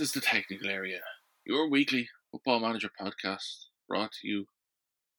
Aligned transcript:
Is 0.00 0.12
the 0.12 0.20
Technical 0.22 0.70
Area, 0.70 1.00
your 1.44 1.68
weekly 1.68 2.08
football 2.32 2.58
manager 2.58 2.88
podcast, 2.98 3.66
brought 3.86 4.12
to 4.12 4.26
you 4.26 4.46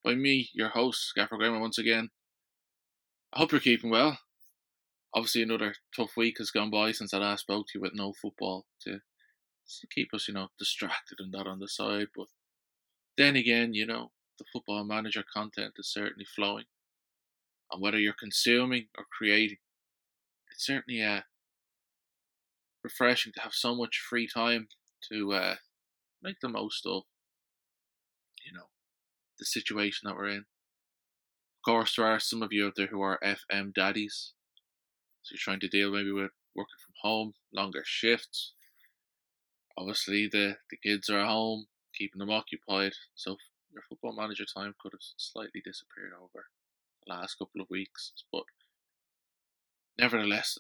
by 0.04 0.16
me, 0.16 0.50
your 0.56 0.70
host, 0.70 1.12
Gaffer 1.16 1.38
Grammar, 1.38 1.60
once 1.60 1.78
again. 1.78 2.10
I 3.32 3.38
hope 3.38 3.52
you're 3.52 3.62
keeping 3.62 3.92
well. 3.92 4.18
Obviously, 5.14 5.44
another 5.44 5.76
tough 5.96 6.18
week 6.18 6.40
has 6.40 6.50
gone 6.50 6.72
by 6.72 6.94
since 6.94 7.14
I 7.14 7.20
last 7.20 7.42
spoke 7.42 7.68
to 7.68 7.72
you 7.76 7.82
with 7.82 7.94
no 7.94 8.14
football 8.20 8.66
to, 8.82 8.94
to 8.94 9.88
keep 9.94 10.16
us, 10.16 10.28
you 10.28 10.34
know, 10.34 10.48
distracted 10.58 11.20
and 11.20 11.32
that 11.36 11.46
on 11.46 11.60
the 11.60 11.68
side. 11.68 12.08
But 12.16 12.26
then 13.20 13.36
again, 13.36 13.76
you 13.76 13.86
know, 13.86 14.10
the 14.40 14.46
football 14.52 14.84
manager 14.84 15.24
content 15.32 15.74
is 15.78 15.94
certainly 15.94 16.26
flowing. 16.26 16.66
And 17.72 17.84
whether 17.84 18.00
you're 18.00 18.16
consuming 18.20 18.88
or 18.98 19.06
creating, 19.16 19.58
it's 20.52 20.66
certainly 20.66 21.04
uh, 21.04 21.22
refreshing 22.84 23.32
to 23.34 23.42
have 23.42 23.54
so 23.54 23.76
much 23.76 24.04
free 24.10 24.28
time 24.28 24.68
to 25.10 25.34
uh, 25.34 25.56
make 26.22 26.40
the 26.42 26.50
most 26.50 26.86
of, 26.86 27.04
you 28.46 28.54
know, 28.54 28.66
the 29.40 29.46
situation 29.46 30.08
that 30.08 30.16
we're 30.16 30.30
in. 30.30 30.46
Of 31.60 31.66
course, 31.66 31.96
there 31.96 32.06
are 32.06 32.20
some 32.20 32.42
of 32.42 32.52
you 32.52 32.68
out 32.68 32.74
there 32.76 32.88
who 32.88 33.02
are 33.02 33.20
FM 33.24 33.74
daddies, 33.74 34.34
so 35.22 35.34
you're 35.34 35.40
trying 35.40 35.60
to 35.60 35.68
deal 35.68 35.92
maybe 35.92 36.12
with 36.12 36.32
working 36.56 36.78
from 36.84 36.94
home, 37.02 37.34
longer 37.54 37.84
shifts. 37.86 38.54
Obviously, 39.78 40.28
the 40.28 40.58
the 40.70 40.78
kids 40.78 41.10
are 41.10 41.20
at 41.20 41.28
home, 41.28 41.68
keeping 41.96 42.20
them 42.20 42.32
occupied, 42.32 42.94
so 43.16 43.38
your 43.72 43.84
football 43.88 44.14
manager 44.16 44.46
time 44.46 44.76
could 44.80 44.94
have 44.94 45.02
slightly 45.18 45.62
disappeared 45.64 46.14
over 46.14 46.48
the 47.06 47.14
last 47.14 47.36
couple 47.36 47.62
of 47.62 47.70
weeks, 47.70 48.14
but 48.32 48.44
nevertheless, 49.98 50.58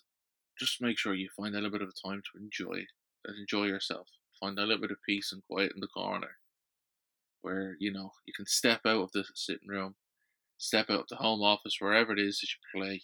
just 0.57 0.81
make 0.81 0.97
sure 0.97 1.13
you 1.13 1.29
find 1.35 1.53
a 1.55 1.57
little 1.57 1.71
bit 1.71 1.81
of 1.81 1.93
time 2.01 2.21
to 2.21 2.39
enjoy 2.39 2.85
enjoy 3.25 3.65
yourself. 3.65 4.07
Find 4.41 4.57
a 4.57 4.63
little 4.63 4.81
bit 4.81 4.91
of 4.91 4.97
peace 5.07 5.31
and 5.31 5.43
quiet 5.49 5.71
in 5.73 5.79
the 5.79 5.87
corner 5.87 6.39
where, 7.41 7.75
you 7.79 7.91
know, 7.91 8.11
you 8.25 8.33
can 8.35 8.45
step 8.45 8.81
out 8.85 9.03
of 9.03 9.11
the 9.13 9.23
sitting 9.35 9.67
room, 9.67 9.95
step 10.57 10.89
out 10.89 11.01
of 11.01 11.07
the 11.09 11.15
home 11.17 11.41
office, 11.41 11.77
wherever 11.79 12.11
it 12.11 12.19
is 12.19 12.39
that 12.39 12.47
you 12.49 12.81
play, 12.81 13.01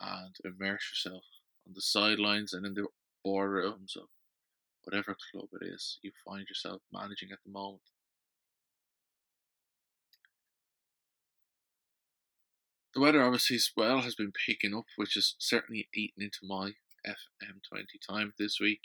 and 0.00 0.36
immerse 0.44 0.90
yourself 0.90 1.24
on 1.66 1.72
the 1.74 1.80
sidelines 1.80 2.52
and 2.52 2.64
in 2.64 2.74
the 2.74 2.86
boardrooms 3.26 3.96
of 3.96 4.08
whatever 4.84 5.16
club 5.32 5.48
it 5.60 5.66
is 5.66 5.98
you 6.02 6.12
find 6.24 6.46
yourself 6.48 6.80
managing 6.92 7.30
at 7.32 7.38
the 7.44 7.50
moment. 7.50 7.82
The 12.94 13.00
weather 13.00 13.22
obviously 13.22 13.56
as 13.56 13.70
well 13.76 14.00
has 14.00 14.14
been 14.14 14.32
picking 14.32 14.74
up, 14.74 14.86
which 14.96 15.14
has 15.14 15.34
certainly 15.38 15.88
eaten 15.94 16.22
into 16.22 16.38
my 16.42 16.72
FM20 17.06 17.84
time 18.08 18.32
this 18.38 18.58
week. 18.58 18.80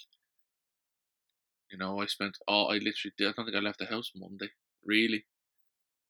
You 1.73 1.79
know, 1.79 2.00
I 2.00 2.06
spent 2.06 2.38
all, 2.47 2.69
I 2.69 2.75
literally 2.75 3.13
did, 3.17 3.29
I 3.29 3.31
don't 3.35 3.45
think 3.45 3.57
I 3.57 3.59
left 3.59 3.79
the 3.79 3.88
house 3.88 4.11
Monday, 4.16 4.51
really. 4.85 5.25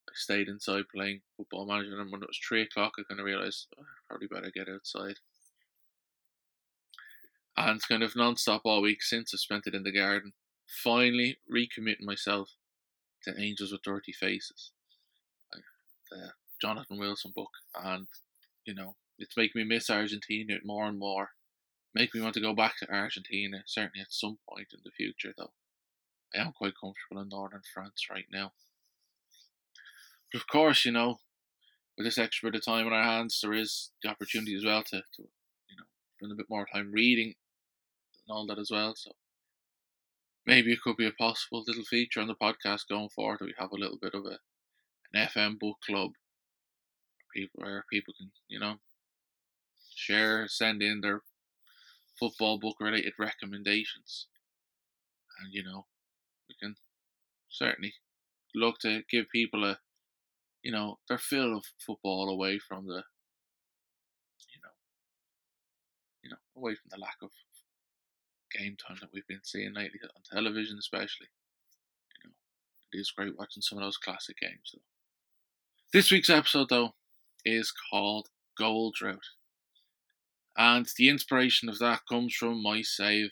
I 0.10 0.12
stayed 0.14 0.50
inside 0.50 0.84
playing 0.94 1.22
football 1.38 1.66
manager, 1.66 2.02
and 2.02 2.12
when 2.12 2.22
it 2.22 2.28
was 2.28 2.40
3 2.46 2.64
o'clock, 2.64 2.96
I 3.00 3.04
kind 3.08 3.22
of 3.22 3.26
realised 3.26 3.68
oh, 3.80 3.82
I 3.82 3.86
probably 4.10 4.28
better 4.28 4.52
get 4.54 4.68
outside. 4.68 5.20
And 7.56 7.78
it's 7.78 7.86
kind 7.86 8.04
of 8.04 8.14
non 8.14 8.36
stop 8.36 8.64
all 8.66 8.82
week 8.82 9.02
since 9.02 9.34
I 9.34 9.38
spent 9.38 9.66
it 9.66 9.74
in 9.74 9.84
the 9.84 9.94
garden, 9.94 10.34
finally 10.84 11.38
recommitting 11.50 12.02
myself 12.04 12.50
to 13.24 13.40
Angels 13.40 13.72
with 13.72 13.84
Dirty 13.84 14.12
Faces. 14.12 14.72
Uh, 15.56 15.60
the 16.12 16.32
Jonathan 16.60 17.00
Wilson 17.00 17.32
book, 17.34 17.52
and 17.82 18.08
you 18.66 18.74
know, 18.74 18.96
it's 19.18 19.38
making 19.38 19.62
me 19.62 19.76
miss 19.76 19.90
Argentina 19.90 20.56
more 20.66 20.88
and 20.88 21.00
more 21.00 21.30
make 21.94 22.14
me 22.14 22.22
want 22.22 22.34
to 22.36 22.42
go 22.42 22.54
back 22.54 22.78
to 22.80 22.92
Argentina, 22.92 23.64
certainly 23.66 24.02
at 24.02 24.12
some 24.12 24.40
point 24.50 24.68
in 24.74 24.80
the 24.84 24.92
future, 24.92 25.34
though. 25.38 25.54
I 26.36 26.42
am 26.42 26.52
quite 26.52 26.74
comfortable 26.80 27.22
in 27.22 27.30
northern 27.30 27.62
France 27.74 28.08
right 28.10 28.26
now. 28.32 28.54
But 30.32 30.42
of 30.42 30.48
course, 30.48 30.84
you 30.84 30.92
know, 30.92 31.20
with 31.98 32.08
this 32.08 32.18
extra 32.18 32.50
bit 32.50 32.58
of 32.58 32.66
time 32.66 32.88
on 32.88 32.94
our 32.94 33.04
hands, 33.04 33.40
there 33.42 33.54
is 33.54 33.92
the 34.02 34.10
opportunity 34.10 34.56
as 34.56 34.66
well 34.66 34.82
to, 34.84 34.98
to 34.98 35.22
you 35.22 35.78
know, 35.78 35.84
spend 36.18 36.32
a 36.32 36.36
bit 36.36 36.50
more 36.50 36.66
time 36.74 36.92
reading 36.92 37.36
and 38.28 38.36
all 38.36 38.48
that 38.48 38.58
as 38.58 38.72
well. 38.72 38.96
So 38.96 39.12
maybe 40.48 40.72
it 40.72 40.82
could 40.84 40.98
be 40.98 41.06
a 41.08 41.12
possible 41.12 41.64
little 41.68 41.84
feature 41.84 42.20
on 42.20 42.28
the 42.28 42.36
podcast 42.36 42.88
going 42.90 43.10
forward 43.10 43.40
that 43.40 43.46
we 43.46 43.54
have 43.60 43.72
a 43.72 43.78
little 43.78 44.00
bit 44.02 44.16
of 44.16 44.26
a 44.26 44.40
an 45.14 45.28
FM 45.28 45.60
book 45.60 45.78
club 45.86 46.12
where 47.54 47.86
people 47.92 48.14
can, 48.18 48.32
you 48.48 48.60
know, 48.60 48.76
share, 49.96 50.48
send 50.48 50.82
in 50.82 51.02
their 51.02 51.22
football 52.24 52.58
book 52.58 52.78
related 52.80 53.14
recommendations. 53.20 54.28
And 55.40 55.54
you 55.54 55.64
know, 55.64 55.86
we 56.48 56.56
can 56.60 56.76
certainly 57.50 57.94
look 58.56 58.80
to 58.80 59.02
give 59.10 59.26
people 59.30 59.66
a 59.66 59.80
you 60.64 60.72
know, 60.72 61.00
their 61.10 61.18
fill 61.18 61.58
of 61.58 61.66
football 61.86 62.30
away 62.30 62.58
from 62.58 62.86
the 62.86 63.04
you 64.50 64.60
know 64.64 64.74
you 66.24 66.30
know, 66.30 66.38
away 66.56 66.76
from 66.76 66.90
the 66.90 67.00
lack 67.00 67.18
of 67.22 67.32
game 68.58 68.78
time 68.78 68.98
that 69.02 69.10
we've 69.14 69.28
been 69.28 69.44
seeing 69.44 69.74
lately 69.74 70.00
on 70.04 70.22
television 70.32 70.78
especially. 70.80 71.28
You 72.24 72.30
know, 72.30 72.34
it 72.94 73.00
is 73.00 73.12
great 73.12 73.38
watching 73.38 73.62
some 73.62 73.78
of 73.78 73.84
those 73.84 73.98
classic 73.98 74.38
games 74.40 74.72
though. 74.74 74.82
This 75.92 76.12
week's 76.12 76.30
episode 76.30 76.70
though 76.70 76.94
is 77.44 77.74
called 77.92 78.30
Goal 78.58 78.94
Drought. 78.96 79.20
And 80.58 80.88
the 80.98 81.10
inspiration 81.10 81.70
of 81.70 81.80
that 81.80 82.02
comes 82.08 82.36
from 82.36 82.62
my 82.62 82.82
save. 82.82 83.32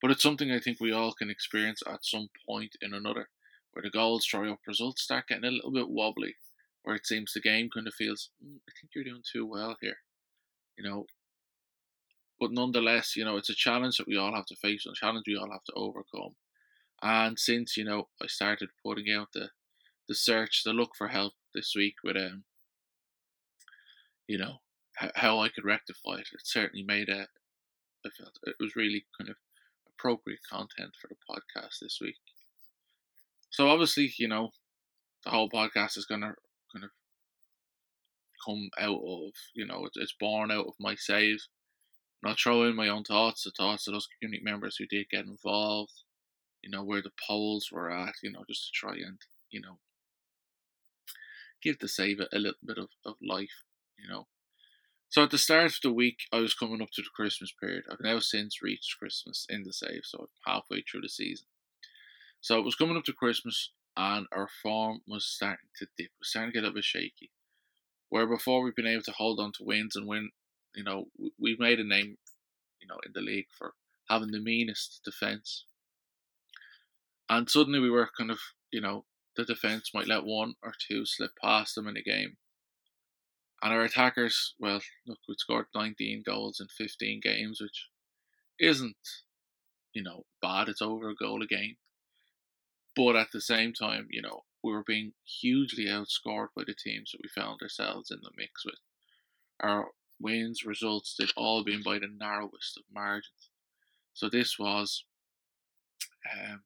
But 0.00 0.10
it's 0.10 0.22
something 0.22 0.50
I 0.50 0.60
think 0.60 0.78
we 0.80 0.92
all 0.92 1.12
can 1.12 1.28
experience 1.28 1.82
at 1.86 2.04
some 2.04 2.28
point 2.48 2.76
in 2.80 2.94
another, 2.94 3.28
where 3.72 3.82
the 3.82 3.90
goals 3.90 4.26
dry 4.26 4.48
up, 4.50 4.60
results 4.66 5.02
start 5.02 5.28
getting 5.28 5.44
a 5.44 5.50
little 5.50 5.72
bit 5.72 5.88
wobbly, 5.88 6.36
where 6.84 6.96
it 6.96 7.06
seems 7.06 7.32
the 7.32 7.40
game 7.40 7.68
kind 7.72 7.86
of 7.86 7.94
feels, 7.94 8.30
mm, 8.42 8.56
I 8.68 8.72
think 8.80 8.92
you're 8.94 9.04
doing 9.04 9.22
too 9.30 9.44
well 9.44 9.76
here. 9.80 9.98
You 10.76 10.88
know, 10.88 11.06
but 12.40 12.52
nonetheless, 12.52 13.16
you 13.16 13.24
know, 13.24 13.36
it's 13.36 13.50
a 13.50 13.54
challenge 13.54 13.96
that 13.96 14.06
we 14.06 14.16
all 14.16 14.34
have 14.34 14.46
to 14.46 14.56
face, 14.56 14.86
a 14.86 14.94
challenge 14.94 15.24
we 15.26 15.36
all 15.36 15.50
have 15.50 15.64
to 15.64 15.72
overcome. 15.74 16.36
And 17.02 17.38
since, 17.38 17.76
you 17.76 17.84
know, 17.84 18.08
I 18.22 18.26
started 18.28 18.70
putting 18.84 19.12
out 19.12 19.28
the, 19.34 19.50
the 20.08 20.14
search, 20.14 20.62
the 20.64 20.72
look 20.72 20.92
for 20.96 21.08
help 21.08 21.34
this 21.54 21.74
week 21.76 21.96
with, 22.04 22.16
um, 22.16 22.44
you 24.28 24.38
know, 24.38 24.58
how 25.14 25.40
I 25.40 25.48
could 25.48 25.64
rectify 25.64 26.16
it. 26.16 26.28
It 26.32 26.40
certainly 26.44 26.84
made 26.84 27.08
a. 27.08 27.28
I 28.06 28.10
felt 28.16 28.38
it 28.44 28.56
was 28.60 28.76
really 28.76 29.04
kind 29.18 29.30
of 29.30 29.36
appropriate 29.88 30.40
content 30.48 30.92
for 31.00 31.08
the 31.08 31.16
podcast 31.28 31.80
this 31.80 31.98
week. 32.00 32.16
So 33.50 33.68
obviously, 33.68 34.12
you 34.18 34.28
know, 34.28 34.50
the 35.24 35.30
whole 35.30 35.50
podcast 35.50 35.96
is 35.96 36.06
gonna 36.06 36.34
kind 36.72 36.84
of 36.84 36.90
come 38.44 38.70
out 38.78 39.00
of 39.04 39.32
you 39.54 39.66
know 39.66 39.88
it's 39.94 40.14
born 40.18 40.50
out 40.50 40.66
of 40.66 40.74
my 40.78 40.94
save. 40.94 41.38
And 42.22 42.30
I'll 42.30 42.36
throw 42.36 42.64
in 42.64 42.74
my 42.74 42.88
own 42.88 43.04
thoughts, 43.04 43.44
the 43.44 43.52
thoughts 43.56 43.86
of 43.86 43.92
those 43.92 44.08
community 44.18 44.42
members 44.42 44.76
who 44.76 44.86
did 44.86 45.10
get 45.10 45.26
involved. 45.26 46.02
You 46.62 46.70
know 46.70 46.82
where 46.82 47.02
the 47.02 47.12
polls 47.26 47.68
were 47.70 47.90
at. 47.90 48.14
You 48.22 48.32
know 48.32 48.44
just 48.48 48.66
to 48.66 48.72
try 48.72 48.94
and 48.94 49.18
you 49.50 49.60
know 49.60 49.78
give 51.62 51.78
the 51.78 51.88
save 51.88 52.20
a, 52.20 52.28
a 52.32 52.38
little 52.38 52.58
bit 52.64 52.78
of, 52.78 52.88
of 53.04 53.14
life. 53.22 53.64
You 53.98 54.08
know 54.08 54.26
so 55.10 55.22
at 55.22 55.30
the 55.30 55.38
start 55.38 55.66
of 55.66 55.78
the 55.82 55.92
week, 55.92 56.18
I 56.32 56.40
was 56.40 56.54
coming 56.54 56.82
up 56.82 56.90
to 56.92 57.02
the 57.02 57.08
Christmas 57.14 57.52
period. 57.58 57.84
I've 57.90 58.00
now 58.00 58.18
since 58.18 58.62
reached 58.62 58.98
Christmas 58.98 59.46
in 59.48 59.62
the 59.64 59.72
save, 59.72 60.02
so 60.04 60.28
halfway 60.46 60.82
through 60.82 61.00
the 61.00 61.08
season. 61.08 61.46
So 62.42 62.58
it 62.58 62.64
was 62.64 62.74
coming 62.74 62.96
up 62.96 63.04
to 63.04 63.14
Christmas, 63.14 63.72
and 63.96 64.26
our 64.32 64.48
form 64.62 65.00
was 65.06 65.24
starting 65.24 65.70
to 65.78 65.86
dip. 65.96 66.10
Was 66.18 66.30
starting 66.30 66.52
to 66.52 66.60
get 66.60 66.68
a 66.68 66.72
bit 66.72 66.84
shaky. 66.84 67.30
Where 68.10 68.26
before 68.26 68.62
we've 68.62 68.76
been 68.76 68.86
able 68.86 69.02
to 69.04 69.12
hold 69.12 69.40
on 69.40 69.52
to 69.52 69.64
wins 69.64 69.96
and 69.96 70.06
win, 70.06 70.30
you 70.74 70.84
know, 70.84 71.06
we've 71.38 71.58
made 71.58 71.80
a 71.80 71.84
name, 71.84 72.18
you 72.80 72.86
know, 72.86 72.98
in 73.04 73.12
the 73.14 73.20
league 73.20 73.48
for 73.56 73.72
having 74.10 74.30
the 74.30 74.40
meanest 74.40 75.00
defense. 75.04 75.64
And 77.30 77.48
suddenly 77.48 77.80
we 77.80 77.90
were 77.90 78.10
kind 78.16 78.30
of, 78.30 78.38
you 78.70 78.80
know, 78.80 79.04
the 79.36 79.44
defense 79.44 79.90
might 79.94 80.08
let 80.08 80.24
one 80.24 80.54
or 80.62 80.72
two 80.86 81.06
slip 81.06 81.32
past 81.42 81.74
them 81.74 81.88
in 81.88 81.96
a 81.96 82.02
game 82.02 82.36
and 83.62 83.72
our 83.72 83.82
attackers, 83.82 84.54
well, 84.58 84.80
look, 85.06 85.18
we 85.28 85.34
scored 85.36 85.66
19 85.74 86.22
goals 86.24 86.60
in 86.60 86.68
15 86.68 87.20
games, 87.22 87.60
which 87.60 87.88
isn't, 88.60 88.96
you 89.92 90.02
know, 90.02 90.24
bad. 90.40 90.68
It's 90.68 90.82
over 90.82 91.10
a 91.10 91.14
goal 91.14 91.42
a 91.42 91.46
game. 91.46 91.76
But 92.94 93.16
at 93.16 93.28
the 93.32 93.40
same 93.40 93.72
time, 93.72 94.06
you 94.10 94.22
know, 94.22 94.42
we 94.62 94.72
were 94.72 94.84
being 94.84 95.12
hugely 95.40 95.86
outscored 95.86 96.48
by 96.56 96.64
the 96.66 96.74
teams 96.74 97.12
that 97.12 97.20
we 97.22 97.28
found 97.28 97.60
ourselves 97.62 98.10
in 98.10 98.18
the 98.22 98.30
mix 98.36 98.64
with. 98.64 98.74
Our 99.60 99.88
wins, 100.20 100.64
results, 100.64 101.14
they've 101.16 101.32
all 101.36 101.64
been 101.64 101.82
by 101.82 101.98
the 101.98 102.08
narrowest 102.08 102.76
of 102.76 102.84
margins. 102.92 103.50
So 104.14 104.28
this 104.28 104.58
was 104.58 105.04
um, 106.32 106.62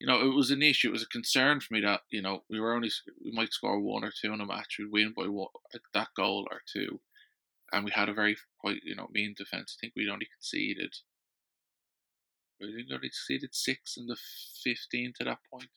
you 0.00 0.06
know, 0.06 0.20
it 0.22 0.34
was 0.34 0.50
an 0.50 0.62
issue. 0.62 0.88
It 0.88 0.92
was 0.92 1.02
a 1.02 1.08
concern 1.08 1.60
for 1.60 1.74
me 1.74 1.80
that 1.82 2.02
you 2.10 2.22
know 2.22 2.44
we 2.50 2.60
were 2.60 2.74
only 2.74 2.90
we 3.24 3.32
might 3.32 3.52
score 3.52 3.78
one 3.80 4.04
or 4.04 4.12
two 4.12 4.32
in 4.32 4.40
a 4.40 4.46
match, 4.46 4.76
we'd 4.78 4.90
win 4.92 5.12
by 5.16 5.28
one, 5.28 5.48
uh, 5.74 5.78
that 5.94 6.08
goal 6.16 6.48
or 6.50 6.62
two, 6.72 7.00
and 7.72 7.84
we 7.84 7.92
had 7.92 8.08
a 8.08 8.14
very 8.14 8.36
quite 8.60 8.82
you 8.84 8.96
know 8.96 9.08
mean 9.12 9.34
defense. 9.36 9.76
I 9.78 9.80
think 9.80 9.94
we'd 9.96 10.10
only 10.10 10.26
conceded 10.32 10.94
I 12.62 12.66
think 12.66 12.88
they 12.88 12.98
conceded 12.98 13.54
six 13.56 13.96
in 13.96 14.06
the 14.06 14.16
15 14.62 15.12
to 15.18 15.24
that 15.24 15.40
point. 15.50 15.70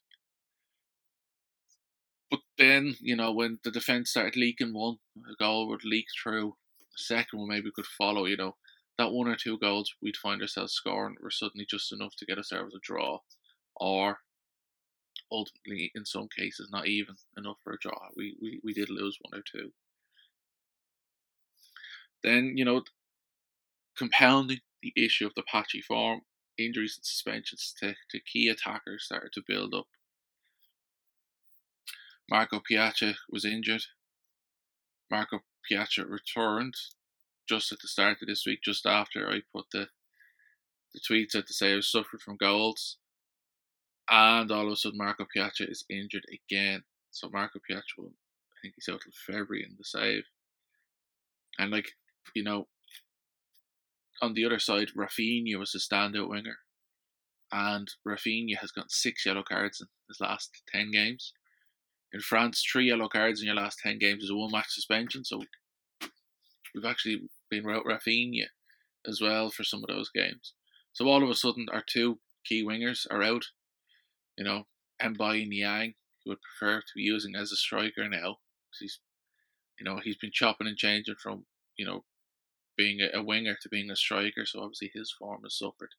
But 2.29 2.41
then, 2.57 2.97
you 2.99 3.15
know, 3.15 3.31
when 3.31 3.59
the 3.63 3.71
defence 3.71 4.09
started 4.09 4.35
leaking 4.35 4.73
one, 4.73 4.99
a 5.25 5.35
goal 5.35 5.69
would 5.69 5.85
leak 5.85 6.07
through, 6.21 6.57
the 6.79 6.85
second 6.97 7.39
one 7.39 7.47
maybe 7.47 7.71
could 7.71 7.85
follow, 7.85 8.25
you 8.25 8.35
know, 8.35 8.57
that 8.97 9.11
one 9.13 9.27
or 9.29 9.37
two 9.37 9.57
goals 9.57 9.95
we'd 10.01 10.17
find 10.17 10.41
ourselves 10.41 10.73
scoring 10.73 11.15
were 11.21 11.31
suddenly 11.31 11.65
just 11.65 11.93
enough 11.93 12.15
to 12.17 12.25
get 12.25 12.37
us 12.37 12.51
out 12.51 12.65
of 12.65 12.73
a 12.75 12.79
draw. 12.81 13.19
Or 13.75 14.19
ultimately, 15.31 15.91
in 15.95 16.05
some 16.05 16.27
cases, 16.35 16.69
not 16.71 16.87
even 16.87 17.15
enough 17.37 17.57
for 17.63 17.73
a 17.73 17.79
draw. 17.79 18.09
We, 18.15 18.35
we, 18.41 18.59
we 18.63 18.73
did 18.73 18.89
lose 18.89 19.17
one 19.21 19.39
or 19.39 19.43
two. 19.43 19.71
Then, 22.23 22.53
you 22.55 22.63
know, 22.63 22.83
compounding 23.97 24.59
the 24.81 24.93
issue 24.95 25.25
of 25.25 25.33
the 25.35 25.43
patchy 25.43 25.81
form, 25.81 26.21
injuries 26.57 26.97
and 26.97 27.05
suspensions 27.05 27.73
to, 27.79 27.95
to 28.11 28.19
key 28.19 28.47
attackers 28.47 29.05
started 29.05 29.31
to 29.33 29.43
build 29.47 29.73
up. 29.73 29.87
Marco 32.29 32.59
Piazza 32.59 33.15
was 33.29 33.45
injured. 33.45 33.83
Marco 35.11 35.39
Piazza 35.67 36.05
returned 36.05 36.75
just 37.47 37.71
at 37.71 37.79
the 37.81 37.87
start 37.87 38.21
of 38.21 38.27
this 38.27 38.45
week, 38.45 38.59
just 38.63 38.85
after 38.85 39.29
I 39.29 39.41
put 39.53 39.65
the 39.71 39.89
the 40.93 40.99
tweets 40.99 41.35
out 41.35 41.47
to 41.47 41.53
say 41.53 41.73
I 41.73 41.77
was 41.77 41.91
suffering 41.91 42.19
from 42.23 42.37
goals. 42.37 42.97
And 44.09 44.51
all 44.51 44.67
of 44.67 44.73
a 44.73 44.75
sudden, 44.75 44.97
Marco 44.97 45.25
Piazza 45.33 45.69
is 45.69 45.85
injured 45.89 46.25
again. 46.31 46.83
So 47.11 47.29
Marco 47.31 47.59
Piazza, 47.67 47.83
will, 47.97 48.07
I 48.07 48.55
think 48.61 48.75
he's 48.75 48.93
out 48.93 49.01
till 49.01 49.13
February 49.35 49.63
in 49.63 49.75
the 49.77 49.83
save. 49.83 50.23
And 51.57 51.71
like 51.71 51.91
you 52.35 52.43
know, 52.43 52.67
on 54.21 54.33
the 54.33 54.45
other 54.45 54.59
side, 54.59 54.89
Raphinha 54.97 55.57
was 55.57 55.71
the 55.71 55.79
standout 55.79 56.29
winger, 56.29 56.57
and 57.51 57.89
Raphinha 58.07 58.57
has 58.59 58.71
got 58.71 58.91
six 58.91 59.25
yellow 59.25 59.43
cards 59.43 59.81
in 59.81 59.87
his 60.07 60.19
last 60.19 60.63
ten 60.67 60.91
games. 60.91 61.33
In 62.11 62.21
France, 62.21 62.63
three 62.63 62.87
yellow 62.87 63.09
cards 63.09 63.41
in 63.41 63.47
your 63.47 63.55
last 63.55 63.79
ten 63.83 63.99
games 63.99 64.23
is 64.23 64.29
a 64.29 64.35
one-match 64.35 64.69
suspension. 64.69 65.23
So 65.23 65.41
we've 66.73 66.85
actually 66.85 67.21
been 67.49 67.65
without 67.65 67.85
Raphinha 67.85 68.45
as 69.07 69.19
well 69.21 69.49
for 69.49 69.63
some 69.63 69.83
of 69.83 69.93
those 69.93 70.09
games. 70.09 70.53
So 70.93 71.07
all 71.07 71.23
of 71.23 71.29
a 71.29 71.35
sudden, 71.35 71.67
our 71.71 71.83
two 71.87 72.19
key 72.45 72.63
wingers 72.63 73.05
are 73.09 73.23
out. 73.23 73.45
You 74.37 74.45
know, 74.45 74.63
M'Baye 75.01 75.47
Niang, 75.47 75.93
who 76.23 76.31
would 76.31 76.39
prefer 76.41 76.79
to 76.79 76.93
be 76.95 77.01
using 77.01 77.35
as 77.35 77.51
a 77.51 77.55
striker 77.55 78.07
now. 78.09 78.37
He's, 78.79 78.99
you 79.79 79.85
know, 79.85 79.99
he's 80.03 80.17
been 80.17 80.31
chopping 80.33 80.67
and 80.67 80.77
changing 80.77 81.15
from, 81.21 81.45
you 81.77 81.85
know, 81.85 82.03
being 82.75 82.99
a, 83.01 83.19
a 83.19 83.23
winger 83.23 83.55
to 83.61 83.69
being 83.69 83.91
a 83.91 83.95
striker. 83.95 84.45
So 84.45 84.61
obviously 84.61 84.91
his 84.93 85.13
form 85.17 85.41
has 85.43 85.57
suffered 85.57 85.91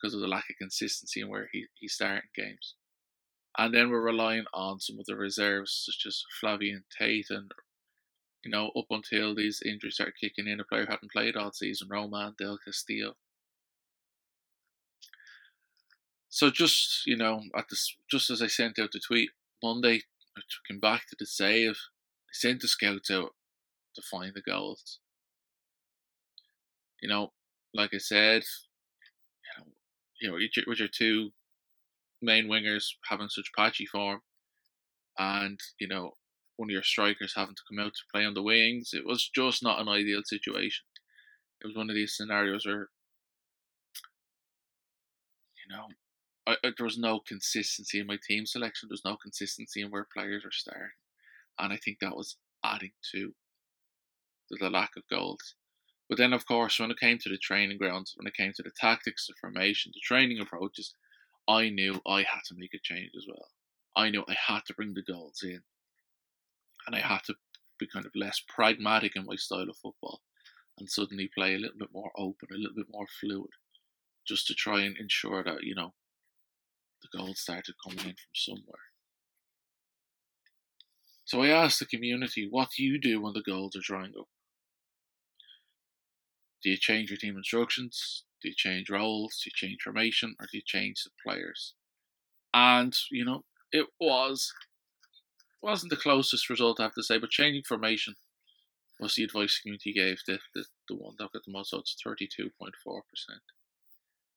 because 0.00 0.14
of 0.14 0.20
the 0.20 0.28
lack 0.28 0.44
of 0.50 0.56
consistency 0.58 1.20
in 1.20 1.28
where 1.28 1.48
he, 1.52 1.66
he's 1.74 1.94
starting 1.94 2.30
games. 2.36 2.74
And 3.56 3.74
then 3.74 3.90
we're 3.90 4.00
relying 4.00 4.44
on 4.54 4.78
some 4.78 5.00
of 5.00 5.06
the 5.06 5.16
reserves, 5.16 5.82
such 5.84 6.06
as 6.06 6.22
Flavien 6.40 6.84
Tait. 6.96 7.26
And, 7.30 7.50
you 8.44 8.52
know, 8.52 8.70
up 8.76 8.86
until 8.90 9.34
these 9.34 9.60
injuries 9.64 9.94
started 9.94 10.14
kicking 10.20 10.46
in, 10.46 10.60
a 10.60 10.64
player 10.64 10.86
hadn't 10.88 11.10
played 11.10 11.34
all 11.34 11.50
season, 11.50 11.88
Romain 11.90 12.34
Del 12.38 12.58
Castillo. 12.64 13.16
So 16.30 16.50
just, 16.50 17.06
you 17.06 17.16
know, 17.16 17.42
at 17.56 17.68
this, 17.70 17.96
just 18.10 18.30
as 18.30 18.42
I 18.42 18.46
sent 18.48 18.78
out 18.78 18.90
the 18.92 19.00
tweet 19.00 19.30
Monday, 19.62 20.02
I 20.36 20.40
him 20.68 20.78
back 20.80 21.08
to 21.08 21.16
the 21.18 21.26
save. 21.26 21.72
I 21.72 22.32
sent 22.32 22.60
the 22.60 22.68
scouts 22.68 23.10
out 23.10 23.34
to 23.94 24.02
find 24.02 24.32
the 24.34 24.42
goals 24.42 25.00
you 27.00 27.08
know, 27.08 27.32
like 27.74 27.90
I 27.94 27.98
said, 27.98 28.42
you 29.44 30.28
know, 30.28 30.36
you 30.36 30.48
know, 30.48 30.64
with 30.66 30.78
your 30.78 30.88
two 30.88 31.30
main 32.20 32.48
wingers 32.48 32.86
having 33.08 33.28
such 33.28 33.52
patchy 33.56 33.86
form, 33.86 34.20
and 35.18 35.58
you 35.78 35.88
know, 35.88 36.12
one 36.56 36.68
of 36.68 36.72
your 36.72 36.82
strikers 36.82 37.34
having 37.36 37.54
to 37.54 37.62
come 37.68 37.84
out 37.84 37.92
to 37.94 38.02
play 38.12 38.24
on 38.24 38.34
the 38.34 38.42
wings, 38.42 38.90
it 38.92 39.06
was 39.06 39.30
just 39.34 39.62
not 39.62 39.80
an 39.80 39.88
ideal 39.88 40.22
situation. 40.24 40.84
It 41.62 41.66
was 41.66 41.76
one 41.76 41.90
of 41.90 41.96
these 41.96 42.16
scenarios 42.16 42.66
where, 42.66 42.88
you 45.56 45.76
know, 45.76 45.86
I, 46.48 46.56
I, 46.64 46.72
there 46.76 46.84
was 46.84 46.98
no 46.98 47.20
consistency 47.20 48.00
in 48.00 48.06
my 48.06 48.18
team 48.26 48.46
selection. 48.46 48.88
There 48.88 48.94
was 48.94 49.04
no 49.04 49.16
consistency 49.16 49.82
in 49.82 49.90
where 49.90 50.08
players 50.12 50.44
were 50.44 50.50
starting, 50.50 50.88
and 51.58 51.72
I 51.72 51.76
think 51.76 51.98
that 52.00 52.16
was 52.16 52.36
adding 52.64 52.92
to 53.12 53.34
the 54.50 54.70
lack 54.70 54.92
of 54.96 55.02
goals. 55.10 55.54
But 56.08 56.16
then, 56.16 56.32
of 56.32 56.46
course, 56.46 56.80
when 56.80 56.90
it 56.90 56.98
came 56.98 57.18
to 57.18 57.28
the 57.28 57.36
training 57.36 57.76
grounds, 57.76 58.14
when 58.16 58.26
it 58.26 58.34
came 58.34 58.52
to 58.54 58.62
the 58.62 58.72
tactics, 58.80 59.26
the 59.26 59.34
formation, 59.38 59.92
the 59.94 60.00
training 60.02 60.40
approaches, 60.40 60.94
I 61.46 61.68
knew 61.68 62.00
I 62.06 62.20
had 62.20 62.44
to 62.46 62.54
make 62.56 62.72
a 62.72 62.78
change 62.82 63.10
as 63.14 63.26
well. 63.28 63.48
I 63.94 64.08
knew 64.08 64.24
I 64.26 64.36
had 64.46 64.64
to 64.66 64.74
bring 64.74 64.94
the 64.94 65.02
goals 65.02 65.40
in. 65.42 65.60
And 66.86 66.96
I 66.96 67.00
had 67.00 67.24
to 67.24 67.34
be 67.78 67.86
kind 67.86 68.06
of 68.06 68.12
less 68.14 68.42
pragmatic 68.48 69.16
in 69.16 69.26
my 69.26 69.36
style 69.36 69.68
of 69.68 69.76
football 69.76 70.22
and 70.78 70.88
suddenly 70.88 71.28
play 71.36 71.54
a 71.54 71.58
little 71.58 71.78
bit 71.78 71.92
more 71.92 72.10
open, 72.16 72.48
a 72.52 72.56
little 72.56 72.76
bit 72.76 72.86
more 72.90 73.06
fluid, 73.20 73.50
just 74.26 74.46
to 74.46 74.54
try 74.54 74.80
and 74.80 74.96
ensure 74.96 75.44
that, 75.44 75.62
you 75.62 75.74
know, 75.74 75.92
the 77.02 77.16
gold 77.16 77.36
started 77.36 77.74
coming 77.84 77.98
in 78.00 78.14
from 78.14 78.34
somewhere. 78.34 78.88
So 81.24 81.42
I 81.42 81.48
asked 81.48 81.78
the 81.78 81.86
community, 81.86 82.48
what 82.50 82.70
do 82.76 82.82
you 82.82 82.98
do 82.98 83.20
when 83.20 83.34
the 83.34 83.42
goals 83.42 83.76
are 83.76 83.82
drying 83.82 84.14
up? 84.18 84.28
Do 86.62 86.70
you 86.70 86.76
change 86.78 87.10
your 87.10 87.18
team 87.18 87.36
instructions? 87.36 88.24
Do 88.42 88.48
you 88.48 88.54
change 88.56 88.88
roles? 88.90 89.42
Do 89.42 89.50
you 89.50 89.52
change 89.54 89.82
formation? 89.82 90.34
Or 90.40 90.46
do 90.50 90.56
you 90.56 90.62
change 90.64 91.04
the 91.04 91.10
players? 91.24 91.74
And, 92.54 92.96
you 93.10 93.24
know, 93.24 93.44
it 93.72 93.86
was 94.00 94.52
wasn't 95.60 95.90
the 95.90 95.96
closest 95.96 96.48
result 96.48 96.80
I 96.80 96.84
have 96.84 96.94
to 96.94 97.02
say, 97.02 97.18
but 97.18 97.30
changing 97.30 97.64
formation 97.66 98.14
was 99.00 99.14
the 99.14 99.24
advice 99.24 99.58
the 99.58 99.68
community 99.68 99.92
gave 99.92 100.18
the, 100.26 100.38
the, 100.54 100.64
the 100.88 100.94
one 100.94 101.14
that 101.18 101.32
got 101.32 101.42
the 101.44 101.52
most 101.52 101.72
votes, 101.72 101.96
32.4%. 102.06 102.70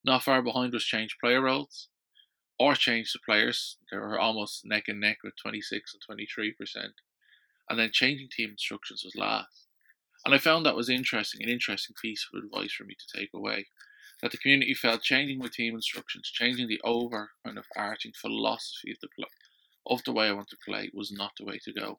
Not 0.04 0.24
far 0.24 0.42
behind 0.42 0.74
was 0.74 0.84
change 0.84 1.16
player 1.22 1.42
roles 1.42 1.88
or 2.62 2.76
change 2.76 3.12
the 3.12 3.20
players. 3.26 3.78
They 3.92 3.98
were 3.98 4.20
almost 4.20 4.64
neck 4.66 4.84
and 4.88 5.00
neck 5.00 5.18
with 5.24 5.34
26 5.42 5.96
and 6.08 6.20
23%. 6.20 6.54
And 7.70 7.80
then 7.80 7.90
changing 7.92 8.30
team 8.30 8.52
instructions 8.52 9.02
was 9.04 9.16
last. 9.16 9.66
And 10.24 10.36
I 10.36 10.38
found 10.38 10.64
that 10.66 10.76
was 10.76 10.88
interesting, 10.88 11.42
an 11.42 11.50
interesting 11.50 11.96
piece 12.00 12.28
of 12.32 12.44
advice 12.44 12.72
for 12.72 12.84
me 12.84 12.94
to 12.94 13.20
take 13.20 13.30
away. 13.34 13.66
That 14.22 14.30
the 14.30 14.38
community 14.38 14.76
felt 14.76 15.02
changing 15.02 15.40
my 15.40 15.48
team 15.52 15.74
instructions, 15.74 16.30
changing 16.32 16.68
the 16.68 16.80
over 16.84 17.32
kind 17.44 17.58
of 17.58 17.66
arching 17.76 18.12
philosophy 18.16 18.92
of 18.92 18.98
the 19.02 19.08
play, 19.16 19.26
of 19.88 20.04
the 20.04 20.12
way 20.12 20.28
I 20.28 20.34
want 20.34 20.50
to 20.50 20.58
play 20.64 20.92
was 20.94 21.12
not 21.12 21.32
the 21.40 21.46
way 21.46 21.58
to 21.64 21.74
go. 21.74 21.98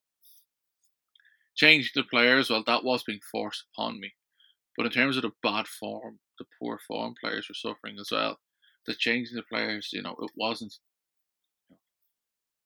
Changing 1.57 1.91
the 1.97 2.05
players, 2.05 2.51
well, 2.51 2.63
that 2.65 2.85
was 2.85 3.03
being 3.03 3.19
forced 3.33 3.65
upon 3.75 3.99
me. 3.99 4.13
But 4.77 4.87
in 4.87 4.93
terms 4.93 5.17
of 5.17 5.23
the 5.23 5.33
bad 5.43 5.67
form, 5.67 6.21
the 6.39 6.45
poor 6.61 6.79
form 6.87 7.15
players 7.21 7.49
were 7.49 7.55
suffering 7.57 7.97
as 7.99 8.11
well. 8.13 8.39
The 8.87 8.95
changing 8.95 9.37
the 9.37 9.43
players, 9.43 9.91
you 9.93 10.03
know, 10.03 10.17
it 10.21 10.31
wasn't 10.37 10.79
you 11.69 11.75
know, 11.75 11.81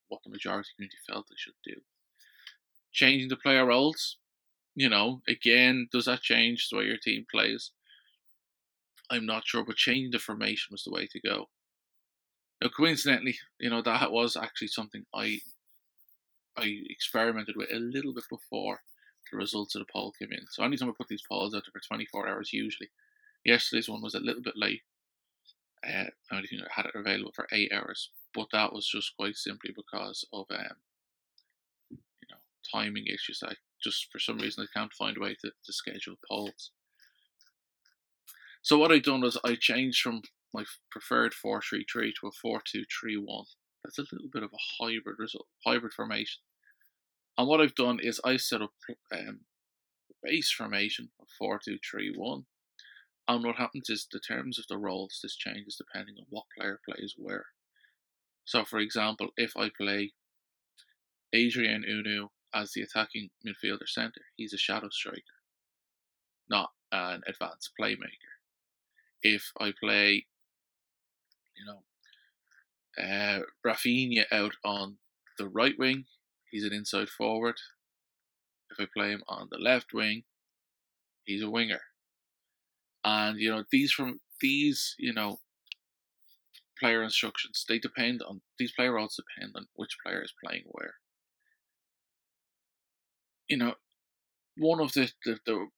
what 0.09 0.23
the 0.25 0.31
majority 0.31 0.71
community 0.75 0.99
felt 1.07 1.27
they 1.29 1.37
should 1.37 1.55
do. 1.65 1.81
Changing 2.93 3.29
the 3.29 3.37
player 3.37 3.67
roles, 3.67 4.17
you 4.75 4.89
know, 4.89 5.23
again, 5.29 5.89
does 5.93 6.07
that 6.07 6.23
change 6.23 6.69
the 6.69 6.79
way 6.79 6.85
your 6.85 6.97
team 6.97 7.27
plays? 7.31 7.73
I'm 9.11 9.27
not 9.27 9.47
sure, 9.47 9.65
but 9.65 9.77
changing 9.77 10.11
the 10.11 10.19
formation 10.19 10.73
was 10.73 10.85
the 10.85 10.91
way 10.93 11.07
to 11.07 11.21
go. 11.21 11.49
Now, 12.61 12.71
coincidentally, 12.75 13.39
you 13.61 13.69
know 13.71 13.83
that 13.83 14.11
was 14.13 14.37
actually 14.37 14.69
something 14.69 15.05
I 15.15 15.41
I 16.57 16.81
experimented 16.89 17.57
with 17.57 17.71
a 17.71 17.79
little 17.79 18.15
bit 18.15 18.25
before 18.31 18.83
the 19.31 19.37
results 19.37 19.75
of 19.75 19.81
the 19.81 19.93
poll 19.93 20.13
came 20.13 20.33
in. 20.33 20.47
So 20.51 20.65
anytime 20.65 20.89
I 20.89 20.93
put 20.97 21.09
these 21.09 21.23
polls 21.29 21.55
out 21.55 21.65
there 21.65 21.73
for 21.73 21.87
24 21.87 22.29
hours, 22.29 22.53
usually, 22.53 22.91
yesterday's 23.45 23.89
one 23.89 24.01
was 24.03 24.15
a 24.15 24.21
little 24.21 24.43
bit 24.43 24.57
late. 24.57 24.83
Uh, 25.87 26.05
I 26.33 26.43
had 26.75 26.87
it 26.87 26.95
available 26.95 27.33
for 27.35 27.47
eight 27.53 27.73
hours, 27.73 28.11
but 28.35 28.49
that 28.53 28.73
was 28.73 28.87
just 28.87 29.13
quite 29.17 29.37
simply 29.37 29.73
because 29.75 30.27
of 30.33 30.47
um, 30.51 30.77
you 31.91 32.29
know 32.31 32.37
timing 32.73 33.07
issues. 33.07 33.43
I 33.45 33.55
just 33.83 34.09
for 34.11 34.19
some 34.19 34.39
reason 34.39 34.67
I 34.67 34.79
can't 34.79 34.93
find 34.93 35.17
a 35.17 35.21
way 35.21 35.37
to, 35.41 35.51
to 35.51 35.73
schedule 35.73 36.17
polls. 36.29 36.71
So 38.63 38.79
what 38.79 38.91
I've 38.91 39.05
done 39.05 39.25
is 39.25 39.39
I 39.45 39.55
changed 39.55 40.01
from 40.01 40.23
my 40.53 40.65
preferred 40.91 41.35
433 41.35 42.15
to 42.21 42.27
a 42.27 42.33
4231. 42.33 43.45
That's 43.85 43.99
a 43.99 44.07
little 44.11 44.29
bit 44.33 44.43
of 44.43 44.51
a 44.53 44.83
hybrid 44.83 45.17
result, 45.19 45.47
hybrid 45.65 45.93
formation. 45.93 46.41
And 47.39 47.47
what 47.47 47.61
I've 47.61 47.75
done 47.75 48.01
is 48.03 48.21
I 48.25 48.39
set 48.39 48.63
up 48.63 48.73
um, 49.13 49.41
base 50.23 50.51
formation 50.51 51.11
of 51.21 51.29
4231. 51.39 52.47
And 53.29 53.45
what 53.45 53.57
happens 53.57 53.91
is 53.91 54.07
the 54.11 54.21
terms 54.21 54.59
of 54.59 54.67
the 54.69 54.79
roles, 54.79 55.21
this 55.23 55.37
changes 55.37 55.77
depending 55.77 56.17
on 56.19 56.27
what 56.31 56.45
player 56.57 56.81
plays 56.89 57.15
where. 57.17 57.47
So 58.45 58.65
for 58.65 58.79
example, 58.79 59.31
if 59.37 59.57
I 59.57 59.71
play 59.71 60.13
Adrien 61.35 61.85
Hunou 61.85 62.31
as 62.55 62.73
the 62.73 62.83
attacking 62.83 63.31
midfielder 63.47 63.89
centre. 63.89 64.23
He's 64.37 64.53
a 64.55 64.59
shadow 64.59 64.89
striker, 64.91 65.43
not 66.49 66.71
an 66.93 67.23
advanced 67.27 67.73
playmaker. 67.79 68.41
If 69.23 69.53
I 69.61 69.73
play 69.79 70.27
You 71.57 71.65
know, 71.67 71.83
uh, 73.03 73.43
Raphinha 73.65 74.27
out 74.33 74.57
on 74.65 74.99
the 75.39 75.49
right 75.49 75.79
wing, 75.79 76.07
he's 76.51 76.65
an 76.65 76.73
inside 76.73 77.09
forward. 77.09 77.57
If 78.71 78.79
I 78.81 78.87
play 78.87 79.11
him 79.11 79.25
on 79.29 79.49
the 79.51 79.59
left 79.59 79.93
wing, 79.93 80.25
he's 81.25 81.43
a 81.43 81.51
winger. 81.51 81.83
And 83.07 83.41
you 83.41 83.51
know 83.51 83.65
these 83.71 83.93
from 83.93 84.21
these 84.41 84.97
you 84.99 85.15
know 85.15 85.39
player 86.79 87.03
instructions 87.03 87.65
they 87.69 87.79
depend 87.79 88.21
on 88.23 88.43
these 88.59 88.73
player 88.73 88.93
roles 88.93 89.17
depend 89.17 89.55
on 89.57 89.67
which 89.77 89.97
player 90.05 90.23
is 90.23 90.35
playing 90.45 90.65
where. 90.67 90.95
You 93.49 93.59
know, 93.59 93.75
one 94.57 94.81
of 94.81 94.93
the, 94.93 95.11
the, 95.25 95.39
the 95.47 95.69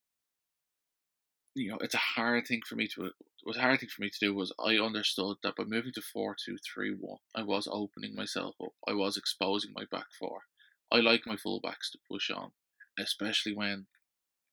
you 1.55 1.71
know, 1.71 1.79
it's 1.83 1.95
a 1.95 1.99
hard 1.99 2.47
thing 2.47 2.63
for 2.67 2.77
me 2.77 2.89
to 2.95 3.07
it 3.07 3.13
was 3.45 3.59
a 3.59 3.61
hard 3.61 3.81
thing 3.81 3.91
for 3.95 4.03
me 4.03 4.11
to 4.11 4.19
do 4.27 4.35
was 4.35 4.53
I 4.59 4.79
understood 4.79 5.37
that 5.43 5.57
by 5.57 5.65
moving 5.65 5.93
to 5.95 6.03
four 6.03 6.35
two 6.43 6.57
three 6.59 6.95
one, 6.99 7.19
I 7.35 7.43
was 7.43 7.69
opening 7.71 8.15
myself 8.15 8.57
up. 8.63 8.73
I 8.89 8.95
was 8.95 9.19
exposing 9.19 9.73
my 9.75 9.85
back 9.91 10.07
four. 10.19 10.43
I 10.91 11.01
like 11.01 11.27
my 11.27 11.37
fullbacks 11.37 11.91
to 11.93 11.99
push 12.11 12.31
on, 12.31 12.53
especially 12.99 13.55
when 13.55 13.87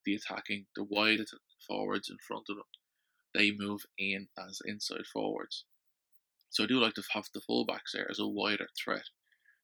the 0.06 0.16
attacking 0.16 0.68
the 0.76 0.84
wide 0.84 1.20
forwards 1.68 2.10
in 2.10 2.18
front 2.28 2.46
of 2.50 2.58
them, 2.58 2.66
they 3.34 3.52
move 3.52 3.82
in 3.98 4.28
as 4.38 4.62
inside 4.66 5.06
forwards. 5.12 5.66
So 6.50 6.64
I 6.64 6.68
do 6.68 6.80
like 6.80 6.94
to 6.94 7.04
have 7.12 7.26
the 7.34 7.42
fullbacks 7.42 7.92
there 7.94 8.10
as 8.10 8.20
a 8.20 8.28
wider 8.28 8.68
threat. 8.82 9.06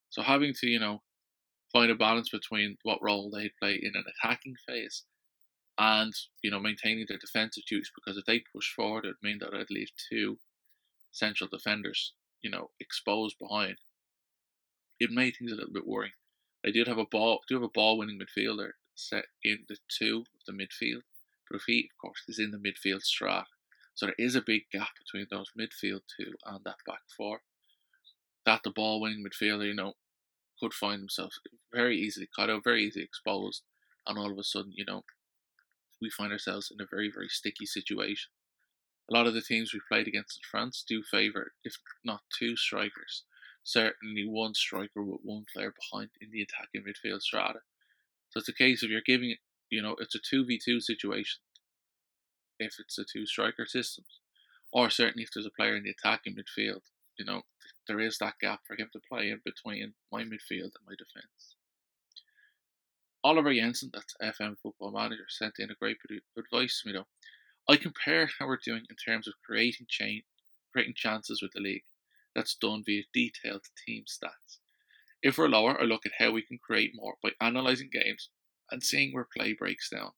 So 0.10 0.22
having 0.22 0.54
to, 0.60 0.68
you 0.68 0.80
know, 0.80 1.02
find 1.72 1.90
a 1.90 1.96
balance 1.96 2.30
between 2.30 2.78
what 2.84 3.02
role 3.02 3.30
they 3.30 3.52
play 3.62 3.80
in 3.82 3.94
an 3.96 4.04
attacking 4.24 4.56
phase 4.68 5.04
and 5.78 6.14
you 6.44 6.52
know 6.52 6.60
maintaining 6.60 7.06
their 7.08 7.18
defensive 7.18 7.64
duties 7.68 7.92
because 7.96 8.18
if 8.18 8.26
they 8.26 8.44
push 8.54 8.74
forward, 8.76 9.06
it 9.06 9.10
would 9.10 9.28
mean 9.28 9.40
that 9.40 9.54
I'd 9.54 9.72
leave 9.72 9.90
two 10.12 10.38
central 11.12 11.50
defenders, 11.52 12.14
you 12.42 12.50
know, 12.50 12.70
exposed 12.80 13.36
behind. 13.40 13.78
It 15.00 15.12
made 15.12 15.36
things 15.38 15.52
a 15.52 15.56
little 15.56 15.74
bit 15.74 15.88
worrying. 15.88 16.14
I 16.66 16.72
did 16.72 16.88
have 16.88 16.98
a 16.98 17.06
ball, 17.06 17.40
do 17.48 17.56
have 17.56 17.64
a 17.64 17.70
ball-winning 17.70 18.20
midfielder 18.20 18.72
set 18.96 19.26
in 19.44 19.66
the 19.68 19.78
two 19.90 20.26
of 20.36 20.46
the 20.46 20.54
midfield, 20.54 21.02
if 21.56 21.68
of 21.68 21.98
course, 22.02 22.24
is 22.28 22.40
in 22.40 22.52
the 22.52 22.58
midfield 22.58 23.04
strat, 23.04 23.46
so 23.94 24.06
there 24.06 24.16
is 24.18 24.36
a 24.36 24.42
big 24.42 24.64
gap 24.72 24.90
between 24.98 25.28
those 25.30 25.52
midfield 25.58 26.02
two 26.18 26.34
and 26.46 26.64
that 26.64 26.78
back 26.88 27.02
four. 27.16 27.42
That 28.46 28.62
the 28.64 28.72
ball-winning 28.72 29.24
midfielder, 29.24 29.68
you 29.68 29.76
know, 29.76 29.94
could 30.60 30.74
find 30.74 31.00
himself 31.00 31.34
very 31.74 31.98
easily 31.98 32.28
caught 32.36 32.50
out, 32.50 32.64
very 32.64 32.86
easily 32.86 33.06
exposed, 33.06 33.64
and 34.08 34.18
all 34.18 34.32
of 34.32 34.38
a 34.38 34.44
sudden, 34.44 34.74
you 34.76 34.86
know, 34.86 35.04
we 36.02 36.10
find 36.10 36.32
ourselves 36.32 36.72
in 36.72 36.82
a 36.82 36.88
very, 36.90 37.12
very 37.14 37.28
sticky 37.28 37.66
situation. 37.66 38.32
A 39.10 39.14
lot 39.14 39.28
of 39.28 39.34
the 39.34 39.42
teams 39.42 39.74
we've 39.74 39.82
played 39.88 40.08
against 40.08 40.38
in 40.38 40.42
France 40.50 40.84
do 40.88 41.04
favour, 41.04 41.54
if 41.64 41.76
not 42.04 42.22
two 42.38 42.56
strikers, 42.56 43.24
certainly 43.64 44.26
one 44.26 44.54
striker 44.54 45.04
with 45.04 45.20
one 45.24 45.46
player 45.54 45.74
behind 45.92 46.10
in 46.22 46.32
the 46.32 46.42
attacking 46.42 46.84
midfield 46.84 47.22
strata. 47.22 47.60
So 48.30 48.40
it's 48.40 48.50
a 48.50 48.54
case 48.54 48.82
of 48.82 48.90
you're 48.90 49.02
giving 49.06 49.36
you 49.72 49.82
know, 49.82 49.96
it's 50.00 50.16
a 50.16 50.20
2v2 50.20 50.82
situation 50.82 51.40
if 52.60 52.76
it's 52.78 53.00
a 53.00 53.04
two 53.04 53.26
striker 53.26 53.66
system. 53.66 54.06
Or 54.72 54.90
certainly 54.90 55.24
if 55.24 55.30
there's 55.34 55.48
a 55.48 55.58
player 55.58 55.76
in 55.76 55.84
the 55.84 55.92
attacking 55.92 56.36
midfield, 56.36 56.82
you 57.18 57.26
know, 57.26 57.42
there 57.88 58.00
is 58.00 58.18
that 58.20 58.36
gap 58.40 58.62
for 58.68 58.76
him 58.76 58.90
to 58.94 59.00
play 59.00 59.30
in 59.30 59.42
between 59.44 59.94
my 60.12 60.24
midfield 60.24 60.76
and 60.76 60.86
my 60.86 60.94
defence. 60.98 61.56
Oliver 63.24 63.54
Jensen, 63.54 63.92
that's 63.94 64.16
FM 64.22 64.58
Football 64.62 64.92
Manager, 64.92 65.26
sent 65.30 65.54
in 65.60 65.72
a 65.72 65.76
great 65.76 65.98
advice 66.38 66.82
to 66.82 66.88
me 66.88 66.94
though. 66.94 67.08
I 67.70 67.78
compare 67.78 68.30
how 68.40 68.48
we're 68.48 68.58
doing 68.64 68.84
in 68.90 68.96
terms 68.96 69.28
of 69.28 69.36
creating 69.46 69.88
change, 69.90 70.24
creating 70.72 70.96
chances 70.96 71.42
with 71.42 71.52
the 71.54 71.62
league. 71.62 71.84
That's 72.36 72.56
done 72.56 72.84
via 72.86 73.04
detailed 73.14 73.66
team 73.86 74.06
stats. 74.08 74.58
If 75.22 75.38
we're 75.38 75.50
lower, 75.50 75.80
I 75.80 75.84
look 75.84 76.06
at 76.06 76.14
how 76.18 76.32
we 76.32 76.42
can 76.42 76.58
create 76.58 76.94
more 76.96 77.16
by 77.22 77.32
analysing 77.40 77.90
games 77.92 78.30
and 78.72 78.84
seeing 78.84 79.14
where 79.14 79.28
play 79.36 79.54
breaks 79.54 79.90
down. 79.90 80.12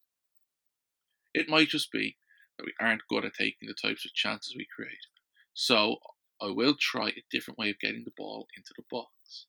It 1.34 1.50
might 1.50 1.70
just 1.70 1.92
be 1.92 2.18
that 2.58 2.66
we 2.66 2.74
aren't 2.80 3.08
good 3.10 3.26
at 3.26 3.34
taking 3.34 3.68
the 3.68 3.74
types 3.74 4.06
of 4.06 4.14
chances 4.14 4.56
we 4.56 4.68
create. 4.76 5.08
So 5.54 5.98
I 6.42 6.48
will 6.48 6.76
try 6.80 7.10
a 7.10 7.24
different 7.32 7.58
way 7.58 7.70
of 7.70 7.80
getting 7.80 8.04
the 8.06 8.14
ball 8.16 8.48
into 8.56 8.74
the 8.76 8.84
box. 8.92 9.48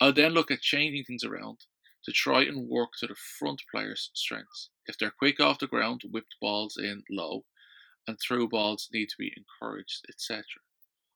I'll 0.00 0.12
then 0.12 0.32
look 0.32 0.50
at 0.50 0.60
changing 0.60 1.04
things 1.04 1.24
around 1.24 1.58
to 2.04 2.12
try 2.12 2.42
and 2.42 2.68
work 2.68 2.90
to 3.00 3.06
the 3.06 3.14
front 3.14 3.62
players' 3.70 4.10
strengths. 4.14 4.70
If 4.86 4.98
they're 4.98 5.10
quick 5.10 5.40
off 5.40 5.58
the 5.58 5.66
ground, 5.66 6.02
whipped 6.10 6.36
balls 6.40 6.76
in 6.76 7.02
low, 7.10 7.44
and 8.06 8.18
through 8.20 8.48
balls 8.48 8.88
need 8.92 9.08
to 9.08 9.16
be 9.18 9.32
encouraged, 9.36 10.06
etc. 10.08 10.44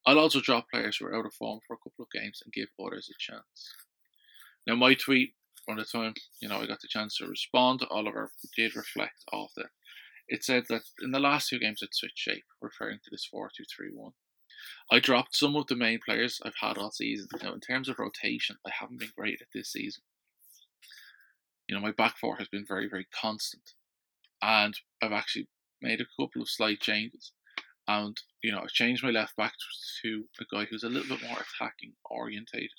I'll 0.06 0.18
also 0.18 0.40
drop 0.40 0.70
players 0.70 0.96
who 0.96 1.06
are 1.06 1.14
out 1.14 1.26
of 1.26 1.34
form 1.34 1.60
for 1.66 1.74
a 1.74 1.76
couple 1.76 2.04
of 2.04 2.10
games 2.10 2.42
and 2.44 2.52
give 2.52 2.68
others 2.84 3.10
a 3.10 3.18
chance. 3.18 3.72
Now, 4.66 4.74
my 4.74 4.94
tweet 4.94 5.34
from 5.70 5.78
the 5.78 5.84
time 5.84 6.14
you 6.40 6.48
know 6.48 6.60
I 6.60 6.66
got 6.66 6.80
the 6.80 6.88
chance 6.88 7.16
to 7.16 7.26
respond 7.26 7.86
Oliver 7.90 8.32
did 8.56 8.76
reflect 8.76 9.24
off 9.32 9.52
it. 9.56 9.66
It 10.28 10.44
said 10.44 10.64
that 10.68 10.82
in 11.02 11.10
the 11.10 11.20
last 11.20 11.48
two 11.48 11.58
games 11.58 11.82
it 11.82 11.94
switched 11.94 12.18
shape, 12.18 12.44
referring 12.60 12.98
to 13.04 13.10
this 13.10 13.26
4 13.30 13.50
2 13.56 13.64
3 13.76 13.88
1. 13.92 14.12
I 14.92 15.00
dropped 15.00 15.34
some 15.34 15.56
of 15.56 15.66
the 15.66 15.76
main 15.76 16.00
players 16.04 16.40
I've 16.44 16.52
had 16.60 16.76
all 16.76 16.90
season. 16.90 17.28
Now, 17.42 17.54
in 17.54 17.60
terms 17.60 17.88
of 17.88 17.98
rotation, 17.98 18.56
I 18.66 18.70
haven't 18.78 19.00
been 19.00 19.12
great 19.16 19.40
at 19.40 19.48
this 19.54 19.72
season 19.72 20.02
you 21.70 21.76
know, 21.76 21.82
my 21.82 21.92
back 21.92 22.16
four 22.18 22.34
has 22.36 22.48
been 22.48 22.64
very, 22.66 22.88
very 22.88 23.06
constant. 23.14 23.74
And 24.42 24.74
I've 25.00 25.12
actually 25.12 25.46
made 25.80 26.00
a 26.00 26.20
couple 26.20 26.42
of 26.42 26.48
slight 26.48 26.80
changes. 26.80 27.30
And, 27.86 28.20
you 28.42 28.50
know, 28.50 28.58
I've 28.58 28.72
changed 28.72 29.04
my 29.04 29.10
left 29.10 29.36
back 29.36 29.52
to 30.02 30.24
a 30.40 30.44
guy 30.52 30.64
who's 30.64 30.82
a 30.82 30.88
little 30.88 31.16
bit 31.16 31.24
more 31.24 31.38
attacking 31.38 31.92
orientated. 32.04 32.70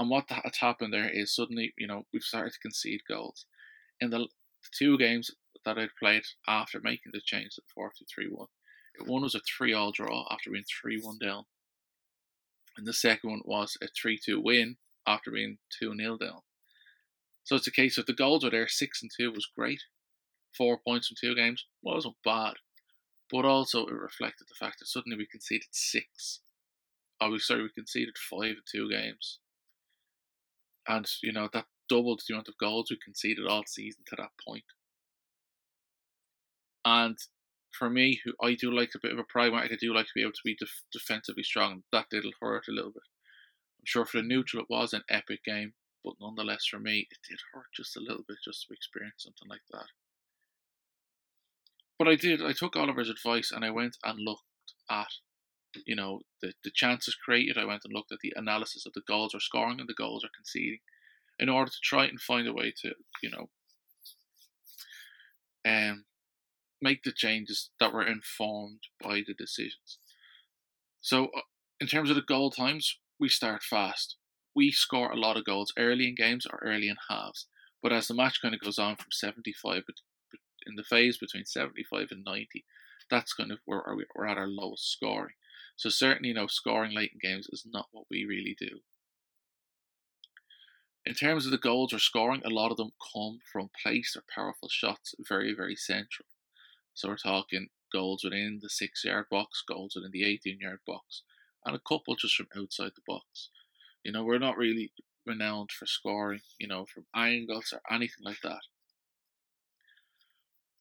And 0.00 0.08
what 0.08 0.28
that's 0.30 0.60
happened 0.60 0.94
there 0.94 1.10
is 1.10 1.36
suddenly, 1.36 1.74
you 1.76 1.86
know, 1.86 2.06
we've 2.10 2.22
started 2.22 2.54
to 2.54 2.58
concede 2.60 3.02
goals. 3.06 3.44
In 4.00 4.08
the, 4.08 4.28
two 4.72 4.96
games 4.96 5.30
that 5.66 5.76
I'd 5.76 5.90
played 5.98 6.22
after 6.48 6.80
making 6.82 7.12
the 7.12 7.20
change 7.22 7.56
to 7.56 7.62
4 7.74 7.92
2 7.98 8.06
3 8.12 8.28
1, 8.30 8.46
one 9.04 9.22
was 9.22 9.34
a 9.34 9.40
3 9.40 9.74
all 9.74 9.92
draw 9.92 10.26
after 10.30 10.50
being 10.50 10.64
3 10.82 11.02
1 11.02 11.18
down. 11.18 11.44
And 12.78 12.86
the 12.86 12.94
second 12.94 13.28
one 13.28 13.42
was 13.44 13.76
a 13.82 13.88
3 13.88 14.18
2 14.24 14.40
win 14.40 14.76
after 15.06 15.30
being 15.30 15.58
2 15.78 15.94
0 15.94 16.16
down. 16.16 16.40
So 17.44 17.56
it's 17.56 17.66
a 17.66 17.70
case 17.70 17.98
of 17.98 18.06
the 18.06 18.14
goals 18.14 18.42
were 18.42 18.50
there, 18.50 18.68
six 18.68 19.02
and 19.02 19.10
two 19.14 19.30
was 19.30 19.50
great. 19.54 19.82
Four 20.56 20.78
points 20.78 21.08
from 21.08 21.16
two 21.20 21.34
games 21.34 21.66
wasn't 21.82 22.16
bad. 22.24 22.54
But 23.30 23.44
also 23.44 23.84
it 23.84 23.92
reflected 23.92 24.46
the 24.48 24.54
fact 24.54 24.78
that 24.78 24.86
suddenly 24.86 25.18
we 25.18 25.26
conceded 25.26 25.68
six. 25.72 26.40
Oh, 27.20 27.36
sorry, 27.36 27.64
we 27.64 27.68
conceded 27.68 28.16
five 28.16 28.52
in 28.52 28.62
two 28.70 28.88
games. 28.90 29.40
And, 30.90 31.06
you 31.22 31.32
know, 31.32 31.48
that 31.52 31.66
doubled 31.88 32.22
the 32.26 32.34
amount 32.34 32.48
of 32.48 32.58
goals 32.58 32.88
we 32.90 32.98
conceded 33.02 33.46
all 33.46 33.64
season 33.66 34.02
to 34.08 34.16
that 34.16 34.30
point. 34.46 34.64
And 36.84 37.16
for 37.78 37.88
me, 37.88 38.20
who 38.24 38.32
I 38.42 38.54
do 38.54 38.74
like 38.74 38.90
a 38.94 39.00
bit 39.00 39.12
of 39.12 39.18
a 39.18 39.24
pragmatic, 39.24 39.72
I 39.72 39.76
do 39.80 39.94
like 39.94 40.06
to 40.06 40.12
be 40.14 40.22
able 40.22 40.32
to 40.32 40.40
be 40.44 40.56
def- 40.58 40.82
defensively 40.92 41.44
strong. 41.44 41.82
That 41.92 42.06
did 42.10 42.24
hurt 42.40 42.64
a 42.68 42.72
little 42.72 42.90
bit. 42.90 43.02
I'm 43.78 43.86
sure 43.86 44.04
for 44.04 44.16
the 44.18 44.26
neutral 44.26 44.62
it 44.62 44.70
was 44.70 44.92
an 44.92 45.02
epic 45.08 45.44
game 45.44 45.74
but 46.04 46.14
nonetheless, 46.20 46.66
for 46.66 46.78
me, 46.78 47.06
it 47.10 47.18
did 47.28 47.38
hurt 47.52 47.66
just 47.74 47.96
a 47.96 48.00
little 48.00 48.24
bit 48.26 48.38
just 48.44 48.66
to 48.66 48.74
experience 48.74 49.24
something 49.24 49.48
like 49.48 49.64
that. 49.70 49.86
But 51.98 52.08
I 52.08 52.16
did, 52.16 52.42
I 52.42 52.52
took 52.52 52.76
Oliver's 52.76 53.10
advice 53.10 53.50
and 53.52 53.64
I 53.64 53.70
went 53.70 53.98
and 54.02 54.18
looked 54.18 54.44
at, 54.90 55.12
you 55.86 55.94
know, 55.96 56.20
the, 56.42 56.52
the 56.64 56.70
chances 56.74 57.14
created. 57.14 57.58
I 57.58 57.64
went 57.64 57.82
and 57.84 57.92
looked 57.92 58.12
at 58.12 58.18
the 58.22 58.32
analysis 58.36 58.86
of 58.86 58.92
the 58.94 59.02
goals 59.06 59.34
are 59.34 59.40
scoring 59.40 59.80
and 59.80 59.88
the 59.88 59.94
goals 59.94 60.24
are 60.24 60.30
conceding 60.34 60.80
in 61.38 61.48
order 61.48 61.70
to 61.70 61.76
try 61.82 62.04
and 62.04 62.20
find 62.20 62.46
a 62.46 62.52
way 62.52 62.72
to, 62.82 62.92
you 63.22 63.30
know, 63.30 63.48
um, 65.66 66.04
make 66.82 67.02
the 67.02 67.12
changes 67.12 67.70
that 67.78 67.92
were 67.92 68.06
informed 68.06 68.80
by 69.02 69.22
the 69.26 69.34
decisions. 69.34 69.98
So, 71.00 71.26
uh, 71.26 71.40
in 71.80 71.86
terms 71.86 72.10
of 72.10 72.16
the 72.16 72.22
goal 72.22 72.50
times, 72.50 72.98
we 73.18 73.28
start 73.28 73.62
fast 73.62 74.16
we 74.54 74.70
score 74.70 75.10
a 75.10 75.16
lot 75.16 75.36
of 75.36 75.44
goals 75.44 75.72
early 75.78 76.08
in 76.08 76.14
games 76.14 76.46
or 76.46 76.58
early 76.62 76.88
in 76.88 76.96
halves. 77.08 77.46
But 77.82 77.92
as 77.92 78.08
the 78.08 78.14
match 78.14 78.40
kind 78.42 78.54
of 78.54 78.60
goes 78.60 78.78
on 78.78 78.96
from 78.96 79.10
75 79.10 79.82
in 80.66 80.74
the 80.76 80.82
phase 80.82 81.16
between 81.16 81.46
75 81.46 82.08
and 82.10 82.24
90, 82.24 82.64
that's 83.10 83.32
kind 83.32 83.50
of 83.50 83.58
where 83.64 83.82
we're 84.14 84.26
at 84.26 84.36
our 84.36 84.48
lowest 84.48 84.90
scoring. 84.90 85.34
So 85.80 85.88
certainly, 85.88 86.28
you 86.28 86.34
know, 86.34 86.46
scoring 86.46 86.94
late 86.94 87.12
in 87.14 87.30
games 87.30 87.48
is 87.50 87.64
not 87.64 87.88
what 87.90 88.04
we 88.10 88.26
really 88.26 88.54
do. 88.60 88.80
In 91.06 91.14
terms 91.14 91.46
of 91.46 91.52
the 91.52 91.56
goals 91.56 91.90
we're 91.94 91.98
scoring, 92.00 92.42
a 92.44 92.50
lot 92.50 92.70
of 92.70 92.76
them 92.76 92.92
come 93.14 93.38
from 93.50 93.70
placed 93.82 94.14
or 94.14 94.22
powerful 94.34 94.68
shots, 94.68 95.14
very, 95.26 95.54
very 95.54 95.74
central. 95.74 96.26
So 96.92 97.08
we're 97.08 97.16
talking 97.16 97.68
goals 97.90 98.22
within 98.22 98.58
the 98.60 98.68
six 98.68 99.06
yard 99.06 99.30
box, 99.30 99.64
goals 99.66 99.94
within 99.96 100.10
the 100.12 100.22
18 100.22 100.58
yard 100.60 100.80
box, 100.86 101.22
and 101.64 101.74
a 101.74 101.80
couple 101.80 102.14
just 102.14 102.34
from 102.34 102.48
outside 102.54 102.92
the 102.94 103.02
box. 103.06 103.48
You 104.04 104.12
know, 104.12 104.22
we're 104.22 104.38
not 104.38 104.58
really 104.58 104.92
renowned 105.24 105.70
for 105.72 105.86
scoring, 105.86 106.42
you 106.58 106.68
know, 106.68 106.84
from 106.84 107.06
iron 107.14 107.46
angles 107.48 107.72
or 107.72 107.80
anything 107.90 108.22
like 108.22 108.42
that. 108.42 108.64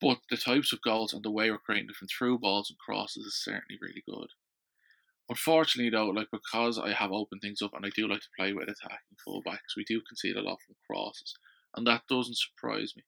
But 0.02 0.18
the 0.30 0.36
types 0.36 0.74
of 0.74 0.82
goals 0.82 1.14
and 1.14 1.24
the 1.24 1.32
way 1.32 1.50
we're 1.50 1.58
creating 1.58 1.88
them 1.88 1.96
from 1.96 2.10
through 2.10 2.40
balls 2.40 2.70
and 2.70 2.78
crosses 2.78 3.26
is 3.26 3.42
certainly 3.42 3.80
really 3.82 4.04
good. 4.06 4.32
Unfortunately, 5.30 5.92
though, 5.92 6.08
like 6.10 6.30
because 6.32 6.80
I 6.80 6.92
have 6.92 7.12
opened 7.12 7.42
things 7.42 7.62
up 7.62 7.74
and 7.74 7.86
I 7.86 7.90
do 7.96 8.08
like 8.08 8.22
to 8.22 8.30
play 8.38 8.52
with 8.54 8.68
attacking 8.68 9.18
fullbacks, 9.26 9.78
we 9.78 9.86
do 9.86 10.02
concede 10.02 10.36
a 10.36 10.42
lot 10.42 10.60
from 10.66 10.76
crosses, 10.88 11.36
and 11.76 11.86
that 11.88 12.08
doesn't 12.10 12.38
surprise 12.38 12.94
me. 12.98 13.04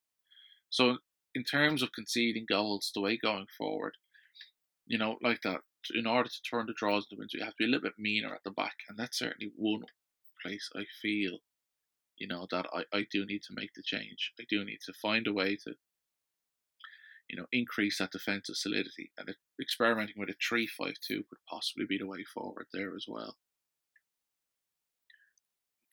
So, 0.69 0.99
in 1.35 1.43
terms 1.43 1.81
of 1.81 1.91
conceding 1.93 2.45
goals, 2.47 2.91
the 2.93 3.01
way 3.01 3.17
going 3.17 3.47
forward, 3.57 3.97
you 4.85 4.97
know, 4.97 5.17
like 5.23 5.41
that, 5.43 5.61
in 5.95 6.05
order 6.07 6.29
to 6.29 6.41
turn 6.43 6.67
the 6.67 6.73
draws 6.73 7.07
into 7.09 7.19
wins, 7.19 7.33
we 7.33 7.41
have 7.41 7.51
to 7.51 7.55
be 7.59 7.65
a 7.65 7.67
little 7.67 7.83
bit 7.83 7.97
meaner 7.97 8.33
at 8.33 8.43
the 8.43 8.51
back, 8.51 8.75
and 8.89 8.97
that's 8.97 9.17
certainly 9.19 9.51
one 9.55 9.83
place 10.43 10.69
I 10.75 10.85
feel, 11.01 11.39
you 12.17 12.27
know, 12.27 12.47
that 12.51 12.67
I, 12.73 12.85
I 12.95 13.05
do 13.11 13.25
need 13.25 13.41
to 13.43 13.55
make 13.55 13.73
the 13.75 13.83
change. 13.83 14.33
I 14.39 14.45
do 14.49 14.63
need 14.63 14.79
to 14.85 14.93
find 14.93 15.27
a 15.27 15.33
way 15.33 15.55
to, 15.63 15.75
you 17.31 17.37
know, 17.37 17.47
increase 17.53 17.97
that 17.99 18.11
defensive 18.11 18.57
solidity, 18.57 19.11
and 19.17 19.33
experimenting 19.59 20.15
with 20.17 20.29
a 20.29 20.35
three-five-two 20.47 21.23
could 21.29 21.37
possibly 21.49 21.85
be 21.87 21.97
the 21.97 22.05
way 22.05 22.25
forward 22.33 22.65
there 22.73 22.93
as 22.93 23.05
well. 23.07 23.37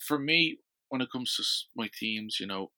For 0.01 0.19
me, 0.19 0.59
when 0.89 1.01
it 1.01 1.13
comes 1.13 1.35
to 1.37 1.45
my 1.77 1.89
teams, 1.97 2.39
you 2.41 2.47
know, 2.47 2.73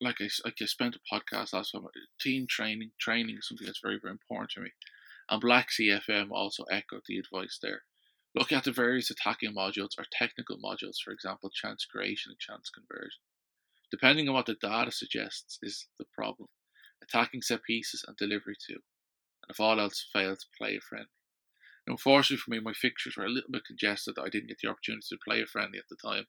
like 0.00 0.16
I, 0.20 0.28
like 0.44 0.54
I 0.62 0.64
spent 0.66 0.96
a 0.96 1.14
podcast 1.14 1.52
last 1.52 1.72
time, 1.72 1.82
team 2.20 2.46
training, 2.48 2.92
training 3.00 3.36
is 3.38 3.48
something 3.48 3.66
that's 3.66 3.80
very, 3.82 3.98
very 4.00 4.12
important 4.12 4.52
to 4.52 4.60
me. 4.60 4.70
And 5.28 5.40
Black 5.40 5.68
CFM 5.70 6.30
also 6.30 6.64
echoed 6.70 7.02
the 7.08 7.18
advice 7.18 7.58
there. 7.60 7.82
Look 8.34 8.52
at 8.52 8.64
the 8.64 8.72
various 8.72 9.10
attacking 9.10 9.54
modules 9.56 9.98
or 9.98 10.04
technical 10.12 10.56
modules, 10.56 10.98
for 11.04 11.12
example, 11.12 11.50
chance 11.50 11.84
creation 11.84 12.30
and 12.30 12.38
chance 12.38 12.70
conversion. 12.70 13.20
Depending 13.90 14.28
on 14.28 14.34
what 14.34 14.46
the 14.46 14.54
data 14.54 14.92
suggests 14.92 15.58
is 15.62 15.88
the 15.98 16.04
problem. 16.16 16.48
Attacking 17.02 17.42
set 17.42 17.62
pieces 17.62 18.04
and 18.06 18.16
delivery 18.16 18.56
too. 18.56 18.80
And 19.42 19.50
if 19.50 19.60
all 19.60 19.80
else 19.80 20.06
fails, 20.12 20.46
play 20.56 20.76
a 20.76 20.80
friendly. 20.80 21.08
Unfortunately 21.86 22.36
for 22.36 22.50
me, 22.50 22.60
my 22.60 22.72
fixtures 22.72 23.16
were 23.16 23.24
a 23.24 23.30
little 23.30 23.50
bit 23.50 23.64
congested. 23.66 24.16
I 24.18 24.28
didn't 24.28 24.48
get 24.48 24.58
the 24.62 24.68
opportunity 24.68 25.06
to 25.10 25.18
play 25.24 25.40
a 25.42 25.46
friendly 25.46 25.78
at 25.78 25.88
the 25.88 25.96
time. 25.96 26.26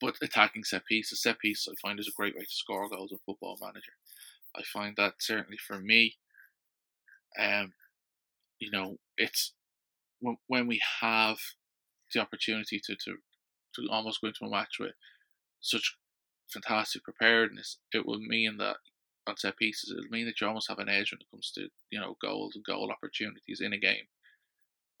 But 0.00 0.16
attacking 0.22 0.64
set 0.64 0.84
pieces, 0.86 1.22
set 1.22 1.38
pieces, 1.38 1.68
I 1.70 1.74
find 1.80 1.98
is 1.98 2.08
a 2.08 2.16
great 2.16 2.34
way 2.34 2.42
to 2.42 2.50
score 2.50 2.88
goals 2.88 3.12
in 3.12 3.18
Football 3.24 3.58
Manager. 3.60 3.92
I 4.56 4.62
find 4.62 4.96
that 4.96 5.14
certainly 5.20 5.56
for 5.56 5.78
me, 5.78 6.16
um, 7.38 7.72
you 8.58 8.70
know, 8.70 8.96
it's 9.16 9.54
when, 10.20 10.36
when 10.46 10.66
we 10.66 10.80
have 11.00 11.38
the 12.12 12.20
opportunity 12.20 12.80
to, 12.84 12.96
to 13.04 13.16
to 13.74 13.88
almost 13.90 14.20
go 14.20 14.28
into 14.28 14.44
a 14.44 14.50
match 14.50 14.76
with 14.80 14.92
such 15.60 15.96
fantastic 16.52 17.04
preparedness, 17.04 17.78
it 17.92 18.06
will 18.06 18.18
mean 18.18 18.56
that 18.58 18.76
on 19.28 19.36
set 19.36 19.56
pieces, 19.56 19.90
it'll 19.90 20.10
mean 20.10 20.26
that 20.26 20.40
you 20.40 20.46
almost 20.46 20.68
have 20.68 20.78
an 20.78 20.88
edge 20.88 21.12
when 21.12 21.20
it 21.20 21.30
comes 21.30 21.52
to 21.52 21.68
you 21.90 22.00
know 22.00 22.16
goals 22.20 22.56
and 22.56 22.64
goal 22.64 22.90
opportunities 22.90 23.60
in 23.60 23.72
a 23.72 23.78
game. 23.78 24.06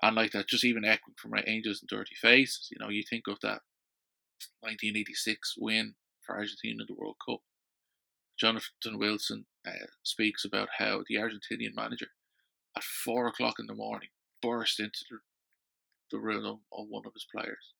And 0.02 0.14
like 0.14 0.32
that, 0.32 0.48
just 0.48 0.64
even 0.64 0.84
echoing 0.84 1.16
from 1.16 1.32
my 1.32 1.42
Angels 1.46 1.80
and 1.80 1.88
Dirty 1.88 2.14
Faces, 2.14 2.68
you 2.70 2.78
know, 2.78 2.88
you 2.88 3.02
think 3.02 3.26
of 3.26 3.38
that 3.42 3.62
1986 4.60 5.54
win 5.58 5.94
for 6.22 6.36
Argentina 6.36 6.82
in 6.82 6.86
the 6.86 6.94
World 6.94 7.16
Cup. 7.26 7.40
Jonathan 8.38 8.98
Wilson 8.98 9.46
uh, 9.66 9.86
speaks 10.04 10.44
about 10.44 10.68
how 10.78 11.02
the 11.08 11.16
Argentinian 11.16 11.74
manager 11.74 12.08
at 12.76 12.84
four 12.84 13.26
o'clock 13.26 13.56
in 13.58 13.66
the 13.66 13.74
morning 13.74 14.10
burst 14.40 14.78
into 14.78 15.00
the, 15.10 15.18
the 16.12 16.20
room 16.20 16.60
of 16.72 16.86
one 16.88 17.02
of 17.04 17.14
his 17.14 17.26
players, 17.34 17.74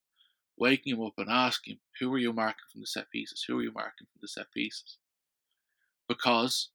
waking 0.58 0.96
him 0.96 1.02
up 1.02 1.14
and 1.18 1.30
asking 1.30 1.74
him, 1.74 1.80
Who 2.00 2.12
are 2.12 2.18
you 2.18 2.32
marking 2.32 2.64
from 2.72 2.80
the 2.80 2.88
set 2.88 3.10
pieces? 3.10 3.44
Who 3.46 3.60
are 3.60 3.62
you 3.62 3.72
marking 3.72 4.08
from 4.12 4.18
the 4.20 4.28
set 4.28 4.50
pieces? 4.52 4.98
Because 6.08 6.70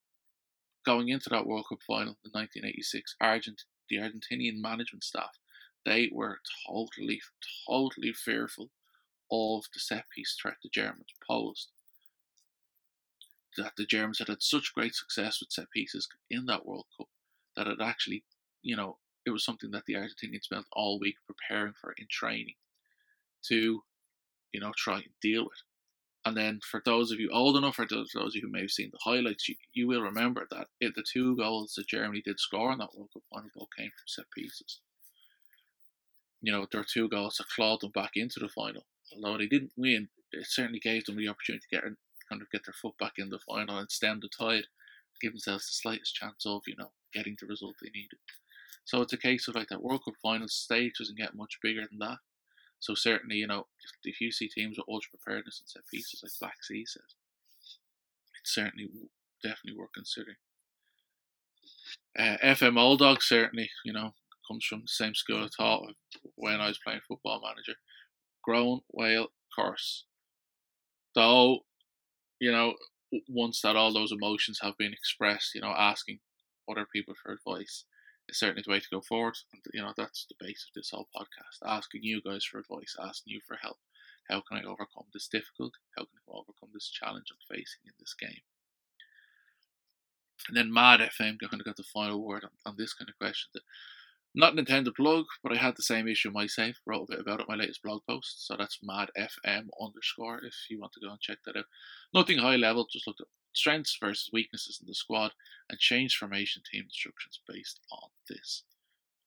going 0.85 1.09
into 1.09 1.29
that 1.29 1.47
World 1.47 1.65
Cup 1.69 1.79
final 1.85 2.17
in 2.23 2.31
1986, 2.31 3.15
Argent, 3.19 3.63
the 3.89 3.97
Argentinian 3.97 4.61
management 4.61 5.03
staff, 5.03 5.37
they 5.85 6.09
were 6.11 6.39
totally, 6.67 7.21
totally 7.67 8.13
fearful 8.13 8.69
of 9.31 9.65
the 9.73 9.79
set 9.79 10.05
piece 10.15 10.37
threat 10.39 10.57
the 10.61 10.69
Germans 10.69 11.13
posed. 11.27 11.69
That 13.57 13.73
the 13.77 13.85
Germans 13.85 14.19
had 14.19 14.29
had 14.29 14.41
such 14.41 14.73
great 14.73 14.95
success 14.95 15.39
with 15.39 15.51
set 15.51 15.69
pieces 15.71 16.07
in 16.29 16.45
that 16.45 16.65
World 16.65 16.85
Cup 16.97 17.07
that 17.55 17.67
it 17.67 17.79
actually, 17.81 18.23
you 18.61 18.75
know, 18.75 18.97
it 19.25 19.29
was 19.29 19.45
something 19.45 19.71
that 19.71 19.85
the 19.85 19.93
Argentinians 19.93 20.43
spent 20.43 20.65
all 20.73 20.99
week 20.99 21.15
preparing 21.27 21.73
for 21.79 21.93
in 21.97 22.07
training 22.09 22.55
to, 23.43 23.83
you 24.51 24.59
know, 24.59 24.73
try 24.75 24.95
and 24.95 25.13
deal 25.21 25.43
with. 25.43 25.61
And 26.25 26.37
then 26.37 26.61
for 26.63 26.81
those 26.85 27.11
of 27.11 27.19
you 27.19 27.29
old 27.31 27.57
enough, 27.57 27.79
or 27.79 27.85
those, 27.85 28.15
of 28.15 28.33
you 28.33 28.41
who 28.41 28.51
may 28.51 28.61
have 28.61 28.71
seen 28.71 28.91
the 28.91 28.99
highlights, 29.03 29.49
you, 29.49 29.55
you 29.73 29.87
will 29.87 30.01
remember 30.01 30.47
that 30.51 30.67
it, 30.79 30.95
the 30.95 31.03
two 31.03 31.35
goals 31.35 31.73
that 31.75 31.87
Germany 31.87 32.21
did 32.23 32.39
score 32.39 32.71
in 32.71 32.79
that 32.79 32.95
World 32.95 33.09
Cup 33.13 33.23
final 33.29 33.49
goal 33.53 33.67
came 33.77 33.89
from 33.89 34.07
set 34.07 34.25
pieces. 34.35 34.79
You 36.41 36.53
know, 36.53 36.65
there 36.71 36.81
were 36.81 36.87
two 36.89 37.09
goals 37.09 37.37
that 37.37 37.49
clawed 37.49 37.81
them 37.81 37.91
back 37.91 38.11
into 38.15 38.39
the 38.39 38.47
final. 38.47 38.85
Although 39.13 39.37
they 39.37 39.47
didn't 39.47 39.73
win, 39.75 40.09
it 40.31 40.47
certainly 40.47 40.79
gave 40.79 41.05
them 41.05 41.17
the 41.17 41.27
opportunity 41.27 41.65
to 41.69 41.75
get 41.75 41.83
kind 42.29 42.41
of 42.41 42.49
get 42.51 42.65
their 42.65 42.73
foot 42.73 42.97
back 42.97 43.13
in 43.17 43.29
the 43.29 43.39
final 43.39 43.77
and 43.77 43.91
stem 43.91 44.21
the 44.21 44.29
tide, 44.29 44.63
give 45.21 45.33
themselves 45.33 45.65
the 45.65 45.73
slightest 45.73 46.15
chance 46.15 46.45
of, 46.45 46.61
you 46.67 46.75
know, 46.77 46.91
getting 47.13 47.35
the 47.39 47.47
result 47.47 47.75
they 47.81 47.89
needed. 47.93 48.19
So 48.85 49.01
it's 49.01 49.13
a 49.13 49.17
case 49.17 49.47
of 49.47 49.55
like 49.55 49.67
that 49.69 49.83
World 49.83 50.03
Cup 50.05 50.15
final 50.21 50.47
stage 50.47 50.93
doesn't 50.99 51.17
get 51.17 51.35
much 51.35 51.59
bigger 51.61 51.83
than 51.89 51.99
that. 51.99 52.17
So 52.83 52.95
certainly, 52.95 53.37
you 53.37 53.47
know, 53.47 53.67
if, 53.81 53.91
if 54.03 54.19
you 54.19 54.29
see 54.29 54.49
teams 54.49 54.77
with 54.77 54.89
ultra 54.89 55.11
preparedness 55.11 55.61
and 55.61 55.69
set 55.69 55.87
pieces 55.89 56.19
like 56.21 56.33
Black 56.41 56.61
Sea 56.61 56.85
says, 56.85 57.15
it's 58.41 58.53
certainly 58.53 58.89
definitely 59.41 59.79
worth 59.79 59.93
considering. 59.93 60.35
Uh, 62.19 62.35
FM 62.43 62.77
Old 62.77 62.99
Dog 62.99 63.23
certainly, 63.23 63.69
you 63.85 63.93
know, 63.93 64.11
comes 64.45 64.65
from 64.65 64.81
the 64.81 64.89
same 64.89 65.15
school 65.15 65.45
of 65.45 65.51
thought 65.57 65.93
when 66.35 66.59
I 66.59 66.67
was 66.67 66.77
playing 66.83 66.99
football 67.07 67.41
manager. 67.41 67.75
Grown 68.43 68.81
whale 68.89 69.27
curse. 69.57 70.03
Though, 71.15 71.59
you 72.41 72.51
know, 72.51 72.73
once 73.29 73.61
that 73.61 73.77
all 73.77 73.93
those 73.93 74.11
emotions 74.11 74.59
have 74.61 74.77
been 74.77 74.91
expressed, 74.91 75.55
you 75.55 75.61
know, 75.61 75.73
asking 75.77 76.19
other 76.69 76.85
people 76.93 77.13
for 77.23 77.31
advice 77.31 77.85
is 78.29 78.39
certainly 78.39 78.63
the 78.65 78.71
way 78.71 78.79
to 78.79 78.89
go 78.91 79.01
forward. 79.01 79.35
And, 79.51 79.61
you 79.73 79.81
know, 79.81 79.93
that's 79.95 80.25
the 80.25 80.35
base 80.39 80.65
of 80.67 80.73
this 80.73 80.91
whole 80.91 81.07
podcast. 81.15 81.65
Asking 81.65 82.03
you 82.03 82.21
guys 82.21 82.43
for 82.43 82.59
advice, 82.59 82.95
asking 82.99 83.33
you 83.33 83.41
for 83.45 83.57
help. 83.57 83.77
How 84.29 84.41
can 84.41 84.57
I 84.57 84.63
overcome 84.63 85.05
this 85.13 85.27
difficulty? 85.27 85.79
How 85.97 86.03
can 86.03 86.19
I 86.27 86.31
overcome 86.31 86.69
this 86.73 86.89
challenge 86.89 87.27
I'm 87.31 87.55
facing 87.55 87.81
in 87.85 87.93
this 87.99 88.13
game? 88.13 88.41
And 90.47 90.57
then 90.57 90.73
Mad 90.73 90.99
FM 90.99 91.39
kind 91.39 91.59
of 91.59 91.65
got 91.65 91.77
the 91.77 91.83
final 91.83 92.25
word 92.25 92.43
on, 92.43 92.51
on 92.65 92.75
this 92.77 92.93
kind 92.93 93.09
of 93.09 93.17
question. 93.17 93.49
That 93.53 93.63
not 94.35 94.53
an 94.53 94.59
intended 94.59 94.95
plug, 94.95 95.25
but 95.43 95.53
I 95.53 95.57
had 95.57 95.75
the 95.77 95.83
same 95.83 96.07
issue 96.07 96.31
myself. 96.31 96.75
Wrote 96.85 97.03
a 97.03 97.11
bit 97.11 97.19
about 97.19 97.39
it 97.39 97.45
in 97.47 97.55
my 97.55 97.61
latest 97.61 97.83
blog 97.83 98.01
post. 98.09 98.47
So 98.47 98.55
that's 98.57 98.79
Mad 98.81 99.09
FM 99.17 99.67
underscore 99.79 100.39
if 100.43 100.55
you 100.69 100.79
want 100.79 100.93
to 100.93 100.99
go 100.99 101.11
and 101.11 101.19
check 101.19 101.37
that 101.45 101.55
out. 101.55 101.65
Nothing 102.13 102.39
high 102.39 102.55
level, 102.55 102.87
just 102.91 103.05
looked 103.05 103.21
at 103.21 103.27
strengths 103.53 103.97
versus 103.99 104.29
weaknesses 104.33 104.79
in 104.81 104.87
the 104.87 104.95
squad, 104.95 105.31
and 105.69 105.79
change 105.79 106.17
formation 106.17 106.61
team 106.69 106.83
instructions 106.85 107.39
based 107.47 107.79
on 107.91 108.09
this. 108.29 108.63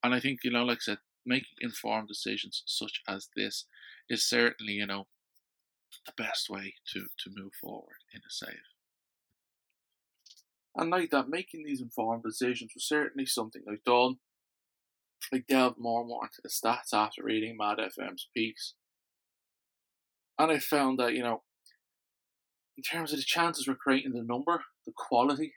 And 0.03 0.15
I 0.15 0.21
think, 0.21 0.41
you 0.45 0.51
know, 0.51 0.65
like 0.65 0.79
I 0.79 0.81
said, 0.81 0.99
making 1.25 1.57
informed 1.61 2.09
decisions 2.09 2.63
such 2.67 3.03
as 3.09 3.29
this 3.35 3.67
is 4.09 4.29
certainly, 4.29 4.75
you 4.75 4.87
know, 4.87 5.07
the 6.05 6.13
best 6.17 6.49
way 6.49 6.75
to, 6.93 7.01
to 7.01 7.31
move 7.35 7.53
forward 7.61 7.97
in 8.13 8.21
a 8.21 8.31
save. 8.31 8.55
And 10.77 10.91
like 10.91 11.11
that, 11.11 11.29
making 11.29 11.65
these 11.65 11.81
informed 11.81 12.23
decisions 12.23 12.73
was 12.75 12.87
certainly 12.87 13.27
something 13.27 13.63
I've 13.69 13.85
done. 13.85 14.17
I 15.33 15.43
delved 15.49 15.79
more 15.79 16.01
and 16.01 16.09
more 16.09 16.25
into 16.25 16.43
the 16.43 16.51
stats 16.51 16.93
after 16.93 17.23
reading 17.25 17.57
Mad 17.57 17.79
FM's 17.79 18.29
piece. 18.35 18.75
And 20.39 20.53
I 20.53 20.59
found 20.59 20.99
that, 20.99 21.15
you 21.15 21.23
know, 21.23 21.43
in 22.77 22.83
terms 22.83 23.13
of 23.13 23.19
the 23.19 23.25
chances 23.25 23.67
we're 23.67 23.75
creating, 23.75 24.13
the 24.13 24.23
number, 24.23 24.65
the 24.85 24.93
quality, 24.95 25.55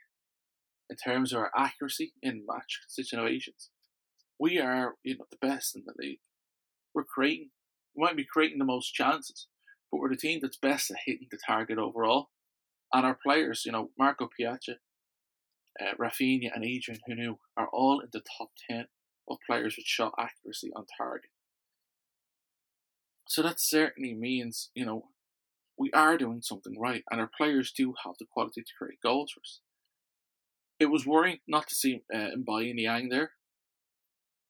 in 0.88 0.96
terms 0.96 1.32
of 1.32 1.38
our 1.38 1.50
accuracy 1.56 2.12
in 2.22 2.44
match 2.46 2.80
situations, 2.88 3.70
we 4.38 4.58
are 4.58 4.94
you 5.04 5.18
know 5.18 5.26
the 5.30 5.46
best 5.46 5.76
in 5.76 5.84
the 5.86 5.94
league. 5.98 6.20
We're 6.94 7.04
creating, 7.04 7.50
we 7.94 8.04
might 8.04 8.16
be 8.16 8.24
creating 8.24 8.58
the 8.58 8.64
most 8.64 8.92
chances, 8.94 9.46
but 9.90 9.98
we're 9.98 10.08
the 10.08 10.16
team 10.16 10.40
that's 10.42 10.56
best 10.56 10.90
at 10.90 10.96
hitting 11.04 11.28
the 11.30 11.38
target 11.46 11.78
overall. 11.78 12.30
And 12.92 13.06
our 13.06 13.16
players, 13.22 13.62
you 13.64 13.70
know, 13.70 13.90
Marco 13.96 14.28
Piacha, 14.28 14.76
uh, 15.80 15.94
Raphinha, 16.00 16.50
and 16.52 16.64
Adrien 16.64 17.00
Hunou 17.08 17.36
are 17.56 17.68
all 17.72 18.00
in 18.00 18.08
the 18.12 18.22
top 18.36 18.50
ten 18.68 18.86
of 19.28 19.38
players 19.46 19.76
with 19.76 19.86
shot 19.86 20.12
accuracy 20.18 20.70
on 20.74 20.86
target. 20.98 21.30
So 23.28 23.42
that 23.42 23.60
certainly 23.60 24.12
means, 24.12 24.70
you 24.74 24.84
know, 24.84 25.10
we 25.80 25.90
are 25.92 26.18
doing 26.18 26.42
something 26.42 26.78
right, 26.78 27.02
and 27.10 27.18
our 27.18 27.30
players 27.34 27.72
do 27.72 27.94
have 28.04 28.14
the 28.20 28.26
quality 28.30 28.60
to 28.60 28.72
create 28.78 29.00
goals 29.02 29.32
for 29.32 29.40
us. 29.40 29.60
It 30.78 30.90
was 30.90 31.06
worrying 31.06 31.38
not 31.48 31.68
to 31.68 31.74
see 31.74 32.02
uh, 32.14 32.36
M'Baye 32.36 32.74
Niang 32.74 33.08
there, 33.08 33.32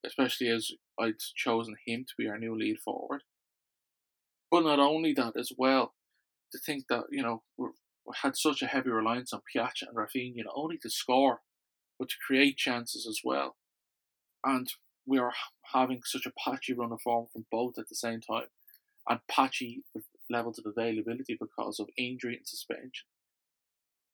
especially 0.05 0.49
as 0.49 0.73
I'd 0.99 1.21
chosen 1.37 1.77
him 1.87 2.05
to 2.05 2.15
be 2.19 2.29
our 2.29 2.37
new 2.37 2.59
lead 2.59 2.79
forward. 2.85 3.23
But 4.51 4.65
not 4.65 4.81
only 4.81 5.13
that, 5.13 5.35
as 5.39 5.53
well, 5.57 5.95
to 6.51 6.59
think 6.59 6.87
that 6.89 7.05
you 7.13 7.23
know 7.23 7.45
we 7.57 7.69
had 8.23 8.37
such 8.37 8.61
a 8.61 8.67
heavy 8.67 8.91
reliance 8.91 9.33
on 9.33 9.43
Piacha 9.55 9.83
and 9.87 9.97
Raphinha, 9.97 10.45
not 10.45 10.55
only 10.57 10.79
to 10.79 10.91
score, 10.91 11.43
but 11.97 12.09
to 12.09 12.17
create 12.27 12.57
chances 12.57 13.07
as 13.09 13.21
well. 13.25 13.55
And 14.45 14.69
we 15.07 15.19
are 15.19 15.33
having 15.73 16.01
such 16.05 16.27
a 16.27 16.33
patchy 16.45 16.73
run 16.73 16.91
of 16.91 17.03
form 17.03 17.29
from 17.33 17.47
both 17.53 17.79
at 17.79 17.89
the 17.89 17.95
same 17.95 18.21
time, 18.21 18.49
and 19.09 19.21
patchy 19.29 19.85
levels 20.31 20.59
of 20.59 20.65
availability 20.67 21.37
because 21.39 21.81
of 21.81 21.89
injury 21.99 22.37
and 22.37 22.47
suspension, 22.47 23.07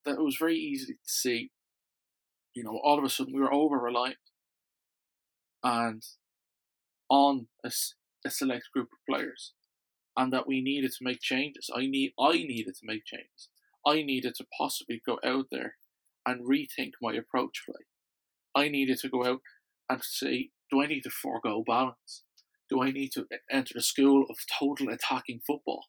that 0.04 0.16
it 0.16 0.24
was 0.24 0.36
very 0.38 0.56
easy 0.56 0.94
to 0.94 0.98
see, 1.04 1.50
you 2.54 2.64
know, 2.64 2.80
all 2.82 2.98
of 2.98 3.04
a 3.04 3.08
sudden 3.08 3.34
we 3.34 3.40
were 3.40 3.52
over 3.52 3.78
reliant 3.78 4.16
and 5.62 6.02
on 7.10 7.48
a, 7.64 7.70
a 8.24 8.30
select 8.30 8.64
group 8.72 8.88
of 8.92 9.14
players, 9.14 9.52
and 10.16 10.32
that 10.32 10.46
we 10.46 10.60
needed 10.62 10.92
to 10.92 11.04
make 11.04 11.20
changes. 11.20 11.70
I 11.74 11.86
need 11.86 12.12
I 12.18 12.32
needed 12.32 12.74
to 12.76 12.86
make 12.86 13.04
changes. 13.04 13.48
I 13.86 14.02
needed 14.02 14.34
to 14.36 14.46
possibly 14.58 15.00
go 15.06 15.18
out 15.24 15.46
there 15.52 15.76
and 16.26 16.48
rethink 16.48 16.92
my 17.00 17.12
approach 17.14 17.62
play. 17.64 17.84
I 18.54 18.68
needed 18.68 18.98
to 18.98 19.08
go 19.08 19.24
out 19.24 19.40
and 19.88 20.02
say, 20.02 20.50
do 20.70 20.82
I 20.82 20.86
need 20.86 21.02
to 21.02 21.10
forego 21.10 21.62
balance? 21.64 22.24
Do 22.68 22.82
I 22.82 22.90
need 22.90 23.10
to 23.12 23.26
enter 23.50 23.74
the 23.74 23.82
school 23.82 24.26
of 24.28 24.36
total 24.58 24.88
attacking 24.88 25.42
football? 25.46 25.84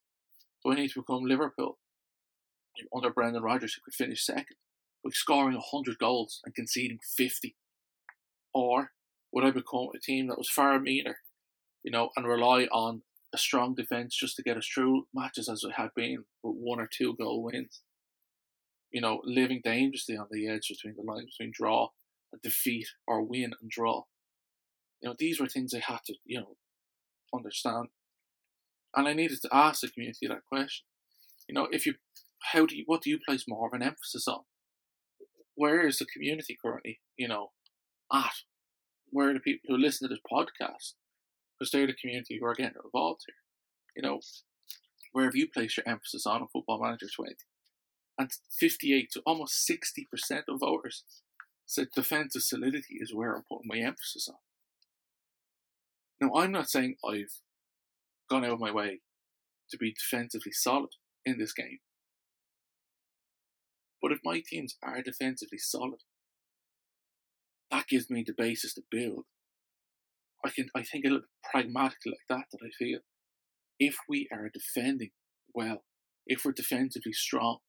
Need 0.76 0.92
to 0.92 1.02
become 1.02 1.24
Liverpool 1.24 1.78
under 2.96 3.10
Brendan 3.10 3.42
Rodgers, 3.42 3.74
who 3.74 3.82
could 3.82 3.96
finish 3.96 4.26
second 4.26 4.58
by 5.04 5.10
scoring 5.14 5.56
100 5.56 5.98
goals 5.98 6.42
and 6.46 6.54
conceding 6.54 7.00
50? 7.16 7.56
Or 8.54 8.92
would 9.32 9.46
I 9.46 9.52
become 9.52 9.90
a 9.96 10.00
team 10.00 10.28
that 10.28 10.38
was 10.38 10.50
far 10.50 10.80
meaner, 10.80 11.20
you 11.84 11.92
know, 11.92 12.10
and 12.16 12.28
rely 12.28 12.66
on 12.66 13.04
a 13.34 13.38
strong 13.38 13.76
defence 13.76 14.16
just 14.16 14.36
to 14.36 14.44
get 14.44 14.58
us 14.58 14.68
through 14.68 15.08
matches 15.14 15.50
as 15.50 15.64
it 15.64 15.74
had 15.76 15.90
been 15.96 16.26
with 16.44 16.56
one 16.58 16.80
or 16.80 16.90
two 16.92 17.16
goal 17.16 17.44
wins? 17.44 17.82
You 18.92 19.02
know, 19.02 19.22
living 19.24 19.62
dangerously 19.64 20.16
on 20.18 20.28
the 20.32 20.48
edge 20.48 20.70
between 20.70 20.96
the 20.96 21.04
lines 21.04 21.36
between 21.38 21.52
draw 21.54 21.90
and 22.32 22.42
defeat 22.42 22.88
or 23.08 23.22
win 23.22 23.54
and 23.60 23.70
draw. 23.70 24.04
You 25.02 25.10
know, 25.10 25.16
these 25.18 25.40
were 25.40 25.48
things 25.48 25.74
I 25.74 25.80
had 25.80 26.00
to, 26.06 26.16
you 26.26 26.40
know, 26.40 26.56
understand. 27.34 27.88
And 28.95 29.08
I 29.08 29.13
needed 29.13 29.41
to 29.41 29.50
ask 29.52 29.82
the 29.82 29.89
community 29.89 30.28
that 30.28 30.45
question. 30.50 30.86
You 31.47 31.56
know, 31.56 31.67
if 31.71 31.86
you, 31.86 31.95
how 32.52 32.65
do 32.65 32.76
you, 32.76 32.84
what 32.86 33.02
do 33.02 33.10
you 33.10 33.19
place 33.26 33.45
more 33.47 33.67
of 33.67 33.73
an 33.73 33.84
emphasis 33.84 34.28
on? 34.28 34.41
Where 35.56 35.88
is 35.88 35.97
the 36.00 36.06
community 36.06 36.58
currently, 36.63 37.00
you 37.17 37.28
know, 37.28 37.52
at? 38.13 38.34
Where 39.10 39.30
are 39.30 39.34
the 39.34 39.39
people 39.39 39.67
who 39.67 39.78
listen 39.78 40.08
to 40.08 40.13
this 40.13 40.21
podcast? 40.32 40.93
Because 41.58 41.71
they're 41.71 41.88
the 41.88 41.93
community 41.93 42.38
who 42.39 42.45
are 42.45 42.54
getting 42.54 42.82
involved 42.84 43.21
here. 43.26 43.36
You 43.95 44.04
know, 44.04 44.19
where 45.13 45.26
have 45.26 45.36
you 45.36 45.47
placed 45.52 45.78
your 45.78 45.88
emphasis 45.88 46.26
on 46.26 46.41
in 46.41 46.47
Football 46.47 46.82
Manager 46.82 47.08
20? 47.15 47.36
And 48.19 48.32
58 48.60 49.12
to 49.13 49.21
almost 49.26 49.69
60% 49.69 50.41
of 50.47 50.60
voters 50.60 51.04
said 51.65 51.88
defensive 51.95 52.43
solidity 52.43 52.97
is 53.00 53.13
where 53.13 53.36
I'm 53.36 53.43
putting 53.50 53.67
my 53.67 53.78
emphasis 53.78 54.28
on. 54.30 54.36
Now, 56.19 56.36
I'm 56.36 56.52
not 56.52 56.69
saying 56.69 56.95
I've 57.08 57.41
gone 58.30 58.46
out 58.46 58.54
of 58.54 58.60
my 58.60 58.72
way 58.72 59.02
to 59.72 59.78
be 59.78 59.94
defensively 59.94 60.52
solid 60.52 60.92
in 61.26 61.38
this 61.38 61.54
game. 61.54 61.80
But 64.02 64.12
if 64.12 64.20
my 64.24 64.42
teams 64.46 64.76
are 64.84 65.02
defensively 65.02 65.58
solid, 65.58 66.02
that 67.72 67.88
gives 67.88 68.10
me 68.10 68.24
the 68.26 68.34
basis 68.38 68.74
to 68.76 68.82
build. 68.90 69.26
I 70.46 70.50
can 70.50 70.68
I 70.76 70.84
think 70.84 71.04
a 71.06 71.10
little 71.10 71.28
pragmatically 71.52 72.12
like 72.12 72.28
that 72.30 72.46
that 72.52 72.66
I 72.66 72.70
feel. 72.78 73.00
If 73.80 73.96
we 74.08 74.28
are 74.32 74.50
defending 74.54 75.10
well, 75.54 75.84
if 76.26 76.46
we're 76.46 76.52
defensively 76.52 77.13
strong, 77.13 77.60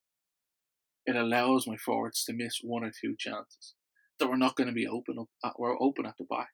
it 1.06 1.16
allows 1.16 1.66
my 1.66 1.76
forwards 1.76 2.24
to 2.24 2.34
miss 2.34 2.58
one 2.62 2.84
or 2.84 2.90
two 2.90 3.14
chances 3.18 3.74
that 4.18 4.28
we're 4.28 4.36
not 4.36 4.56
going 4.56 4.66
to 4.66 4.74
be 4.74 4.86
open 4.86 5.16
up 5.18 5.28
at, 5.44 5.58
we're 5.58 5.80
open 5.80 6.06
at 6.06 6.14
the 6.18 6.26
back. 6.28 6.50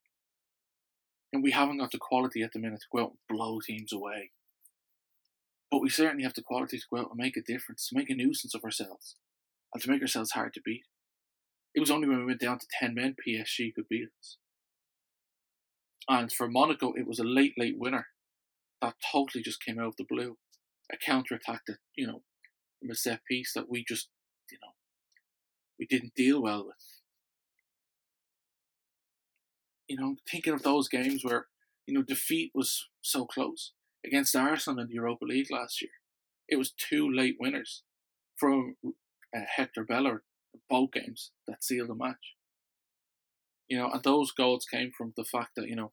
And 1.35 1.43
we 1.43 1.51
haven't 1.51 1.79
got 1.79 1.91
the 1.91 1.99
quality 1.99 2.43
at 2.43 2.53
the 2.53 2.61
minute 2.61 2.83
to 2.83 2.97
go 2.97 3.03
out 3.03 3.11
and 3.11 3.37
blow 3.37 3.59
teams 3.59 3.93
away. 3.93 4.31
But 5.69 5.83
we 5.83 5.91
certainly 5.91 6.23
have 6.23 6.35
the 6.35 6.43
quality 6.43 6.79
to 6.79 6.85
go 6.93 7.01
out 7.01 7.11
and 7.11 7.19
make 7.19 7.37
a 7.37 7.43
difference, 7.43 7.89
to 7.89 7.97
make 7.97 8.09
a 8.09 8.15
nuisance 8.15 8.55
of 8.55 8.63
ourselves, 8.63 9.17
and 9.75 9.83
to 9.83 9.91
make 9.91 10.01
ourselves 10.01 10.31
hard 10.31 10.55
to 10.55 10.61
beat. 10.65 10.85
It 11.75 11.81
was 11.81 11.91
only 11.91 12.07
when 12.07 12.21
we 12.21 12.25
went 12.25 12.41
down 12.41 12.61
to 12.61 12.67
10 12.79 12.95
men 12.95 13.17
PSG 13.27 13.75
could 13.75 13.89
beat 13.91 14.11
us. 14.21 14.37
And 16.09 16.33
for 16.33 16.49
Monaco, 16.49 16.93
it 16.93 17.09
was 17.09 17.19
a 17.19 17.25
late, 17.25 17.55
late 17.59 17.81
winner 17.81 18.07
that 18.81 18.95
totally 19.11 19.43
just 19.43 19.61
came 19.61 19.81
out 19.81 19.89
of 19.89 19.97
the 19.99 20.07
blue. 20.09 20.37
A 20.93 20.97
counter 20.97 21.35
attack 21.35 21.63
that, 21.67 21.79
you 21.97 22.07
know, 22.07 22.23
from 22.79 22.91
a 22.91 22.95
set 22.95 23.25
piece 23.29 23.53
that 23.57 23.69
we 23.69 23.85
just, 23.89 24.09
you 24.53 24.59
know, 24.63 24.75
we 25.81 25.87
didn't 25.87 26.15
deal 26.15 26.41
well 26.41 26.65
with 26.65 26.94
you 29.89 29.97
know, 29.97 30.17
thinking 30.31 30.53
of 30.53 30.63
those 30.63 30.89
games 30.89 31.25
where, 31.25 31.47
you 31.87 31.95
know, 31.95 32.03
defeat 32.03 32.53
was 32.55 32.89
so 33.03 33.27
close 33.27 33.73
against 34.05 34.37
Arsenal 34.37 34.81
in 34.81 34.89
the 34.89 34.95
Europa 34.95 35.25
League 35.25 35.51
last 35.51 35.83
year. 35.83 35.91
It 36.49 36.57
was 36.57 36.73
two 36.73 37.11
late 37.11 37.37
winners 37.41 37.83
from 38.37 38.77
uh, 38.87 39.41
Hector 39.57 39.85
Bellerin, 39.85 40.21
both 40.69 40.93
games 40.93 41.33
that 41.47 41.65
sealed 41.65 41.89
the 41.89 41.95
match. 41.95 42.35
You 43.69 43.79
know, 43.79 43.91
and 43.91 44.03
those 44.03 44.33
goals 44.33 44.67
came 44.71 44.91
from 44.97 45.15
the 45.17 45.25
fact 45.25 45.53
that, 45.57 45.69
you 45.69 45.77
know, 45.77 45.93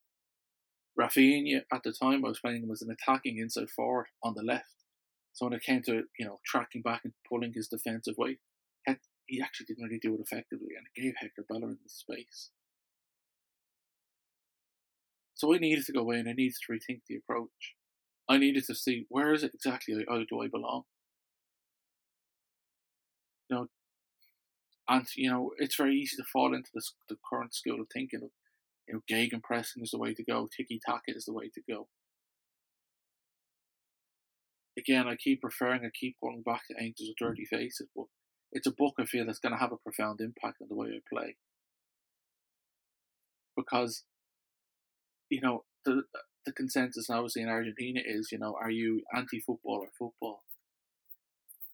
Raphinha 0.99 1.61
at 1.71 1.83
the 1.83 1.93
time 1.93 2.25
I 2.25 2.29
was 2.29 2.39
playing 2.39 2.63
him 2.63 2.71
as 2.71 2.81
an 2.81 2.91
attacking 2.91 3.37
inside 3.37 3.69
forward 3.69 4.07
on 4.23 4.33
the 4.35 4.43
left. 4.43 4.65
So 5.33 5.45
when 5.45 5.53
it 5.53 5.63
came 5.63 5.81
to, 5.83 6.03
you 6.19 6.25
know, 6.25 6.39
tracking 6.45 6.81
back 6.81 7.01
and 7.05 7.13
pulling 7.29 7.53
his 7.53 7.69
defensive 7.69 8.15
weight, 8.17 8.39
he 9.31 9.41
actually 9.41 9.65
didn't 9.65 9.85
really 9.85 9.99
do 9.99 10.13
it 10.13 10.19
effectively 10.19 10.75
and 10.75 10.85
it 10.85 11.01
gave 11.01 11.13
Hector 11.17 11.45
Bellerin 11.47 11.77
the 11.81 11.89
space. 11.89 12.49
So 15.41 15.55
I 15.55 15.57
needed 15.57 15.87
to 15.87 15.91
go 15.91 16.01
away 16.01 16.19
and 16.19 16.29
I 16.29 16.33
needed 16.33 16.53
to 16.67 16.71
rethink 16.71 17.01
the 17.09 17.15
approach. 17.15 17.73
I 18.29 18.37
needed 18.37 18.63
to 18.65 18.75
see 18.75 19.07
where 19.09 19.33
is 19.33 19.41
it 19.43 19.55
exactly 19.55 19.95
how 20.07 20.17
oh, 20.17 20.23
do 20.29 20.39
I 20.39 20.47
belong. 20.47 20.83
You 23.49 23.55
know, 23.55 23.67
and 24.87 25.07
you 25.15 25.31
know 25.31 25.49
it's 25.57 25.75
very 25.75 25.95
easy 25.95 26.15
to 26.17 26.23
fall 26.31 26.53
into 26.53 26.69
this, 26.75 26.93
the 27.09 27.17
current 27.27 27.55
school 27.55 27.81
of 27.81 27.87
thinking 27.91 28.21
of 28.21 28.29
you 28.87 28.93
know 28.93 29.01
gegenpressing 29.09 29.81
is 29.81 29.89
the 29.89 29.97
way 29.97 30.13
to 30.13 30.23
go, 30.23 30.47
tiki 30.55 30.79
taka 30.85 31.17
is 31.17 31.25
the 31.25 31.33
way 31.33 31.49
to 31.55 31.61
go. 31.67 31.87
Again, 34.77 35.07
I 35.07 35.15
keep 35.15 35.43
referring, 35.43 35.83
I 35.83 35.89
keep 35.99 36.17
going 36.21 36.43
back 36.43 36.67
to 36.67 36.79
Angels 36.79 37.09
with 37.09 37.17
Dirty 37.17 37.45
Faces, 37.45 37.87
but 37.95 38.05
it's 38.51 38.67
a 38.67 38.71
book 38.71 38.93
I 38.99 39.05
feel 39.05 39.25
that's 39.25 39.39
going 39.39 39.53
to 39.53 39.59
have 39.59 39.71
a 39.71 39.77
profound 39.77 40.21
impact 40.21 40.57
on 40.61 40.67
the 40.69 40.75
way 40.75 40.89
I 40.89 40.99
play. 41.11 41.35
Because 43.57 44.03
you 45.31 45.41
know, 45.41 45.63
the 45.85 46.03
the 46.45 46.51
consensus 46.51 47.09
obviously 47.09 47.41
in 47.41 47.49
Argentina 47.49 48.01
is, 48.03 48.29
you 48.31 48.37
know, 48.37 48.55
are 48.59 48.69
you 48.69 49.01
anti-football 49.15 49.79
or 49.83 49.87
football? 49.97 50.43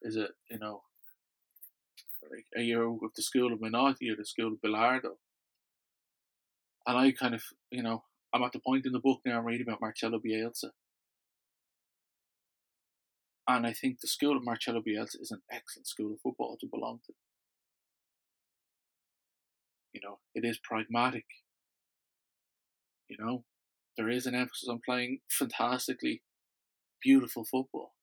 Is 0.02 0.15
it, 0.15 0.32
you 0.52 0.60
know, 0.60 0.84
like, 2.30 2.46
are 2.56 2.62
you 2.62 3.00
of 3.04 3.12
the 3.15 3.24
school 3.24 3.54
of 3.54 3.60
Menotti 3.60 4.12
or 4.12 4.15
the 4.17 4.26
school 4.26 4.54
of 4.54 4.62
Bilardo? 4.63 5.15
And 6.86 6.98
I 6.98 7.12
kind 7.12 7.34
of, 7.34 7.41
you 7.72 7.82
know, 7.82 8.04
I'm 8.34 8.43
at 8.43 8.52
the 8.52 8.60
point 8.60 8.86
in 8.86 8.91
the 8.91 9.00
book 9.00 9.22
now 9.26 9.39
I'm 9.39 9.46
reading 9.46 9.67
about 9.67 9.82
Marcelo 9.82 10.20
Bielsa. 10.20 10.72
And 13.48 13.65
I 13.65 13.72
think 13.72 14.02
the 14.02 14.08
school 14.08 14.36
of 14.36 14.43
Marcelo 14.43 14.82
Bielsa 14.82 15.22
is 15.22 15.32
an 15.32 15.41
excellent 15.50 15.88
school 15.88 16.13
of 16.13 16.20
football 16.22 16.58
to 16.60 16.67
belong 16.70 17.00
to. 17.08 17.13
You 19.93 20.02
know, 20.04 20.20
it 20.36 20.46
is 20.46 20.60
pragmatic. 20.62 21.26
You 23.08 23.17
know, 23.20 23.43
there 23.98 24.10
is 24.10 24.26
an 24.26 24.36
emphasis 24.36 24.70
on 24.70 24.82
playing 24.86 25.20
fantastically 25.30 26.22
beautiful 27.02 27.46
football. 27.46 27.93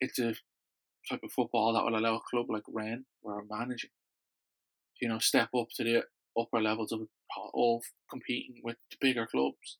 It's 0.00 0.18
a 0.18 0.34
type 1.08 1.20
of 1.22 1.32
football 1.32 1.72
that 1.74 1.84
will 1.84 1.98
allow 1.98 2.16
a 2.16 2.30
club 2.30 2.46
like 2.48 2.62
Rennes, 2.68 3.04
where 3.22 3.38
I'm 3.38 3.48
managing, 3.50 3.90
you 5.00 5.08
know, 5.08 5.18
step 5.18 5.50
up 5.56 5.68
to 5.76 5.84
the 5.84 6.04
upper 6.38 6.60
levels 6.60 6.92
of 6.92 7.00
all 7.52 7.82
competing 8.10 8.60
with 8.62 8.76
the 8.90 8.96
bigger 9.00 9.26
clubs. 9.26 9.78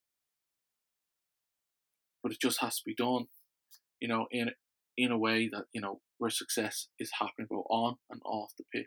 But 2.23 2.33
it 2.33 2.41
just 2.41 2.61
has 2.61 2.77
to 2.77 2.83
be 2.87 2.95
done, 2.95 3.27
you 4.01 4.09
know, 4.09 4.27
in 4.31 4.51
in 4.97 5.11
a 5.11 5.19
way 5.19 5.49
that 5.49 5.65
you 5.73 5.81
know 5.81 6.01
where 6.19 6.31
success 6.31 6.89
is 6.99 7.11
happening 7.19 7.49
both 7.51 7.67
on 7.69 7.97
and 8.11 8.21
off 8.25 8.53
the 8.57 8.65
pitch. 8.73 8.87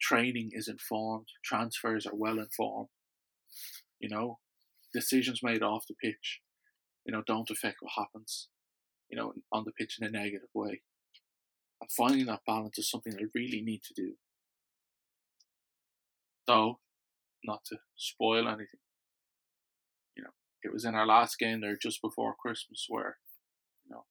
Training 0.00 0.50
is 0.52 0.66
informed, 0.66 1.28
transfers 1.44 2.06
are 2.06 2.14
well 2.14 2.38
informed, 2.38 2.88
you 4.00 4.08
know, 4.08 4.38
decisions 4.92 5.40
made 5.42 5.62
off 5.62 5.86
the 5.88 5.94
pitch, 5.94 6.40
you 7.04 7.12
know, 7.12 7.22
don't 7.26 7.50
affect 7.50 7.76
what 7.80 7.92
happens, 7.96 8.48
you 9.08 9.16
know, 9.16 9.32
on 9.52 9.64
the 9.64 9.72
pitch 9.72 9.98
in 10.00 10.06
a 10.06 10.10
negative 10.10 10.48
way. 10.54 10.82
And 11.80 11.90
finding 11.90 12.26
that 12.26 12.40
balance 12.46 12.78
is 12.78 12.90
something 12.90 13.14
I 13.14 13.24
really 13.34 13.62
need 13.62 13.82
to 13.84 13.94
do. 13.94 14.12
Though, 16.46 16.80
not 17.44 17.60
to 17.66 17.76
spoil 17.96 18.48
anything, 18.48 18.80
you 20.16 20.24
know, 20.24 20.30
it 20.62 20.72
was 20.72 20.84
in 20.84 20.94
our 20.94 21.06
last 21.06 21.38
game 21.38 21.60
there 21.60 21.78
just 21.80 22.02
before 22.02 22.34
Christmas 22.40 22.86
where, 22.88 23.18
you 23.84 23.94
know, 23.94 24.04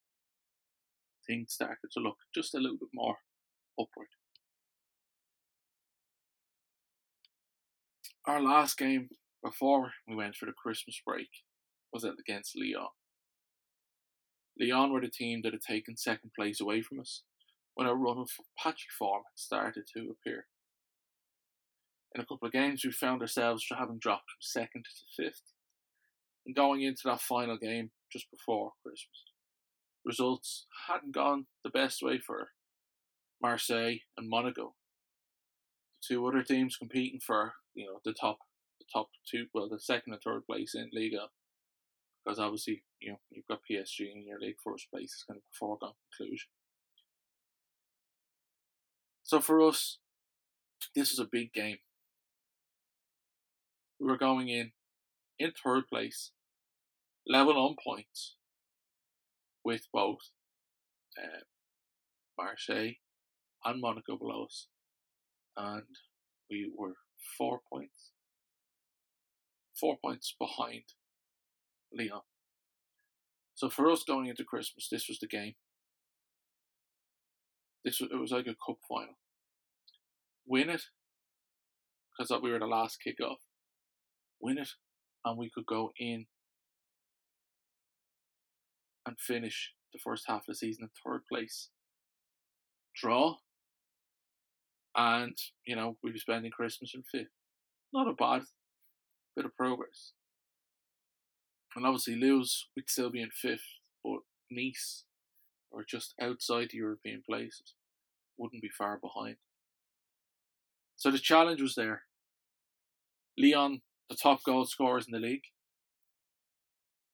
things 1.28 1.54
started 1.54 1.78
to 1.94 2.00
look 2.00 2.18
just 2.34 2.56
a 2.56 2.60
little 2.60 2.78
bit 2.78 2.90
more 2.94 3.18
upward. 3.80 4.08
Our 8.26 8.42
last 8.42 8.78
game 8.78 9.10
before 9.44 9.92
we 10.08 10.16
went 10.16 10.36
for 10.36 10.46
the 10.46 10.54
Christmas 10.54 11.02
break 11.06 11.30
was 11.94 12.04
against 12.04 12.58
Lyon. 12.58 12.90
Lyon 14.60 14.92
were 14.92 15.02
the 15.02 15.10
team 15.10 15.42
that 15.44 15.54
had 15.54 15.62
taken 15.62 15.98
second 15.98 16.32
place 16.38 16.62
away 16.62 16.82
from 16.82 17.00
us 17.00 17.24
when 17.76 17.88
a 17.88 17.96
run 17.96 18.18
of 18.18 18.30
patchy 18.58 18.88
form 18.98 19.24
had 19.24 19.40
started 19.40 19.84
to 19.96 20.12
appear. 20.12 20.46
In 22.14 22.22
a 22.22 22.26
couple 22.26 22.48
of 22.48 22.52
games, 22.52 22.84
we 22.84 22.92
found 22.92 23.22
ourselves 23.22 23.66
having 23.70 23.98
dropped 23.98 24.30
from 24.30 24.42
second 24.42 24.86
to 24.86 25.24
fifth, 25.24 25.44
and 26.46 26.56
going 26.56 26.82
into 26.82 27.04
that 27.06 27.22
final 27.22 27.58
game 27.58 27.92
just 28.12 28.30
before 28.30 28.74
Christmas. 28.84 29.24
Results 30.04 30.66
hadn't 30.88 31.14
gone 31.14 31.46
the 31.64 31.70
best 31.70 32.02
way 32.02 32.20
for 32.20 32.50
Marseille 33.42 34.00
and 34.18 34.30
Monaco, 34.30 34.76
two 36.06 36.26
other 36.28 36.44
teams 36.44 36.76
competing 36.76 37.20
for 37.26 37.54
you 37.74 37.86
know 37.86 38.00
the 38.04 38.14
top, 38.14 38.40
the 38.82 39.00
top 39.00 39.10
two, 39.30 39.46
well 39.54 39.70
the 39.70 39.80
second 39.80 40.14
and 40.14 40.22
third 40.22 40.46
place 40.46 40.74
in 40.76 40.90
Liga, 40.94 41.28
because 42.24 42.40
obviously 42.40 42.84
you 43.00 43.12
know 43.12 43.20
you've 43.30 43.48
got 43.48 43.60
PSG 43.70 44.12
in 44.12 44.26
your 44.26 44.40
league 44.40 44.56
first 44.64 44.90
place. 44.92 45.14
It's 45.14 45.26
kind 45.28 45.38
of 45.38 45.44
a 45.44 45.58
foregone 45.58 45.94
conclusion. 46.18 46.50
So 49.24 49.40
for 49.40 49.62
us, 49.62 50.00
this 50.96 51.12
is 51.12 51.20
a 51.20 51.28
big 51.32 51.54
game. 51.54 51.78
We 54.00 54.08
were 54.08 54.18
going 54.18 54.50
in 54.50 54.72
in 55.40 55.52
third 55.52 55.88
place, 55.88 56.32
level 57.28 57.58
on 57.58 57.76
points 57.84 58.36
with 59.64 59.88
both 59.94 60.32
uh, 61.18 61.44
Marseille 62.38 62.94
and 63.64 63.82
Monaco 63.82 64.18
below 64.18 64.46
us, 64.46 64.68
and 65.56 65.84
we 66.50 66.72
were 66.76 66.96
four 67.38 67.62
points, 67.72 68.11
four 69.82 69.98
points 70.04 70.36
behind 70.40 70.84
Lyon. 71.92 72.22
So 73.56 73.70
for 73.70 73.92
us 73.92 74.04
going 74.08 74.28
into 74.28 74.46
Christmas, 74.46 74.88
this 74.90 75.08
was 75.10 75.20
the 75.20 75.28
game. 75.28 75.56
This 77.84 78.00
was 78.00 78.10
it 78.14 78.18
was 78.18 78.32
like 78.32 78.48
a 78.48 78.56
cup 78.66 78.78
final 78.88 79.16
win 80.52 80.70
it 80.70 80.82
because 82.18 82.42
we 82.42 82.52
were 82.52 82.60
the 82.60 82.66
last 82.66 82.98
kickoff. 83.06 83.38
Win 84.42 84.58
it, 84.58 84.70
and 85.24 85.38
we 85.38 85.50
could 85.54 85.66
go 85.66 85.92
in 85.98 86.26
and 89.06 89.16
finish 89.20 89.72
the 89.94 90.00
first 90.04 90.26
half 90.28 90.42
of 90.42 90.46
the 90.50 90.56
season 90.56 90.84
in 90.84 90.90
third 91.06 91.22
place. 91.32 91.70
Draw, 92.96 93.36
and 94.96 95.38
you 95.66 95.76
know 95.76 95.98
we'd 96.04 96.14
be 96.14 96.20
spending 96.20 96.52
Christmas 96.52 96.92
in 96.94 97.04
fifth. 97.04 97.32
Not 97.94 98.10
a 98.10 98.14
bad 98.14 98.42
bit 99.36 99.46
of 99.46 99.56
progress. 99.56 100.14
And 101.76 101.86
obviously 101.86 102.16
lose, 102.16 102.68
we'd 102.76 102.90
still 102.90 103.10
be 103.10 103.22
in 103.22 103.30
fifth, 103.32 103.80
but 104.04 104.20
Nice, 104.52 105.06
or 105.72 105.86
just 105.88 106.14
outside 106.22 106.70
the 106.72 106.78
European 106.78 107.24
places, 107.26 107.74
wouldn't 108.38 108.62
be 108.62 108.70
far 108.70 108.98
behind. 108.98 109.38
So 110.98 111.10
the 111.10 111.18
challenge 111.18 111.62
was 111.62 111.76
there. 111.76 112.04
Lyon, 113.38 113.82
the 114.10 114.18
top 114.22 114.44
goal 114.44 114.66
scorers 114.66 115.08
in 115.08 115.14
the 115.14 115.26
league. 115.26 115.46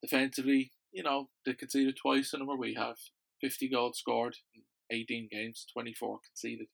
Defensively, 0.01 0.71
you 0.91 1.03
know, 1.03 1.30
they 1.45 1.53
conceded 1.53 1.95
twice 1.95 2.32
the 2.32 2.39
number 2.39 2.56
we 2.56 2.73
have. 2.73 2.97
50 3.41 3.69
goals 3.69 3.99
scored 3.99 4.38
in 4.56 4.63
18 4.91 5.30
games, 5.32 5.67
24 5.71 6.19
conceded. 6.27 6.67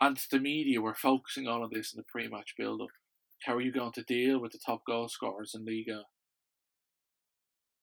And 0.00 0.18
the 0.30 0.38
media 0.38 0.80
were 0.80 0.94
focusing 0.94 1.46
on 1.46 1.62
of 1.62 1.70
this 1.70 1.92
in 1.94 1.98
the 1.98 2.04
pre 2.04 2.28
match 2.28 2.54
build 2.58 2.82
up. 2.82 2.88
How 3.46 3.54
are 3.54 3.60
you 3.60 3.72
going 3.72 3.92
to 3.92 4.02
deal 4.02 4.40
with 4.40 4.52
the 4.52 4.60
top 4.64 4.82
goal 4.86 5.08
scorers 5.08 5.54
in 5.54 5.64
Liga? 5.64 6.04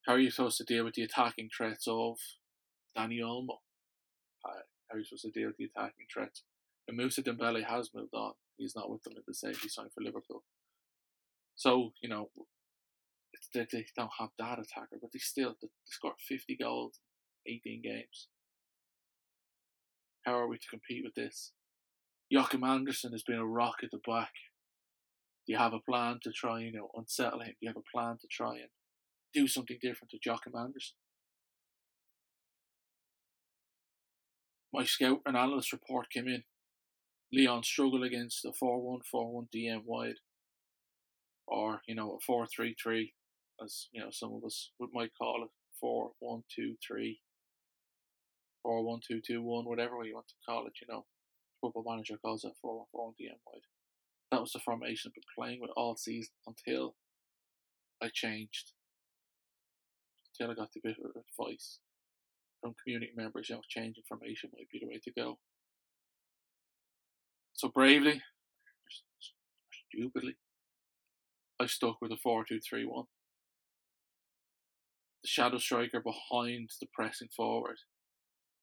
How 0.07 0.13
are 0.13 0.19
you 0.19 0.31
supposed 0.31 0.57
to 0.57 0.63
deal 0.63 0.85
with 0.85 0.93
the 0.93 1.03
attacking 1.03 1.49
threats 1.55 1.85
of 1.87 2.17
Dani 2.97 3.19
Olmo? 3.19 3.57
How 4.45 4.95
are 4.95 4.97
you 4.97 5.05
supposed 5.05 5.25
to 5.25 5.31
deal 5.31 5.47
with 5.47 5.57
the 5.57 5.65
attacking 5.65 6.07
threats 6.11 6.43
and 6.89 6.97
Moussa 6.97 7.21
Dembele 7.21 7.63
has 7.63 7.91
moved 7.93 8.13
on. 8.13 8.33
He's 8.57 8.75
not 8.75 8.89
with 8.89 9.03
them 9.03 9.13
at 9.15 9.25
the 9.25 9.33
same. 9.33 9.53
He 9.61 9.69
signed 9.69 9.91
for 9.93 10.03
Liverpool. 10.03 10.43
So 11.55 11.93
you 12.01 12.09
know, 12.09 12.29
they, 13.53 13.67
they 13.71 13.85
don't 13.95 14.09
have 14.19 14.29
that 14.39 14.59
attacker, 14.59 14.97
but 14.99 15.11
they 15.13 15.19
still 15.19 15.55
they 15.61 15.69
scored 15.85 16.15
fifty 16.27 16.57
goals, 16.59 16.99
eighteen 17.47 17.81
games. 17.83 18.27
How 20.25 20.37
are 20.37 20.47
we 20.47 20.57
to 20.57 20.67
compete 20.69 21.03
with 21.05 21.15
this? 21.15 21.53
Joachim 22.29 22.63
Andersen 22.63 23.11
has 23.11 23.23
been 23.23 23.37
a 23.37 23.45
rock 23.45 23.77
at 23.83 23.91
the 23.91 23.99
back. 24.05 24.31
Do 25.49 25.53
you 25.53 25.59
have 25.59 25.73
a 25.73 25.79
plan 25.79 26.19
to 26.21 26.31
try, 26.31 26.59
you 26.59 26.71
know, 26.71 26.91
unsettle 26.93 27.39
him? 27.39 27.47
Do 27.47 27.55
you 27.61 27.69
have 27.69 27.75
a 27.75 27.91
plan 27.91 28.19
to 28.21 28.27
try 28.29 28.57
and 28.57 28.69
do 29.33 29.47
something 29.47 29.79
different 29.81 30.11
to 30.11 30.19
Joachim 30.23 30.53
Andersen? 30.55 30.95
My 34.71 34.83
scout 34.83 35.21
and 35.25 35.35
analyst 35.35 35.71
report 35.71 36.11
came 36.11 36.27
in 36.27 36.43
Lyon 37.33 37.63
struggle 37.63 38.03
against 38.03 38.45
a 38.45 38.53
4 38.53 38.79
1 38.79 38.99
4 39.09 39.33
1 39.33 39.47
DM 39.51 39.81
wide, 39.85 40.19
or, 41.47 41.81
you 41.87 41.95
know, 41.95 42.11
a 42.11 42.19
4 42.23 42.45
3 42.45 42.75
3, 42.79 43.11
as, 43.63 43.87
you 43.91 44.01
know, 44.01 44.09
some 44.11 44.31
of 44.33 44.43
us 44.45 44.69
would 44.79 44.91
might 44.93 45.17
call 45.19 45.45
it 45.45 45.49
4 45.81 46.11
1 46.19 46.43
2 46.55 46.75
3, 46.87 47.21
4 48.61 48.83
1 48.83 48.99
2 49.07 49.21
2 49.25 49.41
1, 49.41 49.65
whatever 49.65 49.95
you 50.05 50.13
want 50.13 50.27
to 50.27 50.35
call 50.47 50.67
it, 50.67 50.73
you 50.79 50.93
know. 50.93 51.07
Football 51.59 51.85
manager 51.87 52.19
calls 52.23 52.43
it 52.43 52.53
4 52.61 52.77
1 52.77 52.85
4 52.91 53.05
1 53.05 53.13
DM 53.19 53.39
wide. 53.47 53.78
That 54.31 54.41
was 54.41 54.51
the 54.51 54.59
formation 54.59 55.09
I've 55.09 55.15
been 55.15 55.23
playing 55.37 55.59
with 55.61 55.71
all 55.75 55.95
season 55.95 56.33
until 56.45 56.95
I 58.01 58.09
changed. 58.13 58.73
Until 60.33 60.51
I 60.51 60.55
got 60.55 60.71
the 60.73 60.81
bit 60.83 60.97
uh, 61.03 61.09
of 61.09 61.23
advice 61.39 61.79
from 62.61 62.75
community 62.83 63.11
members, 63.15 63.49
you 63.49 63.55
know, 63.55 63.61
changing 63.67 64.03
formation 64.07 64.51
might 64.53 64.69
be 64.71 64.79
the 64.79 64.87
way 64.87 64.99
to 65.03 65.11
go. 65.11 65.39
So 67.53 67.69
bravely, 67.69 68.21
stupidly, 69.91 70.37
I 71.59 71.65
stuck 71.65 71.97
with 72.01 72.11
a 72.11 72.17
4 72.17 72.45
2 72.47 72.59
3 72.59 72.85
1. 72.85 73.05
The 75.23 75.27
shadow 75.27 75.57
striker 75.57 75.99
behind 75.99 76.69
the 76.79 76.87
pressing 76.93 77.27
forward, 77.35 77.79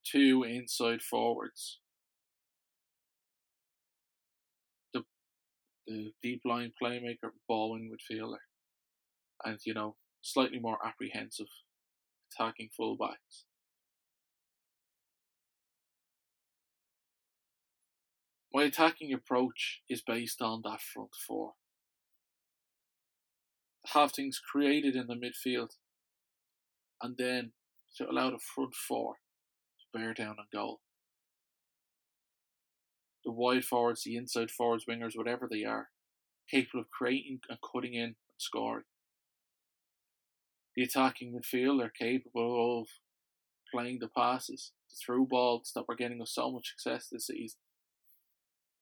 two 0.05 0.45
inside 0.49 1.03
forwards. 1.03 1.81
The 5.87 6.13
deep-lying 6.23 6.73
playmaker, 6.83 7.31
ball-winning 7.47 7.91
midfielder, 7.91 8.39
and 9.45 9.59
you 9.65 9.75
know, 9.75 9.97
slightly 10.21 10.59
more 10.59 10.79
apprehensive 10.85 11.47
attacking 12.33 12.71
fullbacks. 12.79 13.45
My 18.53 18.65
attacking 18.65 19.13
approach 19.13 19.83
is 19.89 20.03
based 20.03 20.41
on 20.41 20.63
that 20.65 20.81
front 20.81 21.11
four. 21.27 21.53
Have 23.89 24.13
things 24.13 24.41
created 24.41 24.97
in 24.97 25.07
the 25.07 25.15
midfield 25.15 25.73
and 27.03 27.17
then 27.19 27.53
to 27.97 28.09
allow 28.09 28.31
the 28.31 28.39
front 28.39 28.75
four 28.75 29.17
to 29.79 29.99
bear 29.99 30.15
down 30.15 30.37
on 30.39 30.47
goal. 30.53 30.81
The 33.27 33.33
wide 33.33 33.65
forwards, 33.65 34.05
the 34.05 34.17
inside 34.17 34.51
forwards, 34.51 34.85
wingers, 34.89 35.17
whatever 35.17 35.49
they 35.51 35.65
are, 35.65 35.89
capable 36.49 36.81
of 36.81 36.91
creating 36.91 37.41
and 37.51 37.59
cutting 37.61 37.95
in 37.95 38.05
and 38.05 38.15
scoring. 38.39 38.85
The 40.77 40.85
attacking 40.85 41.35
midfield 41.35 41.85
are 41.85 41.91
capable 41.91 42.81
of 42.81 42.89
playing 43.75 43.99
the 44.01 44.09
passes, 44.17 44.73
the 44.89 44.97
through 45.05 45.27
balls 45.27 45.73
that 45.75 45.89
were 45.89 45.97
getting 45.97 46.23
us 46.23 46.33
so 46.33 46.53
much 46.53 46.69
success 46.69 47.09
this 47.11 47.27
season 47.27 47.59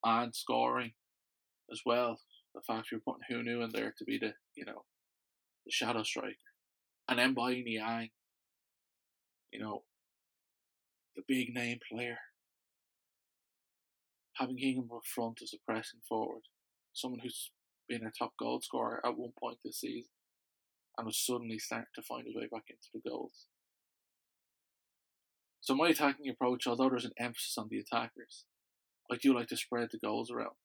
and 0.05 0.35
scoring 0.35 0.93
as 1.73 1.81
well. 1.87 2.21
The 2.55 2.61
fact 2.61 2.89
you're 2.93 3.01
putting 3.01 3.23
Hunou 3.31 3.65
in 3.65 3.71
there 3.73 3.95
to 3.97 4.05
be 4.05 4.19
the, 4.19 4.35
you 4.55 4.67
know, 4.67 4.85
the 5.65 5.73
shadow 5.73 6.03
striker. 6.03 6.37
And 7.09 7.19
then 7.19 7.35
buying 7.35 7.65
Niang, 7.65 8.11
you 9.51 9.61
know, 9.61 9.85
the 11.17 11.23
big 11.27 11.55
name 11.55 11.79
player. 11.91 12.19
Having 14.39 14.59
him 14.59 14.91
up 14.93 15.03
front 15.05 15.41
as 15.43 15.53
a 15.55 15.59
pressing 15.65 16.01
forward. 16.09 16.43
Someone 16.93 17.21
who's 17.21 17.51
been 17.89 18.07
a 18.07 18.11
top 18.11 18.33
goal 18.39 18.61
scorer 18.61 19.01
at 19.05 19.17
one 19.17 19.33
point 19.39 19.59
this 19.65 19.81
season 19.81 20.11
and 20.97 21.07
was 21.07 21.19
suddenly 21.19 21.59
starting 21.59 21.87
to 21.95 22.03
find 22.03 22.27
his 22.27 22.35
way 22.35 22.49
back 22.51 22.65
into 22.69 22.89
the 22.93 23.09
goals. 23.09 23.47
So 25.61 25.75
my 25.75 25.89
attacking 25.89 26.29
approach, 26.29 26.67
although 26.67 26.91
there's 26.91 27.05
an 27.05 27.13
emphasis 27.19 27.57
on 27.59 27.69
the 27.71 27.79
attackers, 27.79 28.45
I 29.11 29.17
do 29.17 29.35
like 29.35 29.49
to 29.49 29.57
spread 29.57 29.89
the 29.91 29.99
goals 29.99 30.31
around. 30.31 30.57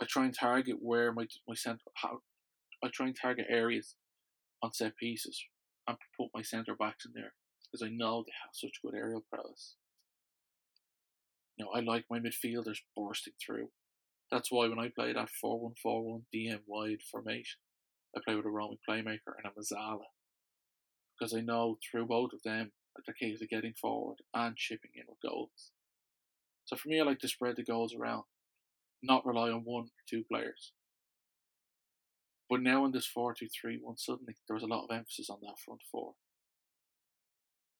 I 0.00 0.04
try 0.04 0.24
and 0.24 0.34
target 0.34 0.76
where 0.80 1.12
my 1.12 1.26
my 1.48 1.54
centre 1.54 1.80
how 1.94 2.20
I 2.84 2.88
try 2.88 3.06
and 3.06 3.16
target 3.16 3.46
areas 3.48 3.94
on 4.62 4.74
set 4.74 4.96
pieces 4.96 5.42
and 5.88 5.96
put 6.18 6.28
my 6.34 6.42
centre 6.42 6.74
backs 6.74 7.06
in 7.06 7.12
there 7.14 7.32
because 7.64 7.82
I 7.82 7.90
know 7.90 8.22
they 8.22 8.32
have 8.42 8.50
such 8.52 8.82
good 8.82 8.94
aerial 8.94 9.24
prowess. 9.32 9.76
You 11.56 11.64
know, 11.64 11.70
I 11.74 11.80
like 11.80 12.04
my 12.10 12.18
midfielders 12.18 12.78
bursting 12.96 13.32
through. 13.44 13.68
That's 14.30 14.50
why 14.50 14.68
when 14.68 14.78
I 14.78 14.90
play 14.94 15.12
that 15.12 15.30
4 15.30 15.60
1 15.60 15.74
4 15.82 16.02
1 16.02 16.22
DM 16.34 16.60
wide 16.66 17.02
formation, 17.10 17.60
I 18.16 18.20
play 18.24 18.34
with 18.34 18.46
a 18.46 18.50
roaming 18.50 18.78
playmaker 18.88 19.34
and 19.36 19.46
a 19.46 19.58
Mezzala. 19.58 20.06
Because 21.18 21.32
I 21.34 21.40
know 21.40 21.78
through 21.90 22.06
both 22.06 22.32
of 22.32 22.42
them 22.42 22.72
they're 23.04 23.14
capable 23.14 23.44
of 23.44 23.50
getting 23.50 23.74
forward 23.74 24.18
and 24.34 24.56
chipping 24.56 24.92
in 24.94 25.04
with 25.08 25.18
goals. 25.22 25.72
So 26.64 26.76
for 26.76 26.88
me, 26.88 27.00
I 27.00 27.04
like 27.04 27.20
to 27.20 27.28
spread 27.28 27.56
the 27.56 27.62
goals 27.62 27.94
around, 27.94 28.24
not 29.02 29.26
rely 29.26 29.50
on 29.50 29.62
one 29.64 29.84
or 29.84 30.04
two 30.08 30.24
players. 30.30 30.72
But 32.48 32.62
now 32.62 32.84
in 32.84 32.92
this 32.92 33.06
4 33.06 33.34
2 33.34 33.46
3 33.48 33.80
1, 33.82 33.96
suddenly 33.98 34.36
there 34.46 34.54
was 34.54 34.62
a 34.62 34.68
lot 34.68 34.84
of 34.84 34.96
emphasis 34.96 35.30
on 35.30 35.38
that 35.42 35.58
front 35.64 35.80
four. 35.90 36.14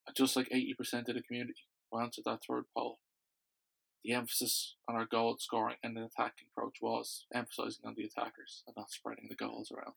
And 0.06 0.16
just 0.16 0.36
like 0.36 0.48
80% 0.50 1.08
of 1.08 1.14
the 1.14 1.22
community 1.22 1.66
who 1.90 2.00
answered 2.00 2.24
that 2.26 2.40
third 2.48 2.64
poll, 2.76 2.98
the 4.04 4.12
emphasis 4.12 4.76
on 4.88 4.94
our 4.94 5.06
goal 5.06 5.36
scoring 5.38 5.76
and 5.82 5.96
the 5.96 6.04
attacking 6.04 6.46
approach 6.50 6.76
was 6.80 7.26
emphasising 7.34 7.84
on 7.84 7.94
the 7.96 8.04
attackers 8.04 8.62
and 8.66 8.76
not 8.76 8.90
spreading 8.90 9.26
the 9.28 9.34
goals 9.34 9.72
around. 9.72 9.94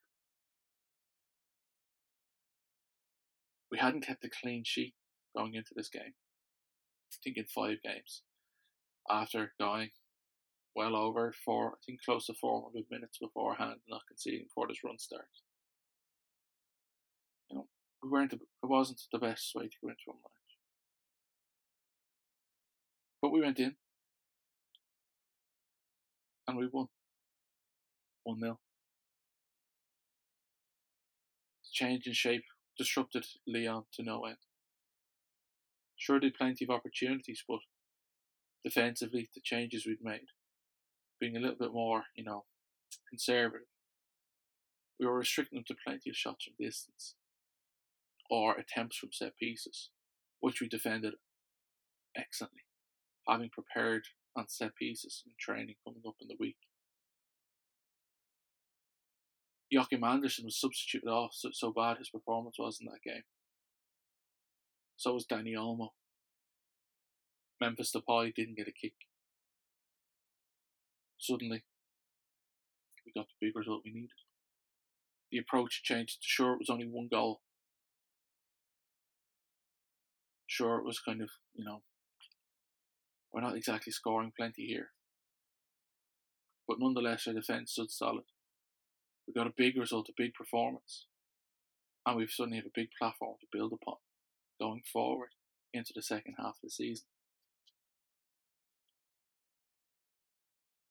We 3.72 3.78
hadn't 3.78 4.06
kept 4.06 4.26
a 4.26 4.30
clean 4.30 4.64
sheet 4.66 4.96
going 5.36 5.54
into 5.54 5.74
this 5.76 5.90
game. 5.90 6.14
I 7.12 7.16
think 7.24 7.38
in 7.38 7.46
five 7.46 7.78
games. 7.84 8.24
After 9.10 9.54
going 9.60 9.90
well 10.76 10.96
over 10.96 11.34
four, 11.46 11.74
I 11.74 11.78
think 11.86 12.00
close 12.04 12.28
to 12.28 12.34
400 12.34 12.86
minutes 12.90 13.18
beforehand, 13.20 13.80
not 13.88 14.02
conceding 14.08 14.46
before 14.46 14.68
this 14.68 14.84
run 14.84 14.98
starts. 14.98 15.44
You 17.50 17.58
know, 17.58 17.68
we 18.02 18.10
weren't. 18.10 18.34
It 18.34 18.40
wasn't 18.64 19.02
the 19.12 19.20
best 19.20 19.52
way 19.56 19.64
to 19.64 19.76
go 19.82 19.90
into 19.90 20.10
a 20.10 20.14
match, 20.14 20.58
but 23.22 23.32
we 23.32 23.42
went 23.42 23.60
in 23.60 23.76
and 26.50 26.58
we 26.58 26.68
won. 26.72 26.88
1 28.24 28.40
0. 28.40 28.60
Change 31.72 32.08
in 32.08 32.14
shape 32.14 32.44
disrupted 32.78 33.26
Lyon 33.48 33.84
to 33.94 34.04
no 34.04 34.26
end. 34.26 34.38
Sure, 35.98 36.20
did 36.20 36.34
plenty 36.34 36.66
of 36.66 36.72
opportunities, 36.72 37.44
but 37.48 37.60
defensively, 38.64 39.30
the 39.34 39.42
changes 39.44 39.86
we'd 39.86 39.98
made, 40.02 40.28
being 41.20 41.36
a 41.36 41.40
little 41.40 41.58
bit 41.60 41.74
more, 41.74 42.04
you 42.16 42.24
know, 42.24 42.46
conservative, 43.10 43.68
we 45.00 45.06
were 45.06 45.18
restricting 45.18 45.58
them 45.58 45.66
to 45.68 45.76
plenty 45.86 46.10
of 46.10 46.16
shots 46.16 46.46
from 46.46 46.54
distance 46.60 47.16
or 48.30 48.56
attempts 48.58 48.98
from 48.98 49.10
set 49.12 49.36
pieces, 49.38 49.90
which 50.40 50.62
we 50.62 50.68
defended 50.68 51.14
excellently, 52.16 52.64
having 53.28 53.50
prepared 53.50 54.04
on 54.36 54.48
set 54.48 54.76
pieces 54.76 55.24
in 55.26 55.34
training 55.40 55.76
coming 55.86 56.04
up 56.08 56.16
in 56.22 56.28
the 56.28 56.38
week. 56.40 56.58
Joachim 59.70 60.04
Andersen 60.04 60.46
was 60.46 60.60
substituted 60.60 61.08
off, 61.08 61.32
so, 61.34 61.50
so 61.54 61.72
bad 61.72 61.98
his 61.98 62.10
performance 62.10 62.56
was 62.58 62.80
in 62.82 62.88
that 62.88 63.04
game. 63.04 63.24
So 64.98 65.14
was 65.14 65.26
Dani 65.26 65.54
Olmo. 65.56 65.90
Memphis 67.62 67.94
Depay 67.96 68.34
didn't 68.34 68.58
get 68.58 68.68
a 68.68 68.72
kick. 68.72 68.94
Suddenly, 71.20 71.64
we 73.06 73.12
got 73.20 73.28
the 73.28 73.46
big 73.46 73.56
result 73.56 73.82
we 73.86 73.92
needed. 73.92 74.10
The 75.32 75.38
approach 75.38 75.84
changed. 75.84 76.18
Sure, 76.22 76.54
it 76.54 76.60
was 76.60 76.70
only 76.70 76.88
one 76.90 77.08
goal. 77.12 77.42
Sure, 80.48 80.80
it 80.80 80.86
was 80.86 81.00
kind 81.00 81.22
of, 81.22 81.30
you 81.54 81.64
know, 81.64 81.84
we're 83.34 83.42
not 83.42 83.56
exactly 83.56 83.92
scoring 83.92 84.32
plenty 84.36 84.66
here. 84.66 84.92
But 86.68 86.78
nonetheless, 86.80 87.28
our 87.28 87.34
defence 87.34 87.72
stood 87.72 87.92
solid. 87.92 88.26
We 89.28 89.34
got 89.34 89.48
a 89.48 89.54
big 89.56 89.78
result, 89.78 90.10
a 90.10 90.14
big 90.16 90.34
performance. 90.34 91.06
And 92.06 92.18
we've 92.18 92.32
suddenly 92.32 92.58
have 92.58 92.66
a 92.66 92.72
big 92.74 92.90
platform 93.00 93.36
to 93.42 93.48
build 93.52 93.74
upon 93.74 93.98
going 94.60 94.82
forward 94.92 95.30
into 95.74 95.94
the 95.96 96.02
second 96.02 96.36
half 96.38 96.56
of 96.56 96.62
the 96.64 96.70
season. 96.70 97.06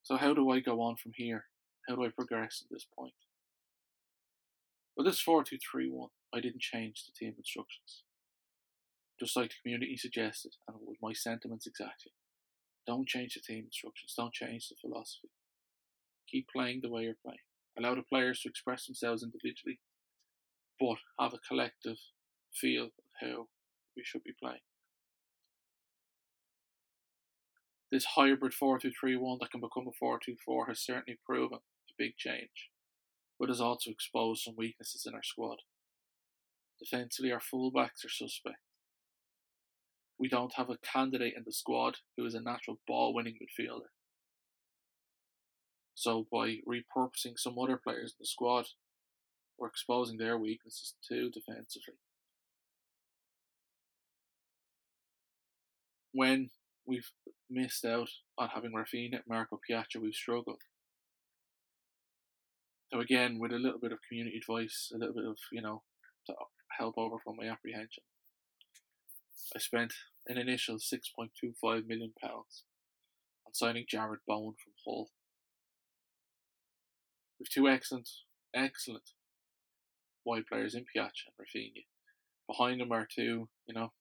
So, 0.03 0.17
how 0.17 0.33
do 0.33 0.51
I 0.51 0.61
go 0.61 0.81
on 0.81 0.97
from 0.97 1.13
here? 1.15 1.45
How 1.89 1.97
do 1.97 2.05
I 2.05 2.09
progress 2.09 2.63
at 2.65 2.73
this 2.73 2.87
point? 2.97 3.15
Well, 4.97 5.05
this 5.05 5.21
4 5.21 5.45
2 5.45 5.59
3 5.59 5.91
1, 5.91 6.09
I 6.35 6.41
didn't 6.41 6.61
change 6.61 7.05
the 7.05 7.13
team 7.13 7.35
instructions. 7.37 8.05
Just 9.21 9.37
like 9.37 9.51
the 9.51 9.57
community 9.63 9.97
suggested, 9.97 10.53
and 10.67 10.79
with 10.81 10.99
my 11.03 11.13
sentiments 11.13 11.67
exactly. 11.67 12.13
Don't 12.89 13.07
change 13.07 13.35
the 13.35 13.41
team 13.41 13.65
instructions. 13.67 14.15
Don't 14.17 14.33
change 14.33 14.69
the 14.69 14.77
philosophy. 14.81 15.29
Keep 16.27 16.47
playing 16.51 16.81
the 16.83 16.89
way 16.89 17.03
you're 17.03 17.23
playing. 17.23 17.45
Allow 17.79 17.95
the 17.95 18.03
players 18.03 18.41
to 18.41 18.49
express 18.49 18.87
themselves 18.87 19.23
individually, 19.23 19.79
but 20.81 20.97
have 21.21 21.35
a 21.35 21.47
collective 21.47 21.99
feel 22.51 22.85
of 22.85 22.91
how 23.21 23.49
we 23.95 24.03
should 24.03 24.25
be 24.25 24.33
playing. 24.43 24.65
This 27.93 28.07
hybrid 28.17 28.55
4 28.55 28.79
2 28.79 28.91
3 28.99 29.17
1 29.17 29.39
that 29.43 29.51
can 29.51 29.61
become 29.61 29.87
a 29.87 29.93
4 29.99 30.19
2 30.25 30.37
4 30.43 30.67
has 30.69 30.81
certainly 30.81 31.19
proven 31.27 31.59
a 31.59 31.93
big 31.99 32.17
change, 32.17 32.71
but 33.39 33.51
has 33.51 33.61
also 33.61 33.91
exposed 33.91 34.45
some 34.45 34.55
weaknesses 34.57 35.05
in 35.07 35.15
our 35.15 35.23
squad. 35.23 35.59
Defensively, 36.81 37.33
our 37.33 37.41
fullbacks 37.41 38.03
are 38.05 38.09
suspect 38.09 38.57
we 40.19 40.29
don't 40.29 40.55
have 40.57 40.71
a 40.71 40.79
candidate 40.79 41.35
in 41.37 41.45
the 41.45 41.53
squad 41.53 41.97
who 42.17 42.27
is 42.27 42.35
a 42.35 42.41
natural 42.41 42.79
ball 42.87 43.15
winning 43.15 43.35
midfielder. 43.35 43.91
So 45.95 46.27
by 46.31 46.59
repurposing 46.69 47.37
some 47.37 47.59
other 47.59 47.77
players 47.77 48.13
in 48.13 48.17
the 48.21 48.27
squad, 48.27 48.67
we're 49.59 49.69
exposing 49.69 50.19
their 50.19 50.39
weaknesses 50.39 50.95
too 51.07 51.31
defensively. 51.31 51.95
When 56.13 56.51
we've 56.87 57.11
missed 57.51 57.85
out 57.85 58.09
on 58.39 58.49
having 58.55 58.73
Raphinha, 58.73 59.21
Marco 59.29 59.61
Piazza, 59.67 60.01
we've 60.01 60.15
struggled. 60.15 60.63
So 62.93 63.01
again, 63.01 63.39
with 63.39 63.53
a 63.53 63.57
little 63.57 63.79
bit 63.79 63.93
of 63.93 63.99
community 64.09 64.39
advice, 64.39 64.91
a 64.95 64.99
little 64.99 65.15
bit 65.15 65.27
of, 65.27 65.37
you 65.53 65.61
know, 65.61 65.83
to 66.27 66.35
help 66.79 66.95
overcome 66.97 67.37
my 67.37 67.49
apprehension. 67.49 68.05
I 69.55 69.59
spent 69.59 69.93
an 70.27 70.37
initial 70.37 70.77
£6.25 70.77 71.87
million 71.87 72.13
on 72.23 72.45
signing 73.53 73.87
Jarrod 73.93 74.19
Bowen 74.27 74.55
from 74.63 74.73
Hull. 74.85 75.11
With 77.39 77.51
two 77.51 77.69
excellent, 77.69 78.09
excellent 78.55 79.11
wide 80.25 80.47
players 80.47 80.75
in 80.75 80.85
Piazza 80.93 81.31
and 81.39 81.47
Raphinha. 81.47 81.87
Behind 82.47 82.81
them 82.81 82.93
are 82.93 83.07
two, 83.07 83.49
you 83.67 83.75
know, 83.75 83.93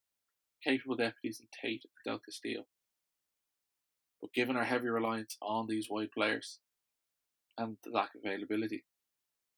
capable 0.64 0.96
deputies 0.96 1.40
in 1.40 1.48
Tait 1.52 1.84
and 1.84 1.92
Del 2.06 2.20
Castillo. 2.20 2.66
But 4.22 4.34
given 4.34 4.58
our 4.58 4.66
heavy 4.66 4.88
reliance 4.88 5.38
on 5.42 5.68
these 5.68 5.88
wide 5.90 6.12
players 6.12 6.60
and 7.58 7.78
the 7.84 7.92
lack 7.92 8.16
of 8.16 8.22
availability, 8.26 8.84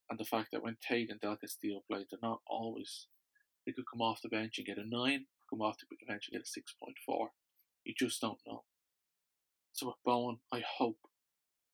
and 0.10 0.20
the 0.20 0.26
fact 0.26 0.50
that 0.52 0.64
when 0.64 0.78
Tait 0.86 1.10
and 1.10 1.20
Del 1.20 1.38
Castillo 1.38 1.82
play, 1.90 2.06
they're 2.10 2.20
not 2.22 2.42
always, 2.48 3.08
they 3.66 3.72
could 3.72 3.86
come 3.92 4.02
off 4.02 4.22
the 4.22 4.30
bench 4.30 4.58
and 4.58 4.68
get 4.68 4.78
a 4.78 4.88
9 4.88 5.26
come 5.50 5.62
off 5.62 5.78
to 5.78 5.86
eventually 6.02 6.38
get 6.38 6.48
a 6.48 6.60
6.4. 7.10 7.28
You 7.86 7.94
just 7.98 8.22
don't 8.22 8.40
know. 8.46 8.64
So 9.72 9.88
with 9.88 9.96
Bowen, 10.06 10.40
I 10.52 10.62
hope 10.78 10.98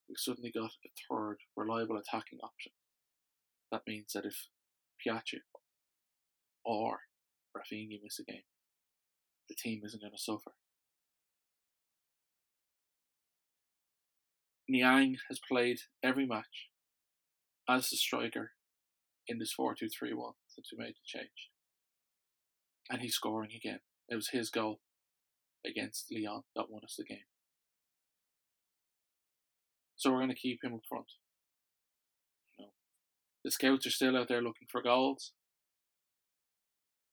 we 0.07 0.15
suddenly 0.17 0.51
got 0.51 0.71
a 0.85 0.89
third 1.09 1.37
reliable 1.55 1.97
attacking 1.97 2.39
option. 2.43 2.71
That 3.71 3.81
means 3.87 4.13
that 4.13 4.25
if 4.25 4.47
Piazza 5.03 5.37
or 6.63 6.99
Raphinha 7.55 7.99
miss 8.03 8.19
a 8.19 8.23
game, 8.23 8.43
the 9.49 9.55
team 9.55 9.81
isn't 9.85 10.01
going 10.01 10.13
to 10.13 10.21
suffer. 10.21 10.53
Niang 14.67 15.17
has 15.29 15.39
played 15.47 15.77
every 16.03 16.25
match 16.25 16.69
as 17.69 17.89
the 17.89 17.97
striker 17.97 18.51
in 19.27 19.37
this 19.39 19.53
4 19.53 19.75
2 19.75 19.87
3 19.89 20.13
1 20.13 20.33
since 20.47 20.69
we 20.71 20.83
made 20.83 20.95
the 20.95 21.05
change 21.05 21.49
and 22.89 23.01
he's 23.01 23.15
scoring 23.15 23.51
again. 23.55 23.79
It 24.09 24.15
was 24.15 24.29
his 24.29 24.49
goal 24.49 24.79
against 25.65 26.07
Lyon 26.11 26.43
that 26.55 26.69
won 26.69 26.83
us 26.83 26.95
the 26.97 27.03
game. 27.03 27.25
So 29.95 30.11
we're 30.11 30.19
going 30.19 30.29
to 30.29 30.35
keep 30.35 30.63
him 30.63 30.73
up 30.73 30.81
front. 30.87 31.07
You 32.57 32.65
know, 32.65 32.71
the 33.43 33.51
scouts 33.51 33.87
are 33.87 33.91
still 33.91 34.17
out 34.17 34.27
there 34.27 34.41
looking 34.41 34.67
for 34.71 34.81
goals, 34.83 35.31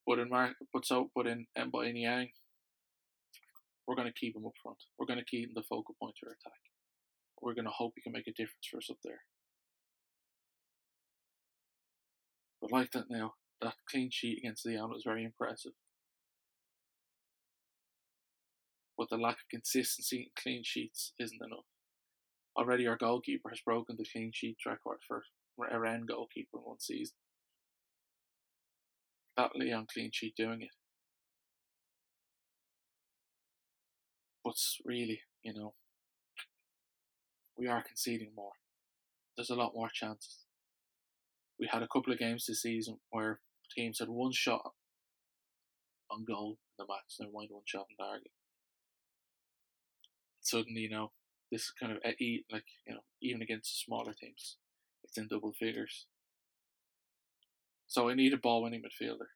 but 0.06 0.18
in 0.18 0.28
Mar- 0.28 0.56
but 0.72 0.84
so 0.84 1.10
but 1.14 1.26
in 1.26 1.46
M'Baye 1.56 1.92
Niang, 1.94 2.28
we're 3.86 3.96
going 3.96 4.08
to 4.08 4.18
keep 4.18 4.36
him 4.36 4.44
up 4.44 4.52
front. 4.62 4.78
We're 4.98 5.06
going 5.06 5.20
to 5.20 5.24
keep 5.24 5.48
him 5.48 5.52
the 5.54 5.62
focal 5.62 5.94
point 6.00 6.16
of 6.22 6.28
our 6.28 6.32
attack. 6.32 6.60
We're 7.40 7.54
going 7.54 7.64
to 7.64 7.70
hope 7.70 7.92
he 7.96 8.02
can 8.02 8.12
make 8.12 8.28
a 8.28 8.32
difference 8.32 8.66
for 8.70 8.78
us 8.78 8.90
up 8.90 8.98
there. 9.02 9.22
But 12.60 12.70
like 12.70 12.92
that 12.92 13.06
now, 13.10 13.34
that 13.62 13.74
clean 13.88 14.10
sheet 14.10 14.38
against 14.38 14.66
Lyon 14.66 14.90
was 14.90 15.04
very 15.06 15.24
impressive. 15.24 15.72
But 18.98 19.08
the 19.10 19.16
lack 19.16 19.36
of 19.36 19.48
consistency 19.50 20.16
in 20.18 20.42
clean 20.42 20.62
sheets 20.64 21.12
isn't 21.18 21.40
enough. 21.42 21.64
Already, 22.56 22.86
our 22.86 22.96
goalkeeper 22.96 23.48
has 23.48 23.60
broken 23.64 23.96
the 23.96 24.06
clean 24.10 24.32
sheet 24.34 24.58
record 24.66 24.98
for 25.06 25.22
a 25.70 25.78
Rennes 25.78 26.06
goalkeeper 26.08 26.58
in 26.58 26.60
one 26.62 26.80
season. 26.80 27.16
That 29.36 29.52
Lyon 29.56 29.86
clean 29.92 30.10
sheet 30.12 30.34
doing 30.36 30.62
it. 30.62 30.70
But 34.44 34.56
really, 34.84 35.20
you 35.42 35.54
know, 35.54 35.74
we 37.56 37.68
are 37.68 37.82
conceding 37.82 38.32
more. 38.36 38.52
There's 39.36 39.50
a 39.50 39.54
lot 39.54 39.72
more 39.74 39.88
chances. 39.92 40.40
We 41.58 41.68
had 41.70 41.82
a 41.82 41.88
couple 41.88 42.12
of 42.12 42.18
games 42.18 42.46
this 42.46 42.62
season 42.62 42.98
where 43.10 43.40
teams 43.74 43.98
had 43.98 44.08
one 44.08 44.32
shot 44.32 44.72
on 46.10 46.24
goal 46.24 46.58
in 46.78 46.84
the 46.84 46.92
match, 46.92 47.16
never 47.20 47.32
mind 47.32 47.48
one 47.50 47.62
shot 47.66 47.86
on 47.98 48.06
target. 48.06 48.30
Suddenly, 50.40 50.82
you 50.82 50.90
know, 50.90 51.12
this 51.50 51.72
kind 51.78 51.92
of 51.92 51.98
eh, 52.04 52.38
like 52.50 52.64
you 52.86 52.94
know, 52.94 53.00
even 53.22 53.42
against 53.42 53.84
smaller 53.84 54.12
teams, 54.12 54.56
it's 55.04 55.18
in 55.18 55.28
double 55.28 55.52
figures. 55.52 56.06
So 57.86 58.08
I 58.08 58.14
need 58.14 58.32
a 58.32 58.38
ball 58.38 58.62
winning 58.62 58.82
midfielder. 58.82 59.28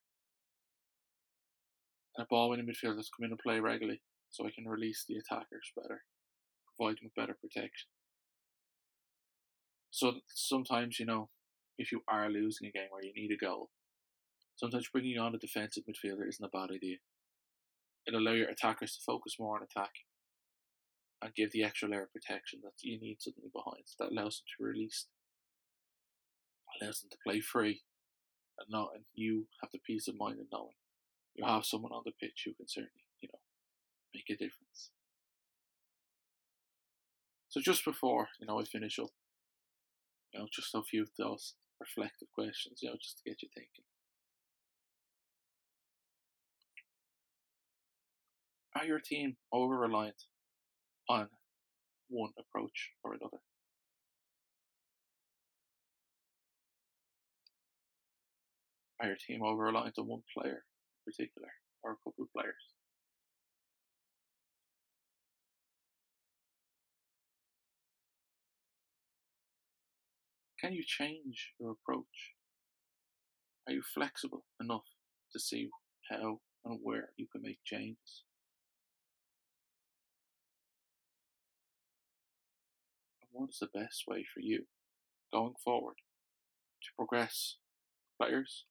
And 2.17 2.25
a 2.25 2.27
ball 2.29 2.49
winning 2.51 2.67
midfielder 2.67 2.97
that's 2.97 3.11
come 3.11 3.25
in 3.25 3.31
and 3.31 3.39
play 3.39 3.61
regularly 3.61 4.01
so 4.31 4.47
I 4.47 4.51
can 4.51 4.67
release 4.67 5.05
the 5.07 5.17
attackers 5.17 5.73
better, 5.77 6.05
provide 6.77 6.97
them 6.97 7.05
with 7.05 7.15
better 7.15 7.37
protection. 7.39 7.89
So 9.91 10.15
sometimes, 10.35 10.99
you 10.99 11.07
know, 11.07 11.29
if 11.79 11.93
you 11.93 12.01
are 12.09 12.31
losing 12.31 12.69
a 12.69 12.73
game 12.73 12.89
where 12.91 13.05
you 13.05 13.13
need 13.15 13.31
a 13.31 13.37
goal, 13.37 13.71
sometimes 14.57 14.89
bringing 14.89 15.19
on 15.19 15.35
a 15.35 15.39
defensive 15.39 15.85
midfielder 15.85 16.29
isn't 16.29 16.45
a 16.45 16.49
bad 16.49 16.75
idea. 16.75 16.97
It'll 18.07 18.21
allow 18.21 18.33
your 18.33 18.49
attackers 18.49 18.97
to 18.97 19.05
focus 19.05 19.37
more 19.39 19.57
on 19.57 19.63
attacking 19.63 20.07
and 21.23 21.35
give 21.35 21.53
the 21.53 21.65
extra 21.65 21.89
layer 21.89 22.03
of 22.03 22.13
protection 22.13 22.61
that 22.63 22.73
you 22.83 22.99
need 23.01 23.19
suddenly 23.21 23.51
behind. 23.53 23.85
That 23.99 24.11
allows 24.13 24.39
them 24.39 24.47
to 24.57 24.65
release, 24.65 25.07
allows 26.81 27.01
them 27.01 27.11
to 27.11 27.19
play 27.25 27.41
free, 27.41 27.83
and 28.59 28.69
not 28.71 28.91
and 28.95 29.05
you 29.15 29.47
have 29.61 29.71
the 29.73 29.81
peace 29.85 30.09
of 30.09 30.19
mind 30.19 30.41
of 30.41 30.47
knowing 30.53 30.77
you 31.35 31.45
have 31.45 31.65
someone 31.65 31.93
on 31.93 32.03
the 32.05 32.13
pitch 32.13 32.43
who 32.45 32.55
can 32.55 32.69
certainly, 32.69 33.05
you 33.21 33.29
know, 33.33 33.41
make 34.15 34.29
a 34.31 34.33
difference. 34.33 34.91
So 37.49 37.61
just 37.61 37.85
before 37.85 38.29
you 38.41 38.47
know 38.47 38.61
I 38.61 38.65
finish 38.65 38.99
up, 38.99 39.11
you 40.33 40.41
know, 40.41 40.47
just 40.53 40.75
a 40.75 40.83
few 40.83 41.03
of 41.03 41.11
those 41.19 41.55
reflective 41.81 42.29
questions, 42.35 42.81
you 42.83 42.89
know, 42.89 42.97
just 43.01 43.19
to 43.19 43.31
get 43.31 43.43
you 43.43 43.49
thinking. 43.55 43.85
Are 48.77 48.85
your 48.85 49.01
team 49.01 49.37
over 49.55 49.75
reliant 49.75 50.25
on 51.09 51.29
one 52.11 52.33
approach 52.39 52.91
or 53.03 53.15
another? 53.15 53.39
Are 59.01 59.07
your 59.07 59.17
team 59.17 59.43
over 59.43 59.63
reliant 59.63 59.97
on 59.99 60.07
one 60.07 60.21
player 60.37 60.65
in 61.07 61.11
particular 61.11 61.49
or 61.83 61.93
a 61.93 61.97
couple 62.05 62.25
of 62.25 62.33
players? 62.37 62.55
Can 70.61 70.75
you 70.75 70.85
change 70.87 71.55
your 71.59 71.71
approach? 71.71 72.35
Are 73.67 73.73
you 73.73 73.83
flexible 73.95 74.45
enough 74.61 74.85
to 75.33 75.41
see 75.41 75.71
how 76.11 76.41
and 76.67 76.79
where 76.83 77.09
you 77.17 77.27
can 77.33 77.41
make 77.43 77.61
changes? 77.65 78.25
What 83.37 83.51
is 83.51 83.59
the 83.61 83.79
best 83.79 84.05
way 84.09 84.25
for 84.33 84.41
you 84.41 84.65
going 85.33 85.55
forward 85.63 85.97
to 86.83 86.89
progress 86.97 87.57
players, 88.19 88.65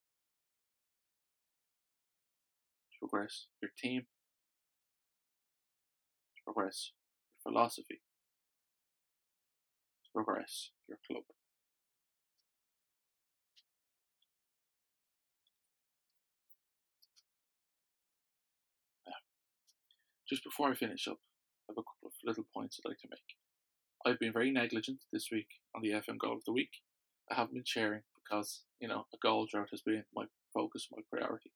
to 2.92 2.98
progress 3.08 3.46
your 3.62 3.72
team, 3.78 4.02
to 6.36 6.42
progress 6.46 6.92
your 7.44 7.54
philosophy, 7.54 8.02
to 10.04 10.10
progress 10.14 10.72
your 10.88 10.98
club? 11.06 11.24
Just 20.28 20.44
before 20.44 20.72
I 20.72 20.74
finish 20.74 21.08
up, 21.08 21.20
I 21.70 21.74
have 21.74 21.78
a 21.78 21.86
couple 21.86 22.08
of 22.08 22.14
little 22.24 22.46
points 22.52 22.80
I'd 22.84 22.90
like 22.90 22.98
to 23.02 23.08
make. 23.12 23.45
I've 24.06 24.20
been 24.20 24.34
very 24.34 24.52
negligent 24.52 25.00
this 25.12 25.30
week 25.32 25.48
on 25.76 25.82
the 25.82 25.90
FM 25.90 26.20
goal 26.20 26.34
of 26.34 26.44
the 26.46 26.54
week. 26.54 26.70
I 27.32 27.36
haven't 27.36 27.56
been 27.56 27.64
sharing 27.66 28.02
because, 28.24 28.64
you 28.80 28.88
know, 28.88 29.06
a 29.14 29.18
goal 29.22 29.48
drought 29.52 29.70
has 29.72 29.82
been 29.82 30.04
my 30.16 30.26
focus, 30.54 30.88
my 30.92 31.02
priority. 31.10 31.52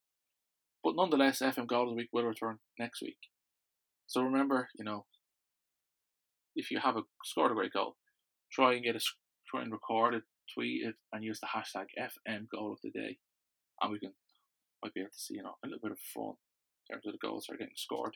But 0.83 0.95
nonetheless, 0.95 1.39
FM 1.39 1.67
goal 1.67 1.83
of 1.83 1.89
the 1.89 1.95
week 1.95 2.09
will 2.11 2.23
return 2.23 2.57
next 2.79 3.01
week. 3.01 3.17
So 4.07 4.21
remember, 4.21 4.69
you 4.75 4.83
know, 4.83 5.05
if 6.55 6.71
you 6.71 6.79
have 6.79 6.97
a 6.97 7.03
scored 7.23 7.51
a 7.51 7.55
great 7.55 7.73
goal, 7.73 7.97
try 8.51 8.73
and 8.73 8.83
get 8.83 8.95
a 8.95 8.99
try 9.49 9.61
and 9.61 9.71
record 9.71 10.15
it, 10.15 10.23
tweet 10.55 10.87
it, 10.87 10.95
and 11.13 11.23
use 11.23 11.39
the 11.39 11.47
hashtag 11.47 11.85
FM 11.99 12.47
goal 12.51 12.73
of 12.73 12.79
the 12.83 12.89
day, 12.89 13.17
and 13.81 13.91
we 13.91 13.99
can 13.99 14.13
might 14.83 14.93
be 14.93 15.01
able 15.01 15.09
to 15.09 15.19
see 15.19 15.35
you 15.35 15.43
know 15.43 15.55
a 15.63 15.67
little 15.67 15.81
bit 15.83 15.91
of 15.91 15.99
fun 15.99 16.33
in 16.89 16.95
terms 16.95 17.05
of 17.05 17.11
the 17.13 17.19
goals 17.21 17.45
that 17.47 17.53
are 17.55 17.57
getting 17.57 17.75
scored 17.75 18.15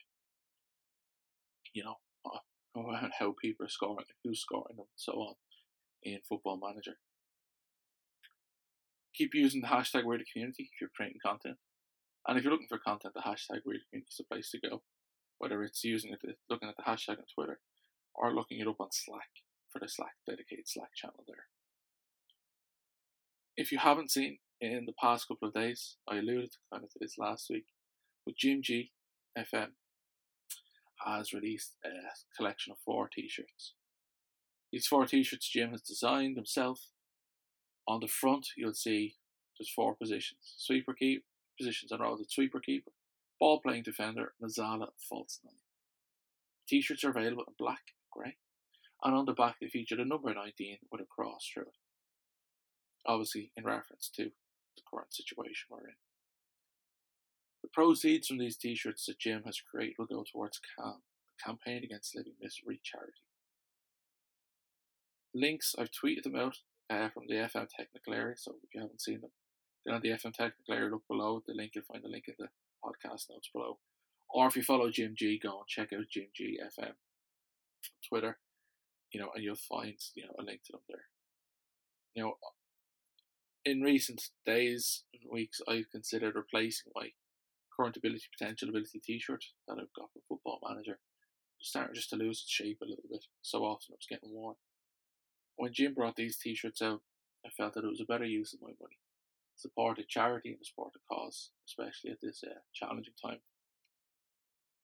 you 1.74 1.82
know, 1.82 1.96
uh, 2.24 2.38
around 2.76 3.12
how 3.18 3.34
people 3.40 3.66
are 3.66 3.70
scoring 3.70 4.06
and 4.08 4.18
who's 4.24 4.40
scoring 4.40 4.76
them 4.76 4.86
and 4.86 4.96
so 4.96 5.12
on 5.12 5.34
in 6.02 6.18
Football 6.28 6.60
Manager. 6.62 6.98
Keep 9.14 9.34
using 9.34 9.60
the 9.60 9.68
hashtag 9.68 10.04
We're 10.04 10.18
Community 10.32 10.70
if 10.72 10.80
you're 10.80 10.90
creating 10.94 11.20
content. 11.24 11.56
And 12.26 12.36
if 12.36 12.44
you're 12.44 12.52
looking 12.52 12.68
for 12.68 12.78
content, 12.78 13.14
the 13.14 13.20
hashtag 13.20 13.62
We're 13.64 13.78
the 13.78 13.86
Community 13.90 14.10
is 14.10 14.16
the 14.18 14.24
place 14.24 14.50
to 14.50 14.60
go. 14.60 14.82
Whether 15.38 15.62
it's 15.62 15.84
using 15.84 16.12
it, 16.12 16.20
uh, 16.26 16.32
looking 16.50 16.68
at 16.68 16.76
the 16.76 16.82
hashtag 16.82 17.18
on 17.18 17.26
Twitter, 17.34 17.60
or 18.14 18.34
looking 18.34 18.58
it 18.58 18.68
up 18.68 18.80
on 18.80 18.88
Slack 18.92 19.30
for 19.70 19.78
the 19.78 19.88
Slack 19.88 20.14
dedicated 20.28 20.66
Slack 20.66 20.94
channel 20.94 21.24
there. 21.26 21.46
If 23.56 23.70
you 23.70 23.78
haven't 23.78 24.10
seen 24.10 24.38
in 24.60 24.84
the 24.86 24.94
past 25.00 25.28
couple 25.28 25.48
of 25.48 25.54
days, 25.54 25.96
I 26.08 26.16
alluded 26.16 26.52
to 26.52 26.58
kind 26.72 26.84
of 26.84 26.90
this 27.00 27.18
last 27.18 27.48
week, 27.50 27.66
with 28.26 28.36
Jim 28.36 28.62
G 28.62 28.92
FM 29.36 29.70
has 31.04 31.32
released 31.32 31.76
a 31.84 31.88
collection 32.36 32.72
of 32.72 32.78
four 32.84 33.08
t-shirts. 33.08 33.74
These 34.72 34.86
four 34.86 35.06
t-shirts 35.06 35.48
Jim 35.48 35.70
has 35.70 35.82
designed 35.82 36.36
himself. 36.36 36.88
On 37.86 38.00
the 38.00 38.08
front, 38.08 38.48
you'll 38.56 38.74
see 38.74 39.16
there's 39.58 39.70
four 39.70 39.94
positions: 39.94 40.54
sweeper 40.56 40.94
keep 40.94 41.24
positions 41.58 41.92
on 41.92 42.00
the 42.00 42.24
sweeper 42.28 42.60
keeper, 42.60 42.90
ball 43.38 43.60
playing 43.60 43.82
defender, 43.84 44.32
Mezzala, 44.42 44.88
false 45.08 45.40
nine. 45.44 45.54
T-shirts 46.68 47.04
are 47.04 47.10
available 47.10 47.44
in 47.46 47.54
black 47.58 47.82
and 47.88 48.10
grey, 48.10 48.36
and 49.04 49.14
on 49.14 49.26
the 49.26 49.32
back 49.32 49.56
they 49.60 49.68
feature 49.68 49.96
the 49.96 50.04
number 50.04 50.32
19 50.32 50.78
with 50.90 51.00
a 51.00 51.04
cross 51.04 51.48
through 51.52 51.64
it. 51.64 51.78
Obviously, 53.06 53.52
in 53.56 53.64
reference 53.64 54.10
to 54.16 54.24
the 54.24 54.82
current 54.90 55.14
situation 55.14 55.66
we're 55.70 55.88
in. 55.88 55.94
The 57.64 57.70
proceeds 57.72 58.28
from 58.28 58.36
these 58.36 58.58
t-shirts 58.58 59.06
that 59.06 59.18
Jim 59.18 59.42
has 59.46 59.58
created 59.58 59.94
will 59.98 60.04
go 60.04 60.22
towards 60.30 60.60
CALM, 60.76 61.00
the 61.30 61.42
Campaign 61.42 61.82
Against 61.82 62.14
Living 62.14 62.34
Misery 62.38 62.78
charity. 62.84 63.22
Links, 65.34 65.74
I've 65.78 65.90
tweeted 65.90 66.24
them 66.24 66.36
out 66.36 66.58
uh, 66.90 67.08
from 67.08 67.22
the 67.26 67.36
FM 67.36 67.66
technical 67.74 68.12
area, 68.12 68.36
so 68.36 68.56
if 68.62 68.74
you 68.74 68.82
haven't 68.82 69.00
seen 69.00 69.22
them, 69.22 69.30
then 69.86 69.94
on 69.94 70.02
the 70.02 70.10
FM 70.10 70.34
technical 70.34 70.74
area, 70.74 70.90
look 70.90 71.08
below 71.08 71.42
the 71.46 71.54
link, 71.54 71.72
you'll 71.74 71.84
find 71.90 72.04
the 72.04 72.08
link 72.08 72.24
in 72.28 72.34
the 72.38 72.48
podcast 72.84 73.30
notes 73.30 73.48
below. 73.50 73.78
Or 74.28 74.46
if 74.46 74.56
you 74.56 74.62
follow 74.62 74.90
Jim 74.90 75.14
G, 75.16 75.40
go 75.42 75.60
and 75.60 75.66
check 75.66 75.94
out 75.94 76.04
Jim 76.12 76.26
G 76.36 76.60
FM 76.62 76.92
Twitter, 78.06 78.36
you 79.10 79.20
know, 79.20 79.30
and 79.34 79.42
you'll 79.42 79.56
find, 79.56 79.96
you 80.14 80.24
know, 80.24 80.34
a 80.38 80.42
link 80.42 80.60
to 80.66 80.72
them 80.72 80.82
there. 80.86 81.06
You 82.14 82.24
know, 82.24 82.34
in 83.64 83.80
recent 83.80 84.22
days 84.44 85.04
and 85.14 85.32
weeks, 85.32 85.62
I've 85.66 85.90
considered 85.90 86.34
replacing 86.34 86.92
my 86.94 87.12
current 87.76 87.96
ability, 87.96 88.24
potential 88.36 88.68
ability 88.68 89.00
T-shirt 89.00 89.44
that 89.68 89.78
I've 89.78 89.92
got 89.96 90.10
for 90.12 90.20
Football 90.28 90.60
Manager, 90.68 90.98
starting 91.60 91.94
just 91.94 92.10
to 92.10 92.16
lose 92.16 92.42
its 92.42 92.50
shape 92.50 92.78
a 92.82 92.88
little 92.88 93.04
bit. 93.10 93.24
So 93.42 93.64
often 93.64 93.92
it 93.94 94.00
was 94.00 94.06
getting 94.08 94.34
worn. 94.34 94.56
When 95.56 95.72
Jim 95.72 95.94
brought 95.94 96.16
these 96.16 96.36
T-shirts 96.36 96.82
out, 96.82 97.00
I 97.46 97.50
felt 97.50 97.74
that 97.74 97.84
it 97.84 97.90
was 97.90 98.00
a 98.00 98.10
better 98.10 98.24
use 98.24 98.54
of 98.54 98.62
my 98.62 98.72
money. 98.80 98.98
Support 99.56 99.98
a 99.98 100.04
charity 100.08 100.50
and 100.50 100.66
support 100.66 100.92
a 100.96 101.14
cause, 101.14 101.50
especially 101.68 102.10
at 102.10 102.20
this 102.22 102.42
uh, 102.44 102.60
challenging 102.74 103.14
time. 103.24 103.40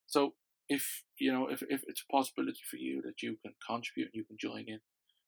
So, 0.06 0.34
if 0.68 1.02
you 1.18 1.32
know, 1.32 1.48
if, 1.48 1.62
if 1.68 1.82
it's 1.88 2.04
a 2.08 2.12
possibility 2.12 2.60
for 2.70 2.76
you 2.76 3.02
that 3.02 3.22
you 3.22 3.36
can 3.42 3.54
contribute 3.66 4.10
and 4.12 4.14
you 4.14 4.24
can 4.24 4.36
join 4.38 4.66
in, 4.68 4.80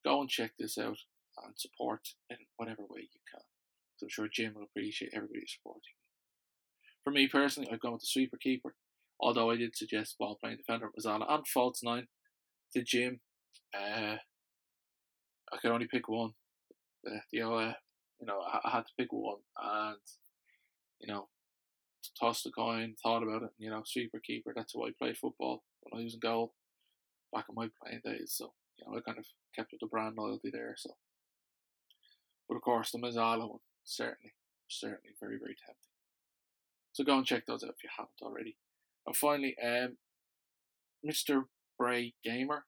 go 0.04 0.20
and 0.20 0.30
check 0.30 0.52
this 0.58 0.78
out 0.78 0.98
and 1.44 1.54
support 1.56 2.08
in 2.30 2.36
whatever 2.56 2.82
way 2.82 3.00
you 3.00 3.20
can. 3.32 3.42
So 3.96 4.06
I'm 4.06 4.10
sure 4.10 4.28
Jim 4.28 4.54
will 4.54 4.64
appreciate 4.64 5.12
everybody 5.14 5.46
supporting. 5.46 5.94
For 7.04 7.10
me 7.10 7.26
personally, 7.26 7.68
I've 7.72 7.80
gone 7.80 7.92
with 7.92 8.02
the 8.02 8.06
sweeper 8.06 8.36
keeper, 8.36 8.74
although 9.20 9.50
I 9.50 9.56
did 9.56 9.76
suggest 9.76 10.16
ball 10.18 10.38
playing 10.40 10.58
defender 10.58 10.90
Mezzala 10.98 11.26
and 11.28 11.46
false 11.46 11.82
nine 11.82 12.06
to 12.74 12.82
Jim. 12.82 13.20
Uh, 13.74 14.16
I 15.52 15.56
could 15.60 15.70
only 15.70 15.88
pick 15.88 16.08
one. 16.08 16.32
The, 17.04 17.20
the 17.32 17.40
uh, 17.42 17.72
you 18.20 18.26
know, 18.26 18.40
I, 18.40 18.60
I 18.64 18.70
had 18.70 18.86
to 18.86 18.92
pick 18.98 19.12
one, 19.12 19.40
and 19.60 19.98
you 21.00 21.12
know, 21.12 21.28
tossed 22.18 22.44
the 22.44 22.50
coin, 22.50 22.94
thought 23.02 23.22
about 23.22 23.42
it, 23.42 23.50
and, 23.50 23.50
you 23.58 23.70
know, 23.70 23.82
sweeper 23.84 24.20
keeper. 24.20 24.52
That's 24.54 24.74
how 24.74 24.84
I 24.84 24.90
played 24.96 25.16
football 25.16 25.64
when 25.82 26.00
I 26.00 26.04
was 26.04 26.14
in 26.14 26.20
goal 26.20 26.54
back 27.32 27.46
in 27.48 27.54
my 27.54 27.68
playing 27.82 28.02
days. 28.04 28.34
So 28.36 28.52
you 28.78 28.84
know, 28.86 28.96
I 28.96 29.00
kind 29.00 29.18
of 29.18 29.26
kept 29.56 29.72
with 29.72 29.80
the 29.80 29.86
brand 29.86 30.16
loyalty 30.16 30.50
there. 30.52 30.74
So, 30.76 30.90
but 32.48 32.56
of 32.56 32.62
course, 32.62 32.92
the 32.92 32.98
Mezzala 32.98 33.48
one 33.48 33.58
certainly, 33.84 34.34
certainly 34.68 35.14
very, 35.20 35.38
very 35.38 35.56
tempting. 35.66 35.91
So 36.92 37.04
go 37.04 37.16
and 37.16 37.26
check 37.26 37.46
those 37.46 37.64
out 37.64 37.70
if 37.70 37.82
you 37.82 37.90
haven't 37.96 38.20
already. 38.22 38.56
And 39.06 39.16
finally, 39.16 39.56
um, 39.62 39.96
Mr. 41.04 41.44
Bray 41.78 42.14
Gamer 42.22 42.64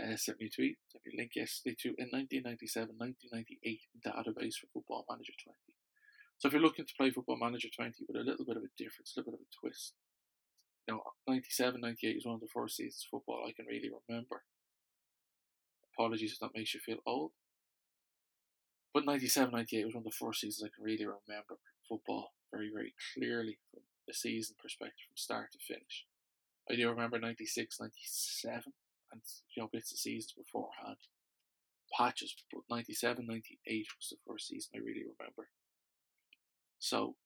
uh, 0.00 0.16
sent 0.16 0.40
me 0.40 0.46
a 0.46 0.50
tweet, 0.50 0.78
sent 0.88 1.04
me 1.06 1.12
a 1.14 1.20
link 1.20 1.32
yesterday 1.36 1.76
to 1.80 1.88
a 2.00 2.08
1997 2.10 2.96
1998 2.96 3.80
database 4.02 4.56
for 4.58 4.66
Football 4.72 5.04
Manager 5.08 5.36
20. 5.44 5.54
So 6.38 6.48
if 6.48 6.52
you're 6.52 6.62
looking 6.62 6.86
to 6.86 6.98
play 6.98 7.10
Football 7.10 7.38
Manager 7.38 7.68
20 7.68 8.04
with 8.08 8.16
a 8.16 8.26
little 8.26 8.44
bit 8.44 8.56
of 8.56 8.64
a 8.64 8.74
difference, 8.76 9.14
a 9.14 9.20
little 9.20 9.32
bit 9.32 9.40
of 9.40 9.46
a 9.46 9.54
twist, 9.54 9.94
you 10.88 10.94
know, 10.94 11.02
97 11.28 11.80
98 11.80 12.16
is 12.16 12.26
one 12.26 12.34
of 12.34 12.40
the 12.40 12.52
first 12.52 12.76
seasons 12.76 13.06
of 13.06 13.20
football 13.20 13.46
I 13.46 13.54
can 13.54 13.66
really 13.66 13.88
remember. 13.88 14.42
Apologies 15.94 16.32
if 16.32 16.40
that 16.40 16.56
makes 16.56 16.74
you 16.74 16.80
feel 16.80 16.98
old. 17.06 17.32
But 18.92 19.06
97 19.06 19.52
98 19.52 19.86
was 19.86 19.94
one 19.94 20.02
of 20.02 20.10
the 20.10 20.18
first 20.18 20.40
seasons 20.40 20.66
I 20.66 20.74
can 20.74 20.84
really 20.84 21.06
remember 21.06 21.62
football 21.88 22.33
very, 22.54 22.70
very 22.72 22.94
clearly 23.14 23.58
from 23.70 23.82
the 24.06 24.14
season 24.14 24.54
perspective, 24.62 25.10
from 25.10 25.16
start 25.16 25.50
to 25.52 25.58
finish. 25.58 26.06
I 26.70 26.76
do 26.76 26.88
remember 26.88 27.18
96, 27.18 27.80
97, 27.80 28.72
and 29.12 29.20
you 29.56 29.62
know, 29.62 29.68
bits 29.72 29.92
of 29.92 29.98
seasons 29.98 30.32
beforehand. 30.32 30.96
Patches, 31.98 32.34
but 32.52 32.62
97, 32.70 33.26
98 33.26 33.86
was 33.98 34.08
the 34.10 34.16
first 34.26 34.48
season 34.48 34.70
I 34.74 34.78
really 34.78 35.04
remember. 35.04 35.50
So 36.78 37.16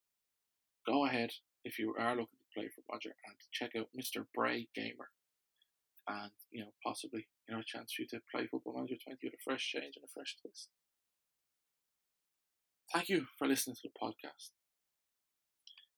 go 0.86 1.06
ahead 1.06 1.30
if 1.64 1.78
you 1.78 1.94
are 1.98 2.16
looking 2.16 2.38
to 2.40 2.52
play 2.54 2.68
for 2.68 2.82
Roger 2.90 3.14
and 3.26 3.36
check 3.52 3.70
out 3.78 3.88
Mr. 3.96 4.26
Bray 4.34 4.68
Gamer. 4.74 5.10
And, 6.08 6.32
you 6.50 6.62
know, 6.62 6.72
possibly, 6.84 7.28
you 7.46 7.54
know, 7.54 7.60
a 7.60 7.64
chance 7.64 7.92
for 7.92 8.02
you 8.02 8.08
to 8.08 8.20
play 8.32 8.46
Football 8.46 8.76
Manager 8.76 8.96
20 9.04 9.18
with 9.22 9.34
a 9.34 9.44
fresh 9.44 9.68
change 9.68 9.94
and 9.96 10.04
a 10.04 10.12
fresh 10.12 10.36
twist. 10.40 10.70
Thank 12.92 13.10
you 13.10 13.26
for 13.38 13.46
listening 13.46 13.76
to 13.76 13.88
the 13.88 14.00
podcast. 14.00 14.56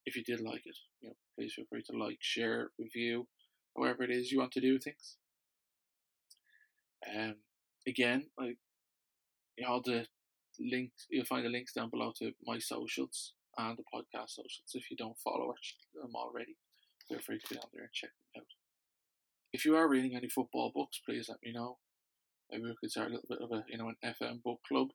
If 0.07 0.17
you 0.17 0.25
did 0.25 0.41
like 0.41 0.63
it, 0.65 0.77
you 1.01 1.09
know, 1.11 1.17
please 1.37 1.55
feel 1.55 1.67
free 1.69 1.83
to 1.91 1.97
like, 1.97 2.19
share, 2.21 2.71
review, 2.79 3.27
however 3.77 4.03
it 4.05 4.11
is 4.11 4.33
you 4.33 4.39
want 4.39 4.53
to 4.53 4.61
do 4.61 4.79
things. 4.79 5.17
Um, 7.15 7.37
again, 7.87 8.27
like 8.39 8.57
you 9.57 9.67
know, 9.67 9.83
the 9.85 10.07
links 10.59 11.07
you'll 11.11 11.25
find 11.25 11.45
the 11.45 11.51
links 11.51 11.73
down 11.73 11.91
below 11.91 12.13
to 12.19 12.33
my 12.45 12.59
socials 12.59 13.35
and 13.59 13.79
the 13.79 13.83
podcast 13.95 14.31
socials. 14.31 14.73
If 14.75 14.91
you 14.91 14.97
don't 14.97 15.19
follow 15.19 15.55
them 15.95 16.15
already, 16.15 16.57
feel 17.09 17.21
free 17.21 17.39
to 17.39 17.55
go 17.55 17.61
on 17.61 17.69
there 17.73 17.85
and 17.85 17.93
check 17.93 18.11
them 18.11 18.43
out. 18.43 18.47
If 19.53 19.65
you 19.65 19.77
are 19.77 19.89
reading 19.89 20.15
any 20.17 20.29
football 20.29 20.71
books, 20.75 21.01
please 21.05 21.29
let 21.29 21.39
me 21.43 21.53
know. 21.53 21.79
Maybe 22.51 22.65
we 22.65 22.77
could 22.81 22.91
start 22.91 23.09
a 23.11 23.15
little 23.15 23.29
bit 23.29 23.41
of 23.41 23.51
a 23.53 23.65
you 23.69 23.79
know 23.79 23.89
an 23.89 23.97
FM 24.05 24.43
book 24.43 24.61
club 24.67 24.89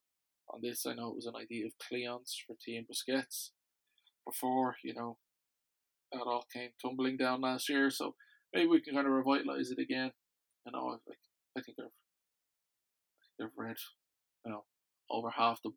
on 0.49 0.62
this. 0.62 0.86
I 0.86 0.93
know 0.93 1.10
it 1.10 1.16
was 1.16 1.26
an 1.26 1.36
idea 1.36 1.66
of 1.66 1.74
Cleon's 1.80 2.41
for 2.45 2.56
Team 2.64 2.86
Busquets 2.89 3.49
before 4.26 4.76
you 4.84 4.94
know 4.94 5.18
that 6.12 6.22
all 6.22 6.46
came 6.54 6.70
tumbling 6.82 7.18
down 7.18 7.42
last 7.42 7.70
year. 7.70 7.90
So 7.90 8.16
maybe 8.54 8.68
we 8.68 8.82
can 8.82 8.96
kind 8.96 9.08
of 9.08 9.14
revitalize 9.14 9.72
it 9.72 9.80
again. 9.80 10.12
You 10.66 10.72
know, 10.72 10.98
I, 11.08 11.12
I 11.58 11.62
think 11.62 11.78
I've 11.80 13.46
I've 13.46 13.52
read 13.58 13.78
you 14.46 14.52
know 14.52 14.64
over 15.10 15.30
half 15.30 15.62
the 15.64 15.72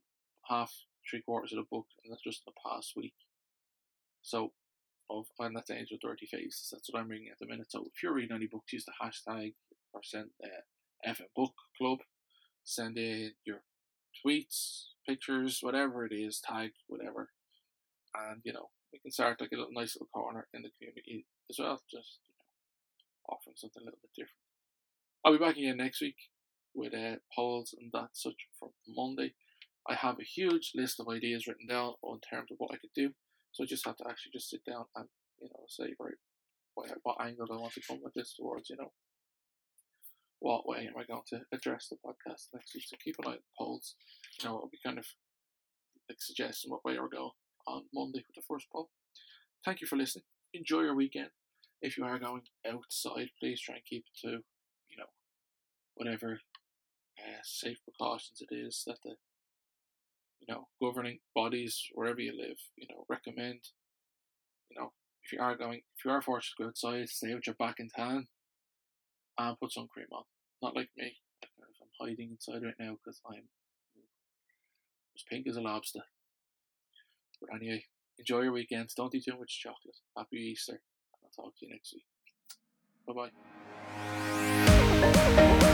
half 0.49 0.73
three 1.09 1.23
quarters 1.23 1.53
of 1.53 1.59
the 1.59 1.69
book, 1.71 1.87
and 2.05 2.13
that's 2.13 2.23
just 2.23 2.43
in 2.47 2.53
the 2.53 2.71
past 2.71 2.93
week. 2.97 3.15
So, 4.23 4.53
of 5.11 5.27
and 5.39 5.57
that's 5.57 5.71
Angel 5.71 5.99
Dirty 6.01 6.27
Faces. 6.27 6.69
That's 6.73 6.93
what 6.93 7.01
I'm 7.01 7.09
reading 7.09 7.29
at 7.31 7.39
the 7.41 7.47
minute. 7.47 7.71
So, 7.71 7.85
if 7.87 8.03
you're 8.03 8.15
reading 8.15 8.35
any 8.35 8.47
books, 8.47 8.73
use 8.73 8.85
the 8.85 8.93
hashtag 9.03 9.55
or 9.93 10.01
send 10.03 10.31
uh, 10.45 11.09
FM 11.09 11.27
Book 11.35 11.55
Club. 11.77 11.99
Send 12.65 12.99
in 12.99 13.33
your 13.47 13.63
tweets, 14.25 14.89
pictures, 15.09 15.61
whatever 15.63 16.05
it 16.05 16.13
is, 16.13 16.41
tag 16.41 16.73
whatever, 16.87 17.31
and 18.15 18.41
you 18.45 18.53
know 18.53 18.71
we 18.93 18.99
can 18.99 19.11
start 19.11 19.41
like 19.41 19.53
a 19.53 19.57
little 19.57 19.73
nice 19.73 19.97
little 19.97 20.09
corner 20.13 20.49
in 20.55 20.63
the 20.63 20.71
community 20.79 21.27
as 21.51 21.59
well. 21.59 21.81
Just 21.91 22.21
you 22.27 22.35
know, 22.35 23.35
offering 23.35 23.57
something 23.57 23.83
a 23.83 23.85
little 23.85 24.01
bit 24.01 24.17
different. 24.17 24.43
I'll 25.25 25.33
be 25.33 25.45
back 25.45 25.57
again 25.57 25.77
next 25.77 26.01
week 26.01 26.17
with 26.75 26.95
uh, 26.95 27.17
polls 27.35 27.75
and 27.79 27.91
that 27.93 28.11
such 28.15 28.49
for 28.59 28.71
Monday. 28.87 29.35
I 29.89 29.95
have 29.95 30.17
a 30.21 30.25
huge 30.25 30.73
list 30.75 31.01
of 31.01 31.09
ideas 31.09 31.47
written 31.47 31.67
down 31.67 31.95
in 32.05 32.21
terms 32.21 32.51
of 32.51 32.59
what 32.59 32.71
I 32.73 32.79
could 32.79 32.95
do. 32.95 33.11
So 33.53 33.65
I 33.65 33.67
just 33.67 33.87
have 33.87 33.97
to 33.97 34.05
actually 34.09 34.33
just 34.33 34.51
sit 34.51 34.65
down 34.65 34.85
and, 34.95 35.09
you 35.41 35.49
know, 35.49 35.65
say, 35.69 35.95
right, 35.99 36.21
what, 36.75 36.91
what 37.03 37.17
angle 37.21 37.47
do 37.47 37.55
I 37.55 37.61
want 37.61 37.73
to 37.73 37.81
come 37.89 38.01
with 38.03 38.15
this 38.15 38.35
towards, 38.35 38.69
you 38.71 38.77
know. 38.77 38.93
What 40.41 40.69
way 40.69 40.87
am 40.87 40.97
I 40.97 41.05
going 41.05 41.27
to 41.29 41.41
address 41.53 41.89
the 41.89 41.97
podcast 41.97 42.55
next 42.55 42.75
week? 42.75 42.85
So 42.87 42.97
keep 43.03 43.17
an 43.19 43.33
eye 43.33 43.33
on 43.33 43.39
polls. 43.59 43.97
You 44.39 44.49
know, 44.49 44.57
I'll 44.57 44.71
be 44.71 44.79
kind 44.85 44.99
of 44.99 45.07
like 46.09 46.21
suggesting 46.21 46.71
what 46.71 46.85
way 46.85 46.99
we're 46.99 47.09
going 47.09 47.33
on 47.69 47.85
Monday 47.93 48.25
with 48.27 48.35
the 48.35 48.43
first 48.49 48.67
poll. 48.73 48.91
Thank 49.65 49.81
you 49.81 49.87
for 49.87 49.97
listening. 49.97 50.25
Enjoy 50.55 50.81
your 50.81 50.95
weekend. 50.95 51.31
If 51.83 51.97
you 51.97 52.05
are 52.05 52.19
going 52.19 52.43
outside, 52.67 53.29
please 53.41 53.61
try 53.61 53.77
and 53.77 53.85
keep 53.85 54.05
it 54.07 54.21
to, 54.27 54.31
you 54.89 54.97
know, 54.97 55.11
whatever 55.95 56.41
uh, 57.19 57.43
safe 57.45 57.79
precautions 57.85 58.41
it 58.41 58.55
is 58.55 58.83
that 58.87 58.97
the 59.05 59.15
you 60.41 60.55
know, 60.55 60.69
governing 60.81 61.19
bodies 61.35 61.83
wherever 61.95 62.21
you 62.21 62.33
live, 62.37 62.57
you 62.77 62.87
know, 62.89 63.05
recommend, 63.09 63.61
you 64.71 64.81
know, 64.81 64.93
if 65.23 65.33
you 65.33 65.41
are 65.41 65.57
going, 65.57 65.81
if 65.97 66.05
you 66.05 66.11
are 66.11 66.23
forced 66.23 66.55
to 66.57 66.63
go 66.63 66.69
outside, 66.69 67.09
stay 67.09 67.35
with 67.35 67.47
your 67.47 67.57
back 67.57 67.77
in 67.79 67.89
tan 67.95 68.27
and 69.39 69.61
put 69.61 69.73
sun 69.73 69.89
cream 69.93 70.07
on. 70.13 70.25
Not 70.63 70.77
like 70.77 70.89
me. 70.97 71.17
I'm 71.43 72.07
hiding 72.09 72.31
inside 72.31 72.65
right 72.65 72.75
now 72.79 72.97
because 73.05 73.21
I'm 73.29 73.45
as 75.17 75.25
pink 75.29 75.47
as 75.49 75.57
a 75.57 75.61
lobster. 75.61 76.01
But 77.41 77.55
anyway, 77.55 77.85
enjoy 78.19 78.43
your 78.43 78.53
weekends. 78.53 78.95
Don't 78.95 79.15
eat 79.15 79.25
too 79.25 79.39
much 79.39 79.61
chocolate. 79.61 79.97
Happy 80.17 80.37
Easter. 80.39 80.73
And 80.73 80.81
I'll 81.25 81.45
talk 81.45 81.55
to 81.59 81.67
you 81.67 81.73
next 81.73 81.95
week. 81.95 82.07
Bye 83.07 83.31
bye. 85.59 85.65